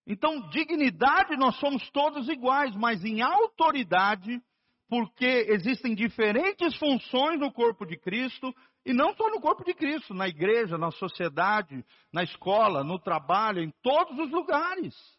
Então, 0.06 0.48
dignidade 0.48 1.36
nós 1.36 1.56
somos 1.56 1.88
todos 1.90 2.28
iguais, 2.28 2.74
mas 2.74 3.04
em 3.04 3.20
autoridade, 3.20 4.40
porque 4.88 5.46
existem 5.48 5.94
diferentes 5.94 6.74
funções 6.76 7.38
no 7.38 7.52
corpo 7.52 7.84
de 7.84 7.98
Cristo, 7.98 8.54
e 8.86 8.94
não 8.94 9.14
só 9.14 9.28
no 9.28 9.40
corpo 9.40 9.62
de 9.64 9.74
Cristo, 9.74 10.14
na 10.14 10.26
igreja, 10.26 10.78
na 10.78 10.90
sociedade, 10.92 11.84
na 12.10 12.22
escola, 12.22 12.82
no 12.82 12.98
trabalho, 12.98 13.62
em 13.62 13.70
todos 13.82 14.18
os 14.18 14.30
lugares 14.30 15.17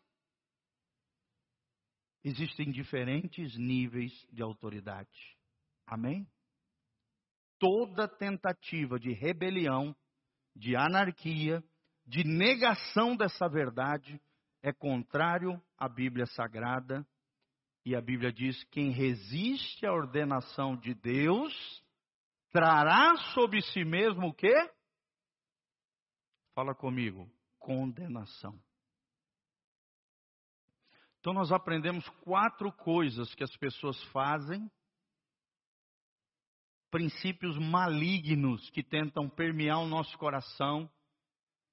existem 2.23 2.71
diferentes 2.71 3.57
níveis 3.57 4.11
de 4.31 4.41
autoridade. 4.41 5.37
Amém? 5.85 6.27
Toda 7.59 8.07
tentativa 8.07 8.99
de 8.99 9.11
rebelião, 9.11 9.95
de 10.55 10.75
anarquia, 10.75 11.63
de 12.05 12.23
negação 12.23 13.15
dessa 13.15 13.47
verdade 13.47 14.19
é 14.61 14.73
contrário 14.73 15.61
à 15.77 15.87
Bíblia 15.87 16.25
Sagrada. 16.27 17.05
E 17.85 17.95
a 17.95 18.01
Bíblia 18.01 18.31
diz: 18.31 18.61
quem 18.65 18.91
resiste 18.91 19.85
à 19.85 19.93
ordenação 19.93 20.75
de 20.75 20.93
Deus 20.93 21.53
trará 22.51 23.15
sobre 23.33 23.61
si 23.61 23.83
mesmo 23.83 24.27
o 24.27 24.33
quê? 24.33 24.53
Fala 26.53 26.75
comigo, 26.75 27.31
condenação. 27.57 28.59
Então 31.19 31.33
nós 31.33 31.51
aprendemos 31.51 32.07
quatro 32.21 32.71
coisas 32.71 33.33
que 33.35 33.43
as 33.43 33.55
pessoas 33.57 34.01
fazem, 34.05 34.71
princípios 36.89 37.57
malignos 37.57 38.69
que 38.69 38.81
tentam 38.81 39.29
permear 39.29 39.79
o 39.79 39.87
nosso 39.87 40.17
coração 40.17 40.89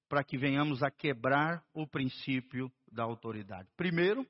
para 0.09 0.23
que 0.23 0.37
venhamos 0.37 0.83
a 0.83 0.91
quebrar 0.91 1.65
o 1.73 1.87
princípio 1.87 2.71
da 2.91 3.03
autoridade. 3.03 3.69
Primeiro, 3.75 4.27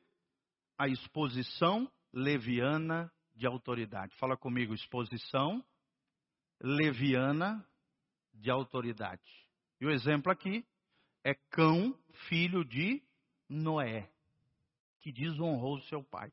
a 0.77 0.87
exposição 0.87 1.91
leviana 2.13 3.11
de 3.35 3.45
autoridade. 3.45 4.15
Fala 4.17 4.37
comigo, 4.37 4.73
exposição 4.73 5.63
leviana 6.61 7.67
de 8.33 8.49
autoridade. 8.49 9.21
E 9.81 9.85
o 9.85 9.91
exemplo 9.91 10.31
aqui 10.31 10.65
é 11.23 11.33
Cão, 11.33 11.93
filho 12.27 12.63
de 12.63 13.03
Noé 13.49 14.09
que 15.07 15.11
desonrou 15.13 15.79
seu 15.83 16.03
pai. 16.03 16.29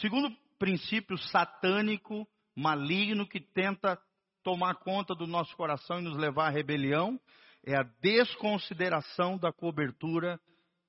Segundo 0.00 0.34
princípio 0.58 1.16
satânico, 1.16 2.26
maligno, 2.56 3.24
que 3.24 3.40
tenta 3.40 3.96
tomar 4.42 4.74
conta 4.80 5.14
do 5.14 5.28
nosso 5.28 5.56
coração 5.56 6.00
e 6.00 6.02
nos 6.02 6.16
levar 6.16 6.48
à 6.48 6.50
rebelião, 6.50 7.20
é 7.64 7.76
a 7.76 7.84
desconsideração 8.00 9.38
da 9.38 9.52
cobertura 9.52 10.40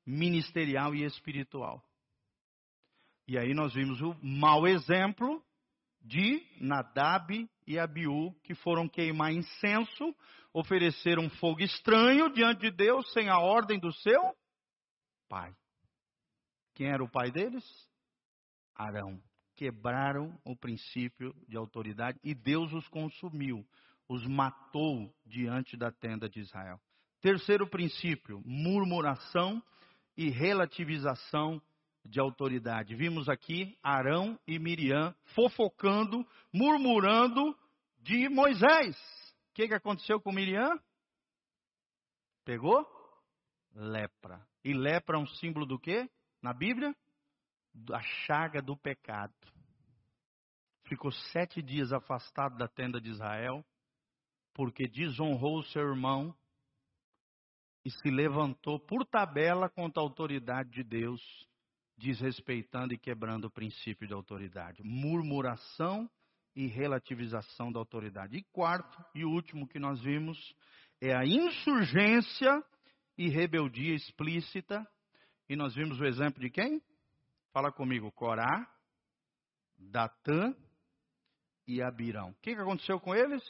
ministerial 0.03 0.95
e 0.95 1.03
espiritual. 1.03 1.83
E 3.27 3.37
aí 3.37 3.53
nós 3.53 3.75
vimos 3.75 4.01
o 4.01 4.15
mau 4.23 4.67
exemplo 4.67 5.43
de 6.01 6.43
Nadab 6.59 7.47
e 7.67 7.77
Abiú, 7.77 8.33
que 8.43 8.55
foram 8.55 8.89
queimar 8.89 9.31
incenso, 9.31 10.15
ofereceram 10.51 11.29
fogo 11.29 11.61
estranho 11.61 12.33
diante 12.33 12.61
de 12.61 12.71
Deus 12.71 13.13
sem 13.13 13.29
a 13.29 13.37
ordem 13.37 13.77
do 13.79 13.93
seu 13.93 14.35
pai. 15.27 15.53
Quem 16.79 16.87
era 16.87 17.03
o 17.03 17.09
pai 17.09 17.29
deles? 17.29 17.65
Arão. 18.73 19.21
Quebraram 19.57 20.39
o 20.45 20.55
princípio 20.55 21.35
de 21.45 21.57
autoridade 21.57 22.17
e 22.23 22.33
Deus 22.33 22.71
os 22.71 22.87
consumiu, 22.87 23.67
os 24.07 24.25
matou 24.25 25.13
diante 25.25 25.75
da 25.75 25.91
tenda 25.91 26.29
de 26.29 26.39
Israel. 26.39 26.79
Terceiro 27.19 27.67
princípio: 27.67 28.41
murmuração 28.45 29.61
e 30.15 30.29
relativização 30.29 31.61
de 32.05 32.17
autoridade. 32.17 32.95
Vimos 32.95 33.27
aqui 33.27 33.77
Arão 33.83 34.39
e 34.47 34.57
Miriam 34.57 35.13
fofocando, 35.35 36.25
murmurando 36.53 37.53
de 37.99 38.29
Moisés. 38.29 38.95
O 39.49 39.53
que, 39.55 39.67
que 39.67 39.73
aconteceu 39.73 40.21
com 40.21 40.31
Miriam? 40.31 40.79
Pegou? 42.45 42.87
Lepra. 43.75 44.47
E 44.63 44.73
lepra 44.73 45.17
é 45.17 45.19
um 45.19 45.27
símbolo 45.27 45.65
do 45.65 45.77
quê? 45.77 46.09
Na 46.41 46.53
Bíblia? 46.53 46.95
A 47.93 48.01
chaga 48.25 48.61
do 48.61 48.75
pecado. 48.75 49.33
Ficou 50.87 51.11
sete 51.11 51.61
dias 51.61 51.93
afastado 51.93 52.57
da 52.57 52.67
tenda 52.67 52.99
de 52.99 53.09
Israel, 53.09 53.63
porque 54.53 54.87
desonrou 54.87 55.59
o 55.59 55.63
seu 55.65 55.83
irmão 55.83 56.35
e 57.85 57.91
se 57.91 58.09
levantou 58.09 58.79
por 58.79 59.05
tabela 59.05 59.69
contra 59.69 60.01
a 60.01 60.05
autoridade 60.05 60.71
de 60.71 60.83
Deus, 60.83 61.21
desrespeitando 61.97 62.93
e 62.93 62.97
quebrando 62.97 63.45
o 63.45 63.51
princípio 63.51 64.07
de 64.07 64.13
autoridade. 64.13 64.81
Murmuração 64.83 66.09
e 66.55 66.65
relativização 66.67 67.71
da 67.71 67.79
autoridade. 67.79 68.37
E 68.37 68.43
quarto 68.51 69.05
e 69.13 69.23
último 69.23 69.67
que 69.67 69.79
nós 69.79 70.01
vimos 70.01 70.37
é 70.99 71.15
a 71.15 71.25
insurgência 71.25 72.63
e 73.17 73.29
rebeldia 73.29 73.93
explícita 73.93 74.85
e 75.49 75.55
nós 75.55 75.73
vimos 75.73 75.99
o 75.99 76.05
exemplo 76.05 76.39
de 76.39 76.51
quem? 76.51 76.79
Fala 77.51 77.71
comigo, 77.71 78.11
Corá, 78.11 78.71
Datã 79.75 80.55
e 81.65 81.81
Abirão. 81.81 82.29
O 82.29 82.35
que, 82.35 82.51
aconteceu 82.51 82.99
com 82.99 83.15
eles? 83.15 83.43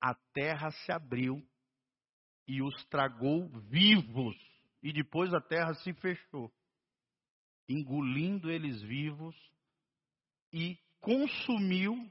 A 0.00 0.14
terra 0.32 0.70
se 0.70 0.90
abriu 0.90 1.46
e 2.48 2.62
os 2.62 2.74
tragou 2.86 3.50
vivos. 3.68 4.34
E 4.82 4.94
depois 4.94 5.34
a 5.34 5.42
terra 5.42 5.74
se 5.74 5.92
fechou, 5.92 6.50
engolindo 7.68 8.50
eles 8.50 8.80
vivos 8.80 9.36
e 10.50 10.78
consumiu 11.00 12.10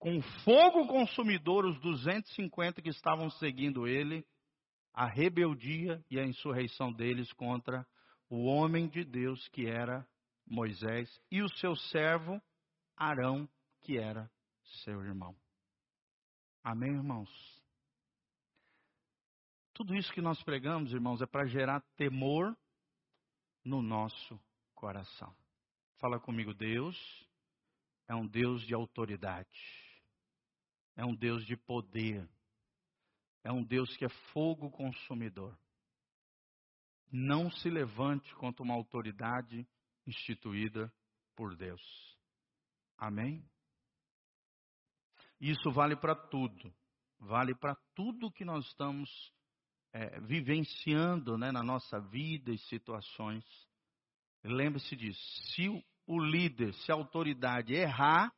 com 0.00 0.20
fogo 0.42 0.88
consumidor 0.88 1.64
os 1.64 1.78
250 1.80 2.82
que 2.82 2.88
estavam 2.88 3.30
seguindo 3.30 3.86
ele, 3.86 4.26
a 4.92 5.06
rebeldia 5.06 6.04
e 6.10 6.18
a 6.18 6.26
insurreição 6.26 6.92
deles 6.92 7.32
contra 7.34 7.86
o 8.30 8.44
homem 8.44 8.88
de 8.88 9.04
Deus 9.04 9.46
que 9.48 9.66
era 9.66 10.08
Moisés 10.46 11.10
e 11.30 11.42
o 11.42 11.48
seu 11.56 11.74
servo 11.74 12.40
Arão, 12.96 13.48
que 13.82 13.98
era 13.98 14.30
seu 14.84 15.02
irmão. 15.02 15.36
Amém, 16.62 16.92
irmãos? 16.92 17.28
Tudo 19.74 19.96
isso 19.96 20.12
que 20.12 20.20
nós 20.20 20.40
pregamos, 20.44 20.92
irmãos, 20.92 21.20
é 21.20 21.26
para 21.26 21.46
gerar 21.46 21.80
temor 21.96 22.56
no 23.64 23.82
nosso 23.82 24.40
coração. 24.74 25.34
Fala 25.98 26.20
comigo, 26.20 26.54
Deus 26.54 26.96
é 28.06 28.14
um 28.14 28.26
Deus 28.26 28.62
de 28.66 28.74
autoridade, 28.74 29.48
é 30.96 31.04
um 31.04 31.14
Deus 31.14 31.44
de 31.46 31.56
poder, 31.56 32.28
é 33.42 33.50
um 33.50 33.64
Deus 33.64 33.96
que 33.96 34.04
é 34.04 34.08
fogo 34.32 34.70
consumidor 34.70 35.58
não 37.10 37.50
se 37.50 37.68
levante 37.68 38.34
contra 38.36 38.62
uma 38.62 38.74
autoridade 38.74 39.66
instituída 40.06 40.92
por 41.36 41.56
Deus. 41.56 41.80
Amém? 42.96 43.44
Isso 45.40 45.70
vale 45.70 45.96
para 45.96 46.14
tudo. 46.14 46.72
Vale 47.18 47.54
para 47.54 47.74
tudo 47.94 48.30
que 48.30 48.44
nós 48.44 48.66
estamos 48.66 49.10
é, 49.92 50.20
vivenciando 50.20 51.36
né, 51.36 51.50
na 51.50 51.62
nossa 51.62 52.00
vida 52.00 52.50
e 52.50 52.58
situações. 52.58 53.44
Lembre-se 54.44 54.96
disso. 54.96 55.20
Se 55.54 55.68
o 56.06 56.18
líder, 56.18 56.74
se 56.74 56.90
a 56.90 56.94
autoridade 56.94 57.74
errar, 57.74 58.32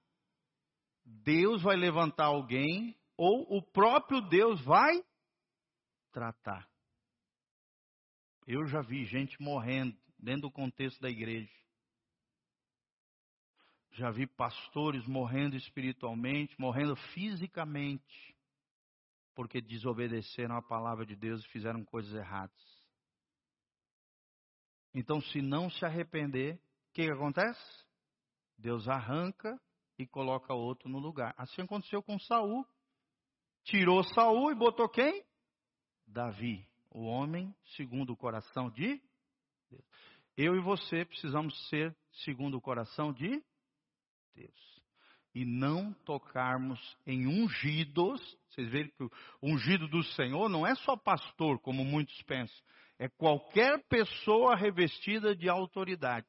Deus 1.05 1.63
vai 1.63 1.77
levantar 1.77 2.27
alguém 2.27 2.97
ou 3.17 3.57
o 3.57 3.63
próprio 3.63 4.21
Deus 4.21 4.61
vai 4.65 5.03
tratar. 6.13 6.69
Eu 8.47 8.67
já 8.67 8.81
vi 8.83 9.05
gente 9.05 9.41
morrendo 9.41 9.97
dentro 10.19 10.43
do 10.43 10.51
contexto 10.51 11.01
da 11.01 11.09
igreja. 11.09 11.53
Já 13.93 14.11
vi 14.11 14.27
pastores 14.27 15.07
morrendo 15.07 15.55
espiritualmente, 15.55 16.59
morrendo 16.59 16.97
fisicamente, 17.15 18.37
porque 19.35 19.61
desobedeceram 19.61 20.57
a 20.57 20.63
palavra 20.63 21.05
de 21.05 21.15
Deus 21.15 21.45
e 21.45 21.49
fizeram 21.49 21.85
coisas 21.85 22.13
erradas. 22.15 22.57
Então, 24.95 25.21
se 25.21 25.41
não 25.41 25.71
se 25.71 25.85
arrepender, 25.85 26.55
o 26.55 26.93
que, 26.93 27.07
que 27.07 27.13
acontece? 27.13 27.85
Deus 28.59 28.89
arranca 28.89 29.61
e 29.99 30.07
coloca 30.07 30.53
outro 30.55 30.89
no 30.89 30.99
lugar. 30.99 31.35
Assim 31.37 31.63
aconteceu 31.63 32.03
com 32.03 32.19
Saul. 32.19 32.67
Tirou 33.65 34.03
Saul 34.05 34.51
e 34.53 34.55
botou 34.55 34.89
quem? 34.89 35.25
Davi, 36.07 36.67
o 36.93 37.05
homem 37.05 37.55
segundo 37.77 38.13
o 38.13 38.17
coração 38.17 38.71
de 38.71 39.01
Deus. 39.71 39.85
Eu 40.37 40.55
e 40.57 40.61
você 40.61 41.05
precisamos 41.05 41.69
ser 41.69 41.95
segundo 42.25 42.57
o 42.57 42.61
coração 42.61 43.13
de 43.13 43.43
Deus. 44.35 44.83
E 45.35 45.45
não 45.45 45.93
tocarmos 46.05 46.79
em 47.07 47.27
ungidos. 47.27 48.21
Vocês 48.51 48.69
veem 48.71 48.89
que 48.89 49.05
o 49.05 49.11
ungido 49.43 49.89
do 49.89 50.03
Senhor 50.03 50.49
não 50.49 50.67
é 50.67 50.75
só 50.75 50.97
pastor, 50.97 51.59
como 51.61 51.85
muitos 51.85 52.21
pensam. 52.23 52.65
É 52.99 53.09
qualquer 53.09 53.83
pessoa 53.89 54.55
revestida 54.55 55.35
de 55.35 55.49
autoridade. 55.49 56.27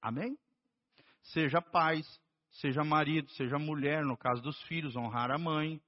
Amém? 0.00 0.36
Seja 1.22 1.60
pais, 1.60 2.06
seja 2.52 2.84
marido, 2.84 3.30
seja 3.32 3.58
mulher, 3.58 4.04
no 4.04 4.16
caso 4.16 4.42
dos 4.42 4.60
filhos, 4.62 4.96
honrar 4.96 5.30
a 5.30 5.38
mãe, 5.38 5.80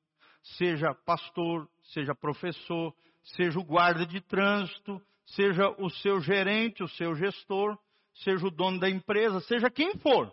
seja 0.42 0.94
pastor, 0.94 1.68
seja 1.84 2.14
professor, 2.14 2.94
seja 3.22 3.58
o 3.58 3.64
guarda 3.64 4.06
de 4.06 4.20
trânsito, 4.20 5.00
seja 5.26 5.68
o 5.78 5.90
seu 5.90 6.20
gerente, 6.20 6.82
o 6.82 6.88
seu 6.88 7.14
gestor, 7.14 7.78
seja 8.14 8.46
o 8.46 8.50
dono 8.50 8.78
da 8.78 8.88
empresa, 8.88 9.40
seja 9.40 9.70
quem 9.70 9.98
for. 9.98 10.32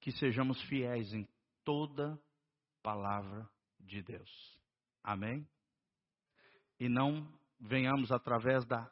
Que 0.00 0.12
sejamos 0.12 0.60
fiéis 0.62 1.12
em 1.12 1.26
toda 1.64 2.20
palavra 2.82 3.48
de 3.80 4.02
Deus. 4.02 4.58
Amém? 5.02 5.48
E 6.78 6.88
não 6.88 7.26
venhamos 7.58 8.12
através 8.12 8.66
da, 8.66 8.90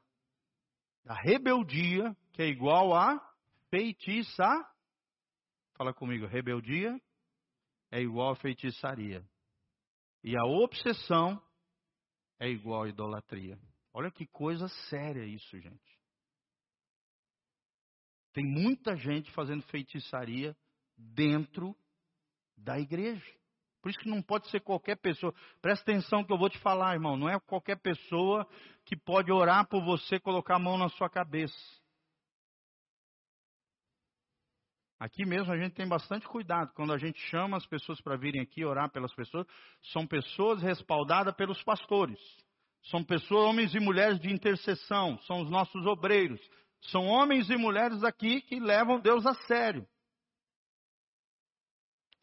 da 1.05 1.15
rebeldia, 1.15 2.17
que 2.33 2.43
é 2.43 2.47
igual 2.47 2.95
a 2.95 3.21
feitiça. 3.69 4.45
Fala 5.75 5.93
comigo, 5.93 6.27
rebeldia 6.27 6.99
é 7.93 8.01
igual 8.01 8.31
a 8.31 8.37
feitiçaria. 8.37 9.23
E 10.25 10.37
a 10.37 10.45
obsessão 10.45 11.41
é 12.41 12.49
igual 12.49 12.85
a 12.85 12.89
idolatria. 12.89 13.59
Olha 13.93 14.11
que 14.11 14.27
coisa 14.27 14.67
séria 14.89 15.25
isso, 15.25 15.61
gente. 15.61 16.01
Tem 18.33 18.45
muita 18.45 18.97
gente 18.97 19.31
fazendo 19.33 19.63
feitiçaria 19.65 20.57
dentro 20.97 21.77
da 22.57 22.81
igreja. 22.81 23.31
Por 23.83 23.91
isso 23.91 23.99
que 23.99 24.09
não 24.09 24.23
pode 24.23 24.49
ser 24.49 24.61
qualquer 24.61 24.97
pessoa. 24.97 25.35
Presta 25.61 25.91
atenção 25.91 26.25
que 26.25 26.33
eu 26.33 26.39
vou 26.39 26.49
te 26.49 26.59
falar, 26.61 26.95
irmão. 26.95 27.17
Não 27.17 27.29
é 27.29 27.39
qualquer 27.41 27.79
pessoa 27.79 28.49
que 28.87 28.97
pode 28.97 29.31
orar 29.31 29.69
por 29.69 29.85
você, 29.85 30.19
colocar 30.19 30.57
a 30.57 30.61
mão 30.61 30.79
na 30.79 30.89
sua 30.89 31.11
cabeça. 31.11 31.82
Aqui 35.03 35.27
mesmo 35.27 35.53
a 35.53 35.59
gente 35.59 35.75
tem 35.75 35.89
bastante 35.89 36.29
cuidado. 36.29 36.73
Quando 36.75 36.93
a 36.93 36.97
gente 36.97 37.19
chama 37.23 37.57
as 37.57 37.67
pessoas 37.67 38.01
para 38.01 38.17
virem 38.17 38.41
aqui 38.41 38.65
orar 38.65 38.89
pelas 38.89 39.13
pessoas, 39.13 39.45
são 39.93 40.07
pessoas 40.07 40.63
respaldadas 40.63 41.35
pelos 41.35 41.61
pastores. 41.65 42.21
São 42.85 43.03
pessoas, 43.03 43.49
homens 43.49 43.75
e 43.75 43.81
mulheres 43.81 44.21
de 44.21 44.33
intercessão, 44.33 45.19
são 45.23 45.41
os 45.41 45.51
nossos 45.51 45.85
obreiros. 45.87 46.41
São 46.83 47.05
homens 47.07 47.51
e 47.51 47.57
mulheres 47.57 48.05
aqui 48.05 48.43
que 48.43 48.61
levam 48.61 49.01
Deus 49.01 49.27
a 49.27 49.35
sério. 49.35 49.85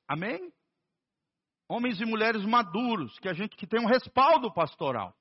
Amém? 0.07 0.49
Homens 1.67 1.99
e 1.99 2.05
mulheres 2.05 2.45
maduros, 2.45 3.19
que 3.19 3.27
a 3.27 3.33
gente 3.33 3.57
que 3.57 3.67
tem 3.67 3.81
um 3.81 3.87
respaldo 3.87 4.53
pastoral. 4.53 5.13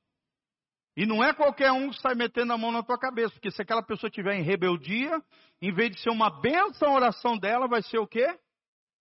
E 0.98 1.06
não 1.06 1.22
é 1.22 1.32
qualquer 1.32 1.70
um 1.70 1.90
que 1.90 2.00
sai 2.00 2.16
metendo 2.16 2.52
a 2.52 2.58
mão 2.58 2.72
na 2.72 2.82
tua 2.82 2.98
cabeça, 2.98 3.32
porque 3.32 3.52
se 3.52 3.62
aquela 3.62 3.84
pessoa 3.84 4.08
estiver 4.08 4.34
em 4.34 4.42
rebeldia, 4.42 5.22
em 5.62 5.72
vez 5.72 5.92
de 5.92 6.00
ser 6.00 6.10
uma 6.10 6.28
bênção 6.28 6.88
a 6.88 6.96
oração 6.96 7.38
dela, 7.38 7.68
vai 7.68 7.80
ser 7.82 7.98
o 7.98 8.06
quê? 8.06 8.26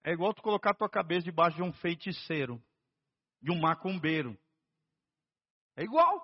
É 0.04 0.12
igual 0.12 0.32
tu 0.32 0.44
colocar 0.44 0.70
a 0.70 0.76
tua 0.76 0.88
cabeça 0.88 1.24
debaixo 1.24 1.58
de 1.58 1.64
um 1.64 1.74
feiticeiro, 1.74 2.62
de 3.42 3.52
um 3.52 3.60
macumbeiro. 3.60 4.38
É 5.76 5.82
igual. 5.82 6.24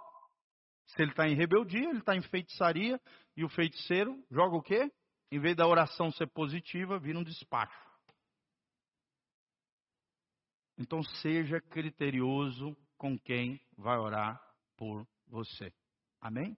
Se 0.85 1.01
ele 1.01 1.09
está 1.09 1.27
em 1.27 1.33
rebeldia, 1.33 1.89
ele 1.89 1.97
está 1.97 2.15
em 2.15 2.21
feitiçaria, 2.21 3.01
e 3.35 3.43
o 3.43 3.49
feiticeiro 3.49 4.23
joga 4.29 4.55
o 4.55 4.61
quê? 4.61 4.91
Em 5.31 5.39
vez 5.39 5.55
da 5.55 5.65
oração 5.65 6.11
ser 6.11 6.27
positiva, 6.27 6.99
vira 6.99 7.17
um 7.17 7.23
despacho. 7.23 7.89
Então 10.77 11.01
seja 11.01 11.59
criterioso 11.59 12.77
com 12.95 13.17
quem 13.17 13.59
vai 13.75 13.97
orar 13.97 14.39
por 14.77 15.03
você. 15.27 15.73
Amém? 16.21 16.57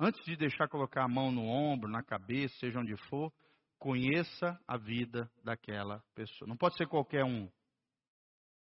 Antes 0.00 0.24
de 0.24 0.36
deixar 0.36 0.68
colocar 0.68 1.04
a 1.04 1.08
mão 1.08 1.32
no 1.32 1.42
ombro, 1.42 1.90
na 1.90 2.02
cabeça, 2.04 2.56
seja 2.58 2.78
onde 2.78 2.96
for, 3.08 3.32
conheça 3.78 4.60
a 4.66 4.76
vida 4.76 5.30
daquela 5.42 6.02
pessoa. 6.14 6.48
Não 6.48 6.56
pode 6.56 6.76
ser 6.76 6.86
qualquer 6.86 7.24
um. 7.24 7.50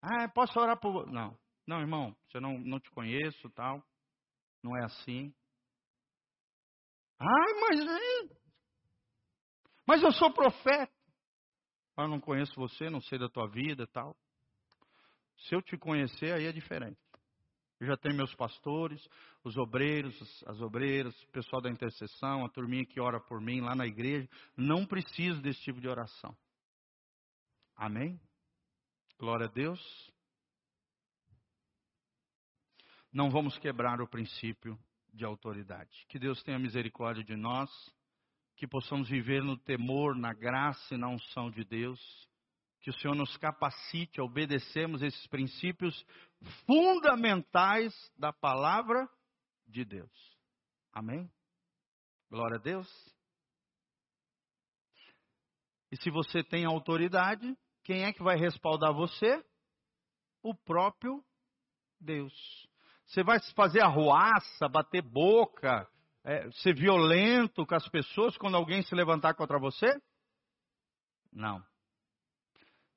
Ah, 0.02 0.30
posso 0.30 0.58
orar 0.60 0.80
por. 0.80 1.08
Não, 1.08 1.38
não, 1.68 1.80
irmão, 1.82 2.16
você 2.28 2.40
não, 2.40 2.58
não 2.60 2.80
te 2.80 2.90
conheço, 2.92 3.50
tal. 3.52 3.84
Não 4.64 4.78
é 4.78 4.86
assim. 4.86 5.34
Ai, 7.20 7.54
mas. 7.62 8.38
Mas 9.88 10.04
eu 10.04 10.12
sou 10.12 10.34
profeta. 10.34 10.94
Eu 11.98 12.08
não 12.08 12.20
conheço 12.20 12.54
você, 12.56 12.90
não 12.90 13.02
sei 13.02 13.18
da 13.18 13.30
tua 13.30 13.48
vida, 13.48 13.88
tal. 13.88 14.16
Se 15.38 15.56
eu 15.56 15.62
te 15.62 15.78
conhecer, 15.78 16.34
aí 16.34 16.46
é 16.46 16.52
diferente. 16.52 17.00
Eu 17.80 17.88
já 17.88 17.98
tenho 17.98 18.16
meus 18.16 18.34
pastores, 18.36 19.06
os 19.44 19.58
obreiros, 19.58 20.16
as 20.48 20.62
obreiras, 20.62 21.14
o 21.24 21.28
pessoal 21.28 21.62
da 21.62 21.70
intercessão, 21.70 22.46
a 22.46 22.50
turminha 22.50 22.86
que 22.86 23.02
ora 23.02 23.20
por 23.20 23.42
mim 23.42 23.60
lá 23.60 23.76
na 23.76 23.86
igreja. 23.86 24.30
Não 24.56 24.86
preciso 24.86 25.42
desse 25.42 25.62
tipo 25.62 25.82
de 25.82 25.88
oração. 25.88 26.36
Amém? 27.76 28.20
Glória 29.20 29.48
a 29.48 29.50
Deus. 29.50 29.82
Não 33.12 33.30
vamos 33.30 33.58
quebrar 33.58 34.02
o 34.02 34.08
princípio 34.08 34.80
de 35.14 35.26
autoridade. 35.26 36.06
Que 36.08 36.18
Deus 36.18 36.42
tenha 36.44 36.60
misericórdia 36.60 37.24
de 37.24 37.36
nós, 37.36 37.70
que 38.56 38.68
possamos 38.68 39.10
viver 39.10 39.44
no 39.44 39.58
temor, 39.58 40.16
na 40.16 40.34
graça 40.34 40.96
e 40.96 40.98
na 40.98 41.10
unção 41.10 41.52
de 41.52 41.66
Deus 41.66 42.00
que 42.86 42.92
o 42.92 42.94
Senhor 43.00 43.16
nos 43.16 43.36
capacite 43.38 44.22
a 44.22 44.24
obedecermos 44.24 45.02
esses 45.02 45.26
princípios 45.26 46.06
fundamentais 46.66 47.94
da 48.18 48.32
palavra 48.32 49.08
de 49.68 49.84
Deus. 49.84 50.12
Amém? 50.94 51.30
Glória 52.30 52.58
a 52.58 52.62
Deus. 52.62 52.88
E 55.92 55.98
se 55.98 56.10
você 56.10 56.44
tem 56.44 56.66
autoridade, 56.66 57.56
quem 57.84 58.04
é 58.04 58.12
que 58.12 58.24
vai 58.24 58.36
respaldar 58.36 58.94
você? 58.94 59.44
O 60.44 60.54
próprio 60.54 61.24
Deus. 62.00 62.34
Você 63.06 63.24
vai 63.24 63.40
fazer 63.56 63.82
arruaça, 63.82 64.68
bater 64.68 65.02
boca, 65.02 65.88
é, 66.24 66.50
ser 66.52 66.76
violento 66.76 67.66
com 67.66 67.76
as 67.76 67.88
pessoas 67.90 68.36
quando 68.38 68.58
alguém 68.58 68.82
se 68.82 68.96
levantar 68.96 69.36
contra 69.36 69.60
você? 69.60 69.88
Não. 71.32 71.64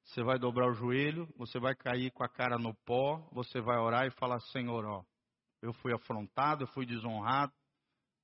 Você 0.08 0.22
vai 0.22 0.38
dobrar 0.38 0.70
o 0.70 0.72
joelho, 0.72 1.28
você 1.36 1.60
vai 1.60 1.74
cair 1.74 2.10
com 2.12 2.24
a 2.24 2.28
cara 2.28 2.58
no 2.58 2.74
pó, 2.86 3.18
você 3.30 3.60
vai 3.60 3.76
orar 3.76 4.06
e 4.06 4.10
falar: 4.12 4.40
Senhor, 4.40 4.82
ó, 4.86 5.04
eu 5.60 5.74
fui 5.74 5.92
afrontado, 5.92 6.62
eu 6.62 6.66
fui 6.68 6.86
desonrado, 6.86 7.52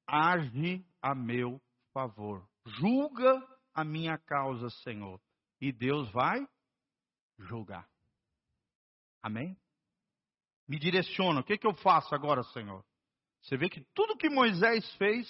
age 0.06 0.82
a 1.02 1.14
meu 1.14 1.60
favor, 1.92 2.48
julga 2.66 3.38
a 3.74 3.84
minha 3.84 4.16
causa, 4.16 4.70
Senhor, 4.82 5.20
e 5.60 5.70
Deus 5.70 6.10
vai 6.10 6.48
julgar. 7.38 7.86
Amém? 9.22 9.54
Me 10.66 10.78
direciona, 10.78 11.40
o 11.40 11.44
que, 11.44 11.58
que 11.58 11.66
eu 11.66 11.74
faço 11.74 12.14
agora, 12.14 12.42
Senhor? 12.44 12.82
Você 13.42 13.58
vê 13.58 13.68
que 13.68 13.84
tudo 13.92 14.16
que 14.16 14.30
Moisés 14.30 14.90
fez 14.96 15.28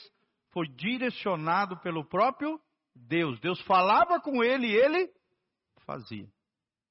foi 0.52 0.68
direcionado 0.68 1.80
pelo 1.80 2.04
próprio 2.04 2.60
Deus. 2.94 3.40
Deus 3.40 3.60
falava 3.62 4.20
com 4.20 4.44
ele 4.44 4.68
e 4.68 4.76
ele 4.76 5.12
fazia. 5.80 6.32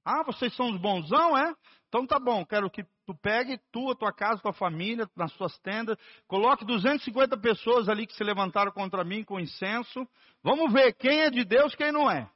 Ah, 0.05 0.23
vocês 0.23 0.53
são 0.55 0.69
os 0.69 0.79
bonzão, 0.79 1.37
é? 1.37 1.55
Então 1.87 2.05
tá 2.05 2.19
bom, 2.19 2.45
quero 2.45 2.69
que 2.69 2.83
tu 3.05 3.15
pegue 3.15 3.59
tu, 3.71 3.91
a 3.91 3.95
tua 3.95 4.11
casa, 4.11 4.41
tua 4.41 4.53
família, 4.53 5.09
nas 5.15 5.31
suas 5.33 5.57
tendas, 5.59 5.97
coloque 6.27 6.65
250 6.65 7.37
pessoas 7.37 7.87
ali 7.87 8.07
que 8.07 8.15
se 8.15 8.23
levantaram 8.23 8.71
contra 8.71 9.03
mim 9.03 9.23
com 9.23 9.39
incenso. 9.39 10.07
Vamos 10.41 10.73
ver 10.73 10.93
quem 10.93 11.21
é 11.21 11.29
de 11.29 11.45
Deus, 11.45 11.75
quem 11.75 11.91
não 11.91 12.09
é. 12.09 12.29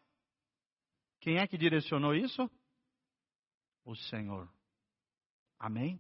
Quem 1.20 1.40
é 1.40 1.48
que 1.48 1.58
direcionou 1.58 2.14
isso? 2.14 2.50
O 3.84 3.96
Senhor. 3.96 4.48
Amém? 5.60 6.00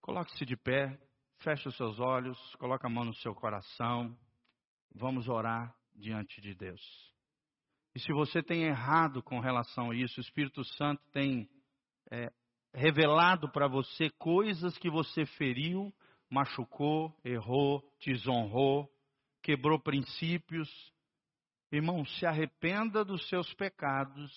Coloque-se 0.00 0.44
de 0.44 0.56
pé, 0.56 0.98
feche 1.38 1.68
os 1.68 1.76
seus 1.76 2.00
olhos, 2.00 2.38
coloque 2.56 2.86
a 2.86 2.88
mão 2.88 3.04
no 3.04 3.14
seu 3.14 3.34
coração. 3.34 4.16
Vamos 4.94 5.28
orar 5.28 5.74
diante 5.94 6.40
de 6.40 6.54
Deus. 6.54 7.11
E 7.94 8.00
se 8.00 8.12
você 8.12 8.42
tem 8.42 8.64
errado 8.64 9.22
com 9.22 9.38
relação 9.38 9.90
a 9.90 9.94
isso, 9.94 10.18
o 10.18 10.22
Espírito 10.22 10.64
Santo 10.64 11.02
tem 11.12 11.48
é, 12.10 12.32
revelado 12.72 13.50
para 13.50 13.68
você 13.68 14.08
coisas 14.18 14.76
que 14.78 14.90
você 14.90 15.26
feriu, 15.26 15.92
machucou, 16.30 17.14
errou, 17.22 17.82
desonrou, 18.04 18.90
quebrou 19.42 19.78
princípios. 19.78 20.70
Irmão, 21.70 22.04
se 22.04 22.24
arrependa 22.24 23.04
dos 23.04 23.28
seus 23.28 23.52
pecados. 23.54 24.32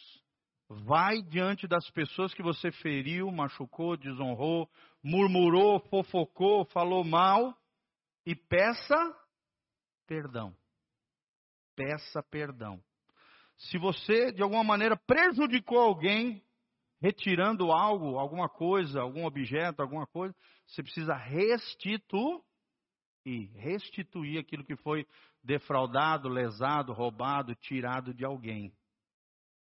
Vai 0.68 1.22
diante 1.22 1.68
das 1.68 1.90
pessoas 1.92 2.34
que 2.34 2.42
você 2.42 2.72
feriu, 2.72 3.32
machucou, 3.32 3.96
desonrou, 3.96 4.70
murmurou, 5.04 5.80
fofocou, 5.90 6.66
falou 6.66 7.04
mal 7.04 7.56
e 8.26 8.36
peça 8.36 8.96
perdão. 10.08 10.56
Peça 11.76 12.24
perdão. 12.24 12.82
Se 13.58 13.78
você, 13.78 14.32
de 14.32 14.42
alguma 14.42 14.64
maneira, 14.64 14.98
prejudicou 14.98 15.80
alguém, 15.80 16.44
retirando 17.02 17.72
algo, 17.72 18.18
alguma 18.18 18.50
coisa, 18.50 19.02
algum 19.02 19.26
objeto, 19.26 19.82
alguma 19.82 20.06
coisa, 20.08 20.36
você 20.68 20.84
precisa 20.84 21.16
restituir. 21.16 22.42
Restituir 23.56 24.40
aquilo 24.40 24.64
que 24.64 24.76
foi 24.76 25.08
defraudado, 25.44 26.30
lesado, 26.30 26.94
roubado, 26.94 27.56
tirado 27.56 28.14
de 28.14 28.24
alguém. 28.24 28.72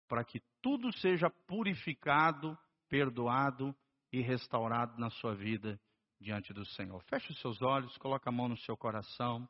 Para 0.07 0.23
que 0.23 0.41
tudo 0.61 0.91
seja 0.97 1.29
purificado, 1.47 2.57
perdoado 2.89 3.75
e 4.11 4.21
restaurado 4.21 4.99
na 4.99 5.09
sua 5.09 5.33
vida 5.35 5.79
diante 6.19 6.53
do 6.53 6.65
Senhor. 6.65 7.01
Feche 7.03 7.31
os 7.31 7.39
seus 7.39 7.61
olhos, 7.61 7.97
coloque 7.97 8.27
a 8.27 8.31
mão 8.31 8.49
no 8.49 8.57
seu 8.57 8.75
coração. 8.75 9.47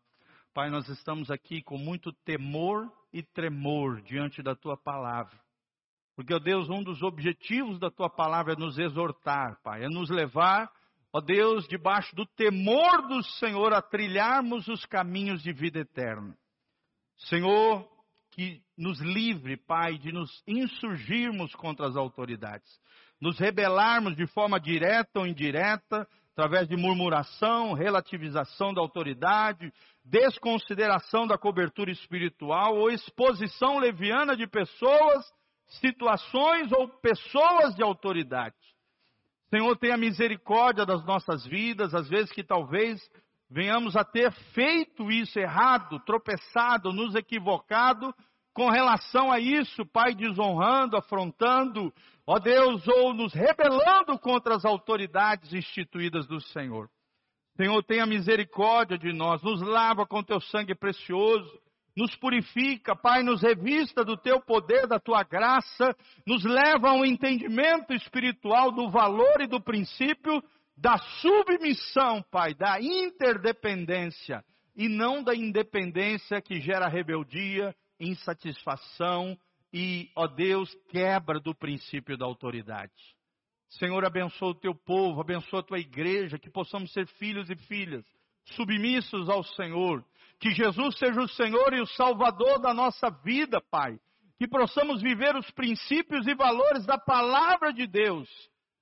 Pai, 0.53 0.69
nós 0.69 0.87
estamos 0.89 1.29
aqui 1.29 1.61
com 1.61 1.77
muito 1.77 2.11
temor 2.25 2.91
e 3.13 3.21
tremor 3.21 4.01
diante 4.01 4.41
da 4.41 4.55
tua 4.55 4.75
palavra. 4.75 5.39
Porque, 6.15 6.33
ó 6.33 6.39
Deus, 6.39 6.67
um 6.69 6.83
dos 6.83 7.03
objetivos 7.03 7.79
da 7.79 7.91
tua 7.91 8.09
palavra 8.09 8.53
é 8.53 8.55
nos 8.55 8.79
exortar, 8.79 9.61
Pai, 9.61 9.83
é 9.83 9.87
nos 9.87 10.09
levar, 10.09 10.71
ó 11.13 11.21
Deus, 11.21 11.67
debaixo 11.67 12.15
do 12.15 12.25
temor 12.25 13.07
do 13.07 13.21
Senhor, 13.39 13.71
a 13.71 13.81
trilharmos 13.81 14.67
os 14.67 14.83
caminhos 14.85 15.43
de 15.43 15.53
vida 15.53 15.79
eterna. 15.79 16.35
Senhor, 17.17 17.87
que 18.31 18.61
nos 18.77 18.99
livre, 18.99 19.57
Pai, 19.57 19.97
de 19.97 20.11
nos 20.11 20.43
insurgirmos 20.47 21.53
contra 21.55 21.87
as 21.87 21.95
autoridades, 21.95 22.69
nos 23.19 23.37
rebelarmos 23.39 24.15
de 24.15 24.27
forma 24.27 24.59
direta 24.59 25.19
ou 25.19 25.27
indireta, 25.27 26.07
através 26.37 26.67
de 26.67 26.77
murmuração, 26.77 27.73
relativização 27.73 28.71
da 28.71 28.79
autoridade, 28.79 29.73
desconsideração 30.05 31.25
da 31.25 31.35
cobertura 31.35 31.89
espiritual 31.89 32.77
ou 32.77 32.91
exposição 32.91 33.79
leviana 33.79 34.37
de 34.37 34.45
pessoas, 34.45 35.25
situações 35.81 36.71
ou 36.71 36.89
pessoas 36.99 37.73
de 37.73 37.81
autoridade. 37.81 38.55
Senhor, 39.49 39.75
tenha 39.77 39.97
misericórdia 39.97 40.85
das 40.85 41.03
nossas 41.07 41.43
vidas, 41.43 41.95
às 41.95 42.07
vezes 42.07 42.31
que 42.31 42.43
talvez 42.43 43.01
venhamos 43.49 43.95
a 43.95 44.03
ter 44.03 44.31
feito 44.53 45.09
isso 45.09 45.39
errado, 45.39 45.99
tropeçado, 46.01 46.93
nos 46.93 47.15
equivocado 47.15 48.13
com 48.53 48.69
relação 48.69 49.31
a 49.31 49.39
isso, 49.39 49.83
Pai, 49.87 50.13
desonrando, 50.13 50.97
afrontando, 50.97 51.91
ó 52.27 52.37
Deus, 52.39 52.85
ou 52.87 53.13
nos 53.13 53.33
rebelando 53.33 54.19
contra 54.19 54.55
as 54.55 54.65
autoridades 54.65 55.53
instituídas 55.53 56.27
do 56.27 56.41
Senhor. 56.41 56.89
Senhor, 57.55 57.81
tenha 57.83 58.05
misericórdia 58.05 58.97
de 58.97 59.13
nós, 59.13 59.41
nos 59.41 59.61
lava 59.61 60.05
com 60.05 60.21
teu 60.21 60.41
sangue 60.41 60.75
precioso, 60.75 61.49
nos 61.95 62.15
purifica, 62.17 62.95
Pai, 62.95 63.23
nos 63.23 63.41
revista 63.41 64.03
do 64.03 64.15
teu 64.15 64.39
poder, 64.39 64.85
da 64.85 64.99
tua 64.99 65.23
graça, 65.23 65.95
nos 66.27 66.43
leva 66.43 66.89
a 66.89 66.93
um 66.93 67.03
entendimento 67.03 67.93
espiritual 67.93 68.71
do 68.71 68.91
valor 68.91 69.41
e 69.41 69.47
do 69.47 69.59
princípio 69.59 70.43
da 70.77 70.97
submissão, 70.97 72.21
Pai, 72.29 72.53
da 72.53 72.79
interdependência 72.79 74.43
e 74.75 74.87
não 74.87 75.23
da 75.23 75.33
independência 75.33 76.39
que 76.39 76.59
gera 76.59 76.87
rebeldia, 76.87 77.73
insatisfação 77.99 79.35
e, 79.73 80.09
ó 80.15 80.27
Deus, 80.27 80.73
quebra 80.89 81.39
do 81.39 81.53
princípio 81.53 82.17
da 82.17 82.25
autoridade. 82.25 82.93
Senhor, 83.69 84.05
abençoa 84.05 84.49
o 84.49 84.55
teu 84.55 84.73
povo, 84.73 85.19
abençoa 85.19 85.59
a 85.59 85.63
tua 85.63 85.79
igreja, 85.79 86.39
que 86.39 86.49
possamos 86.49 86.91
ser 86.93 87.05
filhos 87.07 87.49
e 87.49 87.55
filhas 87.55 88.05
submissos 88.55 89.29
ao 89.29 89.43
Senhor. 89.43 90.03
Que 90.39 90.51
Jesus 90.51 90.97
seja 90.97 91.19
o 91.19 91.27
Senhor 91.27 91.73
e 91.73 91.81
o 91.81 91.87
Salvador 91.87 92.59
da 92.59 92.73
nossa 92.73 93.09
vida, 93.09 93.59
Pai. 93.69 93.99
Que 94.37 94.47
possamos 94.47 95.01
viver 95.01 95.35
os 95.35 95.49
princípios 95.51 96.27
e 96.27 96.35
valores 96.35 96.85
da 96.85 96.97
palavra 96.97 97.73
de 97.73 97.87
Deus. 97.87 98.29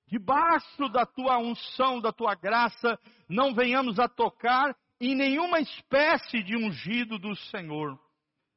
Debaixo 0.06 0.88
da 0.90 1.04
tua 1.04 1.38
unção, 1.38 2.00
da 2.00 2.12
tua 2.12 2.34
graça, 2.36 2.96
não 3.28 3.54
venhamos 3.54 3.98
a 3.98 4.06
tocar 4.06 4.76
em 5.00 5.16
nenhuma 5.16 5.58
espécie 5.58 6.42
de 6.44 6.56
ungido 6.56 7.18
do 7.18 7.34
Senhor 7.34 7.98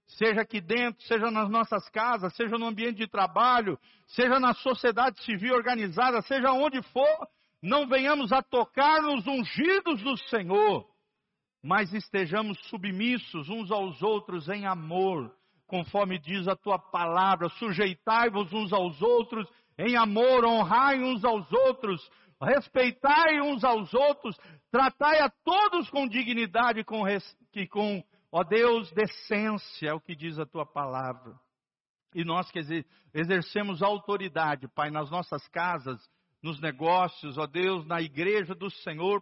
seja 0.10 0.41
aqui 0.41 0.60
dentro, 0.60 1.01
seja 1.03 1.30
nas 1.30 1.49
nossas 1.49 1.88
casas, 1.89 2.36
seja 2.36 2.57
no 2.57 2.66
ambiente 2.66 2.97
de 2.97 3.07
trabalho, 3.07 3.78
seja 4.07 4.39
na 4.39 4.53
sociedade 4.53 5.24
civil 5.24 5.53
organizada, 5.53 6.22
seja 6.24 6.51
onde 6.51 6.82
for, 6.82 7.28
não 7.62 7.88
venhamos 7.88 8.32
a 8.32 8.41
tocar 8.41 9.01
nos 9.01 9.28
ungidos 9.28 10.01
do 10.01 10.18
Senhor, 10.30 10.86
mas 11.64 11.93
estejamos 11.93 12.57
submissos 12.70 13.49
uns 13.49 13.72
aos 13.72 14.01
outros 14.01 14.49
em 14.49 14.66
amor, 14.66 15.32
conforme 15.68 16.18
diz 16.18 16.47
a 16.47 16.55
tua 16.55 16.80
palavra, 16.80 17.49
sujeitai-vos 17.49 18.51
uns 18.51 18.74
aos 18.74 19.01
outros 19.01 19.47
em 19.78 19.95
amor, 19.95 20.43
honrai 20.43 21.01
uns 21.01 21.24
aos 21.24 21.51
outros, 21.51 22.01
respeitai 22.41 23.41
uns 23.41 23.64
aos 23.64 23.93
outros, 23.93 24.36
tratai 24.72 25.20
a 25.20 25.30
todos 25.30 25.89
com 25.89 26.07
dignidade 26.07 26.84
com, 26.84 27.03
e 27.53 27.68
com 27.68 28.03
Ó 28.32 28.44
Deus, 28.44 28.92
decência 28.92 29.90
é 29.90 29.94
o 29.94 30.00
que 30.00 30.16
diz 30.16 30.38
a 30.38 30.46
tua 30.46 30.66
palavra. 30.66 31.40
E 32.14 32.24
nós 32.24 32.50
que 32.52 32.60
exercemos 33.14 33.82
autoridade, 33.82 34.68
Pai, 34.68 34.90
nas 34.92 35.10
nossas 35.10 35.48
casas, 35.48 36.00
nos 36.42 36.60
negócios, 36.62 37.38
ó 37.38 37.46
Deus, 37.46 37.86
na 37.86 38.02
igreja 38.02 38.56
do 38.56 38.70
Senhor, 38.70 39.22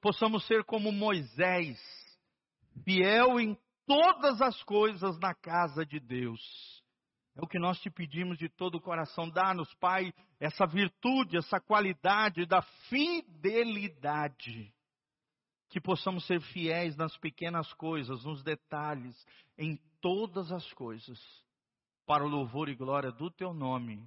possamos 0.00 0.46
ser 0.46 0.64
como 0.64 0.92
Moisés, 0.92 1.78
fiel 2.84 3.40
em 3.40 3.58
todas 3.86 4.42
as 4.42 4.62
coisas 4.64 5.18
na 5.18 5.34
casa 5.34 5.86
de 5.86 5.98
Deus. 5.98 6.40
É 7.36 7.42
o 7.42 7.46
que 7.46 7.58
nós 7.58 7.80
te 7.80 7.90
pedimos 7.90 8.36
de 8.36 8.48
todo 8.48 8.74
o 8.76 8.80
coração. 8.80 9.30
Dá-nos, 9.30 9.72
Pai, 9.74 10.12
essa 10.38 10.66
virtude, 10.66 11.38
essa 11.38 11.58
qualidade 11.60 12.44
da 12.46 12.62
fidelidade 12.88 14.72
que 15.70 15.80
possamos 15.80 16.26
ser 16.26 16.40
fiéis 16.40 16.96
nas 16.96 17.16
pequenas 17.16 17.72
coisas, 17.74 18.24
nos 18.24 18.42
detalhes, 18.42 19.16
em 19.56 19.76
todas 20.00 20.50
as 20.50 20.70
coisas, 20.72 21.18
para 22.04 22.24
o 22.24 22.28
louvor 22.28 22.68
e 22.68 22.74
glória 22.74 23.12
do 23.12 23.30
teu 23.30 23.54
nome. 23.54 24.04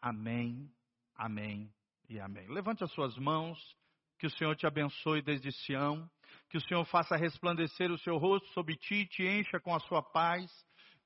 Amém, 0.00 0.70
amém 1.14 1.70
e 2.08 2.18
amém. 2.18 2.48
Levante 2.48 2.82
as 2.82 2.90
suas 2.92 3.14
mãos, 3.18 3.58
que 4.18 4.26
o 4.26 4.30
Senhor 4.30 4.56
te 4.56 4.66
abençoe 4.66 5.20
desde 5.20 5.52
Sião, 5.52 6.10
que 6.48 6.56
o 6.56 6.60
Senhor 6.62 6.84
faça 6.86 7.14
resplandecer 7.14 7.90
o 7.90 7.98
seu 7.98 8.16
rosto 8.16 8.48
sobre 8.48 8.74
ti 8.76 8.94
e 8.94 9.06
te 9.06 9.22
encha 9.22 9.60
com 9.60 9.74
a 9.74 9.80
sua 9.80 10.02
paz. 10.02 10.50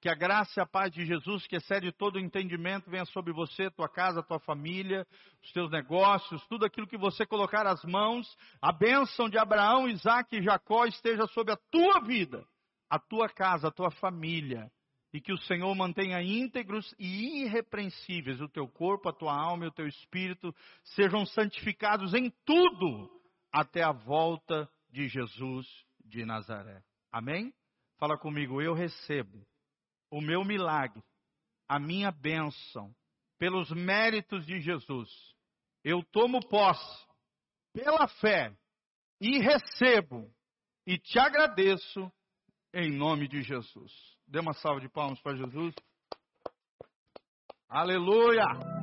Que 0.01 0.09
a 0.09 0.15
graça 0.15 0.59
e 0.59 0.63
a 0.63 0.67
paz 0.67 0.91
de 0.91 1.05
Jesus, 1.05 1.47
que 1.47 1.57
excede 1.57 1.93
todo 1.93 2.17
o 2.17 2.21
entendimento, 2.21 2.91
venha 2.91 3.05
sobre 3.05 3.35
você, 3.35 3.71
tua 3.71 3.89
casa, 3.89 4.23
tua 4.23 4.41
família, 4.41 5.07
os 5.43 5.53
teus 5.53 5.71
negócios, 5.71 6.43
tudo 6.47 6.65
aquilo 6.65 6.87
que 6.87 6.97
você 6.97 7.27
colocar 7.27 7.67
as 7.67 7.85
mãos. 7.85 8.27
A 8.63 8.73
bênção 8.73 9.29
de 9.29 9.37
Abraão, 9.37 9.89
Isaac 9.89 10.35
e 10.35 10.43
Jacó 10.43 10.87
esteja 10.87 11.27
sobre 11.29 11.53
a 11.53 11.59
tua 11.71 12.01
vida, 12.01 12.47
a 12.89 12.99
tua 12.99 13.29
casa, 13.29 13.69
a 13.69 13.71
tua 13.71 13.91
família. 13.91 14.71
E 15.13 15.21
que 15.21 15.33
o 15.33 15.39
Senhor 15.43 15.75
mantenha 15.75 16.23
íntegros 16.23 16.95
e 16.99 17.43
irrepreensíveis 17.43 18.41
o 18.41 18.49
teu 18.49 18.67
corpo, 18.67 19.09
a 19.09 19.13
tua 19.13 19.35
alma 19.35 19.67
e 19.67 19.69
o 19.69 19.73
teu 19.73 19.87
espírito, 19.87 20.55
sejam 20.95 21.27
santificados 21.27 22.15
em 22.15 22.33
tudo 22.47 23.11
até 23.53 23.83
a 23.83 23.93
volta 23.93 24.67
de 24.89 25.09
Jesus 25.09 25.67
de 26.07 26.25
Nazaré. 26.25 26.83
Amém? 27.13 27.53
Fala 27.99 28.17
comigo, 28.17 28.63
eu 28.63 28.73
recebo 28.73 29.45
o 30.11 30.21
meu 30.21 30.45
milagre, 30.45 31.03
a 31.69 31.79
minha 31.79 32.11
bênção, 32.11 32.95
pelos 33.39 33.71
méritos 33.71 34.45
de 34.45 34.61
Jesus. 34.61 35.09
Eu 35.83 36.03
tomo 36.13 36.41
posse 36.47 37.07
pela 37.73 38.07
fé 38.07 38.55
e 39.21 39.39
recebo 39.39 40.31
e 40.87 40.99
te 40.99 41.19
agradeço 41.19 42.11
em 42.75 42.91
nome 42.91 43.29
de 43.29 43.43
Jesus. 43.43 43.93
Dê 44.27 44.41
uma 44.41 44.53
salva 44.53 44.81
de 44.81 44.89
palmas 44.89 45.21
para 45.21 45.37
Jesus. 45.37 45.75
Aleluia! 47.69 48.80